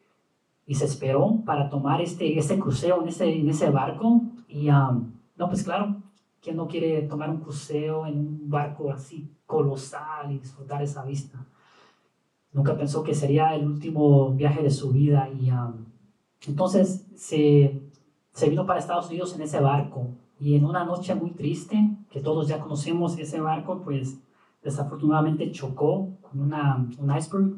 y 0.65 0.75
se 0.75 0.85
esperó 0.85 1.41
para 1.45 1.69
tomar 1.69 2.01
este, 2.01 2.37
este 2.37 2.59
crucero 2.59 3.01
en 3.01 3.07
ese, 3.07 3.31
en 3.31 3.49
ese 3.49 3.69
barco. 3.69 4.21
Y, 4.47 4.69
um, 4.69 5.13
no, 5.37 5.47
pues 5.47 5.63
claro, 5.63 6.03
¿quién 6.41 6.57
no 6.57 6.67
quiere 6.67 7.01
tomar 7.03 7.29
un 7.29 7.39
crucero 7.39 8.05
en 8.05 8.19
un 8.19 8.49
barco 8.49 8.91
así 8.91 9.31
colosal 9.45 10.31
y 10.31 10.39
disfrutar 10.39 10.81
esa 10.83 11.03
vista? 11.05 11.45
Nunca 12.51 12.75
pensó 12.75 13.03
que 13.03 13.15
sería 13.15 13.55
el 13.55 13.65
último 13.65 14.33
viaje 14.33 14.61
de 14.61 14.71
su 14.71 14.91
vida 14.91 15.29
y 15.29 15.49
um, 15.51 15.85
entonces 16.47 17.07
se, 17.15 17.81
se 18.31 18.49
vino 18.49 18.65
para 18.65 18.79
Estados 18.79 19.09
Unidos 19.09 19.35
en 19.35 19.41
ese 19.41 19.59
barco 19.59 20.11
y 20.39 20.55
en 20.55 20.65
una 20.65 20.83
noche 20.85 21.15
muy 21.15 21.31
triste, 21.31 21.97
que 22.09 22.21
todos 22.21 22.47
ya 22.47 22.59
conocemos 22.59 23.17
ese 23.17 23.39
barco, 23.39 23.81
pues 23.83 24.19
desafortunadamente 24.63 25.51
chocó 25.51 26.17
con 26.21 26.41
una, 26.41 26.87
un 26.97 27.15
iceberg, 27.15 27.55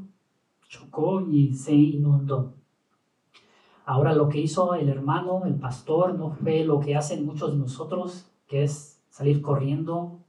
chocó 0.68 1.22
y 1.22 1.54
se 1.54 1.74
inundó. 1.74 2.54
Ahora 3.86 4.14
lo 4.14 4.30
que 4.30 4.40
hizo 4.40 4.76
el 4.76 4.88
hermano, 4.88 5.46
el 5.46 5.56
pastor, 5.56 6.14
no 6.14 6.30
fue 6.30 6.64
lo 6.64 6.80
que 6.80 6.96
hacen 6.96 7.26
muchos 7.26 7.52
de 7.52 7.58
nosotros, 7.58 8.30
que 8.48 8.64
es 8.64 9.02
salir 9.10 9.42
corriendo 9.42 10.20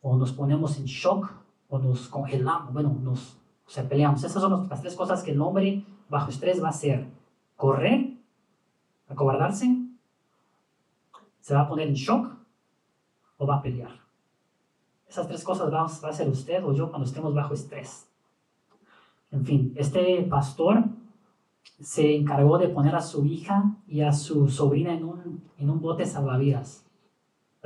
o 0.00 0.16
nos 0.16 0.32
ponemos 0.32 0.78
en 0.78 0.86
shock 0.86 1.30
o 1.68 1.78
nos 1.78 2.08
congelamos, 2.08 2.72
bueno, 2.72 2.96
nos 3.02 3.38
o 3.66 3.70
sea, 3.70 3.88
peleamos. 3.88 4.22
Esas 4.22 4.40
son 4.40 4.68
las 4.68 4.80
tres 4.80 4.94
cosas 4.94 5.22
que 5.22 5.32
el 5.32 5.40
hombre 5.40 5.84
bajo 6.08 6.30
estrés 6.30 6.62
va 6.62 6.68
a 6.68 6.70
hacer. 6.70 7.08
Correr, 7.56 8.14
acobardarse, 9.08 9.85
se 11.46 11.54
va 11.54 11.60
a 11.60 11.68
poner 11.68 11.86
en 11.86 11.94
shock 11.94 12.26
o 13.36 13.46
va 13.46 13.56
a 13.56 13.62
pelear. 13.62 14.00
Esas 15.08 15.28
tres 15.28 15.44
cosas 15.44 15.72
va, 15.72 15.82
a 15.82 16.10
hacer 16.10 16.28
usted 16.28 16.64
o 16.64 16.72
yo 16.72 16.90
cuando 16.90 17.06
estemos 17.06 17.32
bajo 17.32 17.54
estrés. 17.54 18.08
En 19.30 19.44
fin, 19.44 19.72
este 19.76 20.26
pastor 20.28 20.84
se 21.80 22.16
encargó 22.16 22.58
de 22.58 22.68
poner 22.68 22.96
a 22.96 23.00
su 23.00 23.24
hija 23.24 23.76
y 23.86 24.00
a 24.00 24.12
su 24.12 24.48
sobrina 24.48 24.92
en 24.92 25.04
un, 25.04 25.44
en 25.58 25.70
un 25.70 25.80
bote 25.80 26.04
salvavidas 26.06 26.86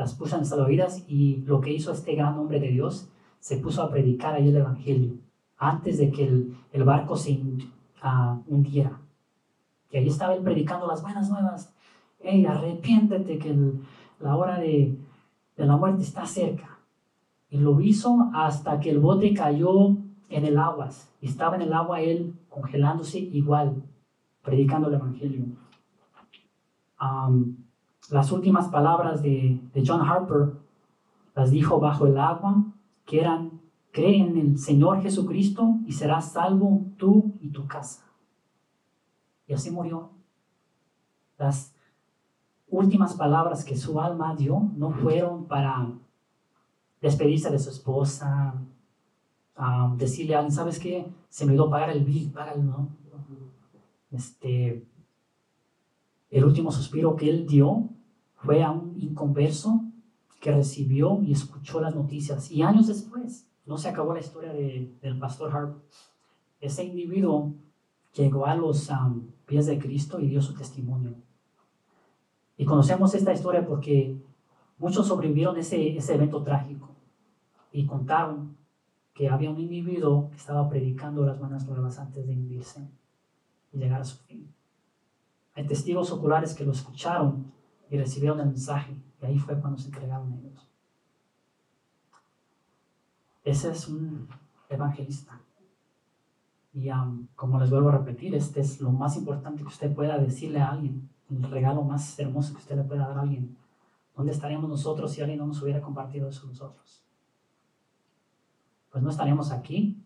las 0.01 0.15
puso 0.15 0.37
en 0.37 0.47
salvavidas 0.47 1.05
y 1.09 1.43
lo 1.47 1.61
que 1.61 1.73
hizo 1.73 1.93
este 1.93 2.15
gran 2.15 2.39
hombre 2.39 2.59
de 2.59 2.69
Dios, 2.69 3.09
se 3.39 3.59
puso 3.59 3.83
a 3.83 3.91
predicar 3.91 4.35
ahí 4.35 4.49
el 4.49 4.57
Evangelio 4.57 5.13
antes 5.59 5.99
de 5.99 6.11
que 6.11 6.27
el, 6.27 6.57
el 6.73 6.85
barco 6.85 7.17
se 7.17 7.33
uh, 7.33 8.43
hundiera. 8.47 8.99
Y 9.91 9.99
ahí 9.99 10.09
estaba 10.09 10.35
él 10.35 10.43
predicando 10.43 10.87
las 10.87 11.03
buenas 11.03 11.29
nuevas. 11.29 11.75
Hey, 12.21 12.47
arrepiéntete 12.47 13.39
que 13.39 13.57
la 14.21 14.37
hora 14.37 14.59
de, 14.59 14.97
de 15.57 15.67
la 15.67 15.77
muerte 15.77 16.03
está 16.03 16.27
cerca. 16.27 16.79
Y 17.49 17.59
lo 17.59 17.81
hizo 17.81 18.31
hasta 18.35 18.79
que 18.79 18.91
el 18.91 19.01
bote 19.01 19.35
cayó 19.35 19.97
en 20.29 20.45
el 20.45 20.59
agua. 20.59 20.91
Y 21.21 21.27
estaba 21.27 21.57
en 21.57 21.63
el 21.63 21.73
agua 21.73 22.01
él 22.01 22.35
congelándose 22.49 23.19
igual, 23.19 23.83
predicando 24.43 24.89
el 24.89 24.95
Evangelio. 24.95 25.47
Las 28.11 28.33
últimas 28.33 28.69
palabras 28.69 29.23
de, 29.23 29.61
John 29.87 30.03
Harper 30.03 30.55
las 31.35 31.51
dijo 31.51 31.79
bajo 31.79 32.07
el 32.07 32.19
agua, 32.19 32.65
que 33.07 33.21
eran, 33.21 33.61
cree 33.93 34.19
en 34.21 34.37
el 34.37 34.59
Señor 34.59 35.01
Jesucristo 35.01 35.79
y 35.87 35.93
serás 35.93 36.33
salvo 36.33 36.87
tú 36.97 37.35
y 37.41 37.51
tu 37.51 37.67
casa. 37.67 38.05
Y 39.47 39.55
así 39.55 39.71
murió. 39.71 40.11
Las 41.39 41.75
últimas 42.71 43.15
palabras 43.15 43.65
que 43.65 43.77
su 43.77 44.01
alma 44.01 44.35
dio 44.37 44.71
no 44.77 44.91
fueron 44.91 45.47
para 45.47 45.89
despedirse 47.01 47.51
de 47.51 47.59
su 47.59 47.71
esposa, 47.71 48.55
decirle 49.97 50.35
a 50.35 50.39
alguien, 50.39 50.55
¿sabes 50.55 50.79
qué? 50.79 51.07
Se 51.29 51.45
me 51.45 51.53
olvidó 51.53 51.71
pagar 51.71 51.91
el 51.91 52.05
bill, 52.05 52.31
págalo, 52.31 52.63
¿no? 52.63 52.89
Este, 54.11 54.85
el 56.31 56.45
último 56.45 56.73
suspiro 56.73 57.17
que 57.17 57.29
él 57.29 57.47
dio 57.47 57.89
fue 58.37 58.63
a 58.63 58.71
un 58.71 59.01
inconverso 59.01 59.83
que 60.41 60.53
recibió 60.53 61.21
y 61.23 61.33
escuchó 61.33 61.81
las 61.81 61.95
noticias. 61.95 62.51
Y 62.51 62.63
años 62.63 62.87
después, 62.87 63.47
no 63.67 63.77
se 63.77 63.89
acabó 63.89 64.15
la 64.15 64.21
historia 64.21 64.53
del 64.53 65.19
pastor 65.19 65.55
Harp. 65.55 65.79
Ese 66.61 66.85
individuo 66.85 67.55
llegó 68.15 68.47
a 68.47 68.55
los 68.55 68.91
pies 69.47 69.67
de 69.67 69.79
Cristo 69.79 70.19
y 70.19 70.29
dio 70.29 70.41
su 70.43 70.55
testimonio. 70.55 71.15
Y 72.61 72.67
conocemos 72.67 73.15
esta 73.15 73.33
historia 73.33 73.67
porque 73.67 74.23
muchos 74.77 75.07
sobrevivieron 75.07 75.57
ese, 75.57 75.97
ese 75.97 76.15
evento 76.15 76.43
trágico 76.43 76.91
y 77.73 77.87
contaron 77.87 78.55
que 79.15 79.31
había 79.31 79.49
un 79.49 79.59
individuo 79.59 80.29
que 80.29 80.37
estaba 80.37 80.69
predicando 80.69 81.25
las 81.25 81.39
buenas 81.39 81.67
nuevas 81.67 81.99
antes 81.99 82.27
de 82.27 82.35
hundirse 82.35 82.87
y 83.73 83.79
llegar 83.79 84.03
a 84.03 84.05
su 84.05 84.19
fin. 84.25 84.53
Hay 85.55 85.67
testigos 85.67 86.13
oculares 86.13 86.53
que 86.53 86.67
lo 86.67 86.73
escucharon 86.73 87.51
y 87.89 87.97
recibieron 87.97 88.39
el 88.41 88.49
mensaje. 88.49 88.95
Y 89.23 89.25
ahí 89.25 89.39
fue 89.39 89.59
cuando 89.59 89.79
se 89.79 89.87
entregaron 89.87 90.31
ellos. 90.35 90.69
Ese 93.43 93.71
es 93.71 93.89
un 93.89 94.29
evangelista. 94.69 95.41
Y 96.75 96.91
como 97.37 97.59
les 97.59 97.71
vuelvo 97.71 97.89
a 97.89 97.97
repetir, 97.97 98.35
este 98.35 98.61
es 98.61 98.83
lo 98.83 98.93
más 98.93 99.17
importante 99.17 99.63
que 99.63 99.69
usted 99.69 99.95
pueda 99.95 100.19
decirle 100.19 100.61
a 100.61 100.73
alguien, 100.73 101.10
el 101.31 101.51
regalo 101.51 101.83
más 101.83 102.19
hermoso 102.19 102.53
que 102.55 102.61
usted 102.61 102.77
le 102.77 102.85
pueda 102.85 103.09
dar 103.09 103.19
a 103.19 103.23
alguien. 103.23 103.57
¿Dónde 104.17 104.33
estaríamos 104.33 104.69
nosotros 104.69 105.13
si 105.13 105.21
alguien 105.21 105.39
no 105.39 105.47
nos 105.47 105.63
hubiera 105.63 105.81
compartido 105.81 106.29
eso 106.29 106.47
nosotros? 106.47 107.05
Pues 108.91 109.03
no 109.03 109.11
estaríamos 109.11 109.53
aquí. 109.53 110.03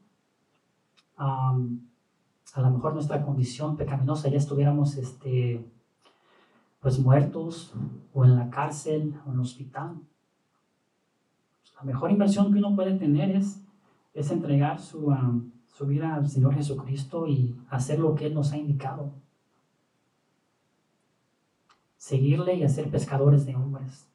a 1.16 1.54
lo 2.56 2.70
mejor 2.70 2.94
nuestra 2.94 3.24
condición 3.24 3.76
pecaminosa 3.76 4.28
ya 4.28 4.38
estuviéramos 4.38 4.96
este, 4.96 5.64
pues 6.80 6.98
muertos 6.98 7.72
o 8.12 8.24
en 8.24 8.36
la 8.36 8.50
cárcel 8.50 9.14
o 9.26 9.30
en 9.30 9.34
el 9.34 9.40
hospital. 9.40 9.96
La 11.76 11.82
mejor 11.82 12.10
inversión 12.10 12.52
que 12.52 12.58
uno 12.58 12.76
puede 12.76 12.96
tener 12.96 13.34
es, 13.34 13.60
es 14.12 14.30
entregar 14.30 14.78
su, 14.78 15.06
um, 15.06 15.50
su 15.66 15.86
vida 15.86 16.14
al 16.14 16.28
Señor 16.28 16.54
Jesucristo 16.54 17.26
y 17.26 17.56
hacer 17.68 17.98
lo 17.98 18.14
que 18.14 18.26
Él 18.26 18.34
nos 18.34 18.52
ha 18.52 18.58
indicado. 18.58 19.23
Seguirle 22.04 22.56
y 22.56 22.64
hacer 22.64 22.90
pescadores 22.90 23.46
de 23.46 23.56
hombres. 23.56 24.06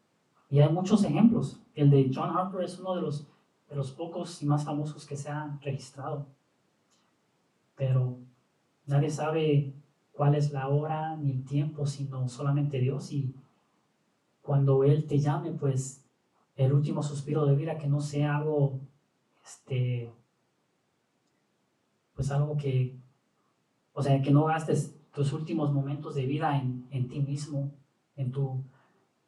Y 0.48 0.60
hay 0.60 0.72
muchos 0.72 1.04
ejemplos. 1.04 1.60
El 1.74 1.90
de 1.90 2.12
John 2.14 2.38
Harper 2.38 2.62
es 2.62 2.78
uno 2.78 2.94
de 2.94 3.02
los, 3.02 3.28
de 3.68 3.76
los 3.76 3.90
pocos 3.90 4.44
y 4.44 4.46
más 4.46 4.64
famosos 4.64 5.08
que 5.08 5.18
se 5.18 5.32
ha 5.32 5.58
registrado. 5.64 6.28
Pero 7.76 8.20
nadie 8.86 9.10
sabe 9.10 9.74
cuál 10.12 10.36
es 10.36 10.52
la 10.52 10.68
hora 10.68 11.18
ni 11.18 11.32
el 11.32 11.44
tiempo, 11.44 11.88
sino 11.88 12.30
solamente 12.30 12.78
Dios. 12.78 13.12
Y 13.12 13.34
cuando 14.44 14.84
Él 14.84 15.08
te 15.08 15.18
llame, 15.18 15.52
pues 15.54 16.06
el 16.58 16.74
último 16.74 17.02
suspiro 17.02 17.48
de 17.48 17.56
vida, 17.56 17.80
que 17.80 17.88
no 17.88 18.02
sea 18.02 18.38
algo, 18.38 18.82
este, 19.44 20.14
pues 22.14 22.30
algo 22.30 22.56
que, 22.56 23.00
o 23.94 24.04
sea, 24.04 24.22
que 24.22 24.30
no 24.30 24.46
gastes 24.46 24.96
tus 25.12 25.34
últimos 25.34 25.74
momentos 25.74 26.14
de 26.14 26.28
vida 26.28 26.56
en, 26.56 26.88
en 26.92 27.10
ti 27.10 27.20
mismo, 27.20 27.72
en 28.20 28.32
tu, 28.32 28.62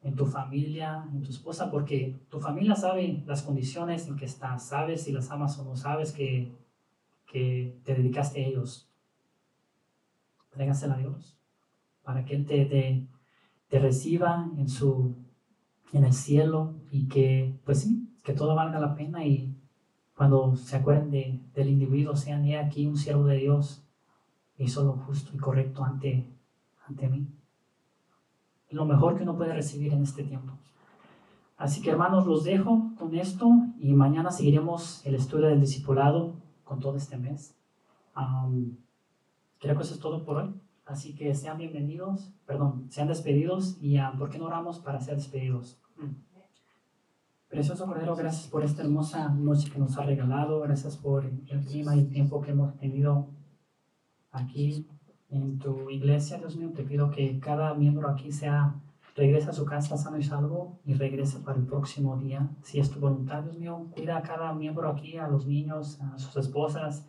en 0.02 0.14
tu 0.14 0.26
familia, 0.26 1.08
en 1.12 1.22
tu 1.22 1.30
esposa, 1.30 1.70
porque 1.70 2.20
tu 2.28 2.38
familia 2.40 2.76
sabe 2.76 3.22
las 3.26 3.42
condiciones 3.42 4.06
en 4.06 4.16
que 4.16 4.26
estás, 4.26 4.68
sabes 4.68 5.02
si 5.02 5.12
las 5.12 5.30
amas 5.30 5.58
o 5.58 5.64
no, 5.64 5.76
sabes 5.76 6.12
que, 6.12 6.52
que 7.26 7.80
te 7.84 7.94
dedicaste 7.94 8.44
a 8.44 8.48
ellos. 8.48 8.88
Trégasela 10.50 10.94
a 10.94 10.98
Dios 10.98 11.38
para 12.02 12.24
que 12.24 12.34
Él 12.34 12.44
te, 12.44 12.66
te, 12.66 13.06
te, 13.68 13.78
reciba 13.78 14.50
en, 14.58 14.68
su, 14.68 15.16
en 15.92 16.04
el 16.04 16.12
cielo 16.12 16.74
y 16.90 17.08
que, 17.08 17.58
pues 17.64 17.80
sí, 17.80 18.08
que 18.22 18.34
todo 18.34 18.54
valga 18.54 18.78
la 18.78 18.94
pena 18.94 19.24
y 19.24 19.56
cuando 20.14 20.54
se 20.56 20.76
acuerden 20.76 21.10
de, 21.10 21.40
del 21.54 21.68
individuo, 21.70 22.14
sean 22.14 22.44
he 22.44 22.58
aquí 22.58 22.86
un 22.86 22.98
siervo 22.98 23.24
de 23.24 23.38
Dios, 23.38 23.86
hizo 24.58 24.84
lo 24.84 24.92
justo 24.92 25.30
y 25.34 25.38
correcto 25.38 25.82
ante, 25.82 26.28
ante 26.86 27.08
mí 27.08 27.26
lo 28.72 28.84
mejor 28.84 29.16
que 29.16 29.22
uno 29.22 29.36
puede 29.36 29.52
recibir 29.52 29.92
en 29.92 30.02
este 30.02 30.24
tiempo. 30.24 30.52
Así 31.56 31.80
que 31.80 31.90
hermanos, 31.90 32.26
los 32.26 32.44
dejo 32.44 32.90
con 32.98 33.14
esto 33.14 33.48
y 33.78 33.92
mañana 33.92 34.30
seguiremos 34.30 35.04
el 35.06 35.14
estudio 35.14 35.46
del 35.46 35.60
discipulado 35.60 36.34
con 36.64 36.80
todo 36.80 36.96
este 36.96 37.16
mes. 37.16 37.54
creo 39.58 39.76
que 39.76 39.82
eso 39.82 39.94
es 39.94 40.00
todo 40.00 40.24
por 40.24 40.38
hoy. 40.38 40.54
Así 40.84 41.14
que 41.14 41.34
sean 41.34 41.58
bienvenidos, 41.58 42.32
perdón, 42.44 42.86
sean 42.90 43.06
despedidos 43.06 43.78
y 43.80 43.96
¿por 44.18 44.30
qué 44.30 44.38
no 44.38 44.46
oramos 44.46 44.80
para 44.80 45.00
ser 45.00 45.14
despedidos? 45.14 45.78
Precioso 47.48 47.86
Cordero, 47.86 48.16
gracias 48.16 48.48
por 48.48 48.64
esta 48.64 48.82
hermosa 48.82 49.28
noche 49.28 49.70
que 49.70 49.78
nos 49.78 49.96
ha 49.98 50.02
regalado, 50.02 50.60
gracias 50.60 50.96
por 50.96 51.24
el 51.24 51.64
clima 51.64 51.94
y 51.94 52.00
el 52.00 52.08
tiempo 52.08 52.40
que 52.40 52.50
hemos 52.50 52.76
tenido 52.78 53.28
aquí 54.32 54.88
en 55.32 55.58
tu 55.58 55.88
iglesia, 55.90 56.38
Dios 56.38 56.56
mío, 56.56 56.70
te 56.74 56.84
pido 56.84 57.10
que 57.10 57.40
cada 57.40 57.74
miembro 57.74 58.08
aquí 58.08 58.30
sea, 58.30 58.74
regrese 59.16 59.50
a 59.50 59.52
su 59.52 59.64
casa 59.64 59.96
sano 59.96 60.18
y 60.18 60.22
salvo 60.22 60.78
y 60.84 60.94
regrese 60.94 61.38
para 61.40 61.58
el 61.58 61.66
próximo 61.66 62.16
día. 62.18 62.50
Si 62.62 62.78
es 62.78 62.90
tu 62.90 63.00
voluntad, 63.00 63.42
Dios 63.42 63.58
mío, 63.58 63.86
cuida 63.90 64.18
a 64.18 64.22
cada 64.22 64.52
miembro 64.52 64.88
aquí, 64.88 65.16
a 65.16 65.28
los 65.28 65.46
niños, 65.46 66.00
a 66.00 66.18
sus 66.18 66.36
esposas, 66.36 67.08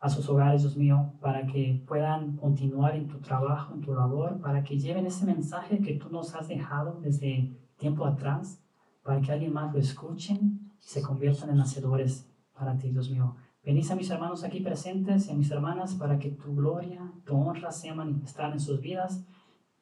a 0.00 0.08
sus 0.08 0.28
hogares, 0.28 0.62
Dios 0.62 0.76
mío, 0.76 1.12
para 1.20 1.46
que 1.46 1.82
puedan 1.86 2.36
continuar 2.36 2.96
en 2.96 3.06
tu 3.06 3.18
trabajo, 3.20 3.74
en 3.74 3.82
tu 3.82 3.94
labor, 3.94 4.40
para 4.40 4.64
que 4.64 4.78
lleven 4.78 5.06
ese 5.06 5.26
mensaje 5.26 5.80
que 5.80 5.94
tú 5.94 6.10
nos 6.10 6.34
has 6.34 6.48
dejado 6.48 7.00
desde 7.00 7.56
tiempo 7.76 8.06
atrás, 8.06 8.60
para 9.02 9.20
que 9.20 9.30
alguien 9.30 9.52
más 9.52 9.72
lo 9.72 9.78
escuche 9.78 10.34
y 10.34 10.72
se 10.78 11.02
conviertan 11.02 11.50
en 11.50 11.60
hacedores 11.60 12.28
para 12.52 12.76
ti, 12.76 12.90
Dios 12.90 13.10
mío. 13.10 13.36
Bendice 13.64 13.92
a 13.92 13.96
mis 13.96 14.10
hermanos 14.10 14.42
aquí 14.42 14.60
presentes 14.60 15.28
y 15.28 15.30
a 15.30 15.34
mis 15.34 15.50
hermanas 15.52 15.94
para 15.94 16.18
que 16.18 16.30
tu 16.30 16.54
gloria, 16.54 17.12
tu 17.24 17.36
honra 17.36 17.70
sea 17.70 17.94
manifestada 17.94 18.52
en 18.52 18.60
sus 18.60 18.80
vidas 18.80 19.24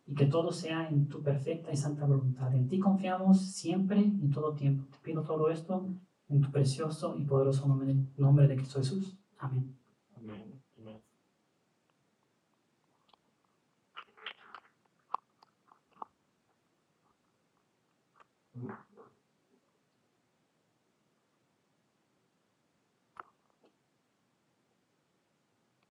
y 0.06 0.14
que 0.14 0.26
todo 0.26 0.52
sea 0.52 0.88
en 0.88 1.08
tu 1.08 1.22
perfecta 1.22 1.72
y 1.72 1.76
santa 1.76 2.04
voluntad. 2.04 2.54
En 2.54 2.68
ti 2.68 2.78
confiamos 2.78 3.40
siempre 3.40 4.00
y 4.00 4.28
todo 4.28 4.54
tiempo. 4.54 4.84
Te 4.90 4.98
pido 4.98 5.22
todo 5.22 5.50
esto 5.50 5.88
en 6.28 6.40
tu 6.42 6.50
precioso 6.50 7.16
y 7.16 7.24
poderoso 7.24 7.66
nombre, 7.66 7.96
nombre 8.18 8.48
de 8.48 8.56
Cristo 8.56 8.80
Jesús. 8.80 9.18
Amén. 9.38 9.79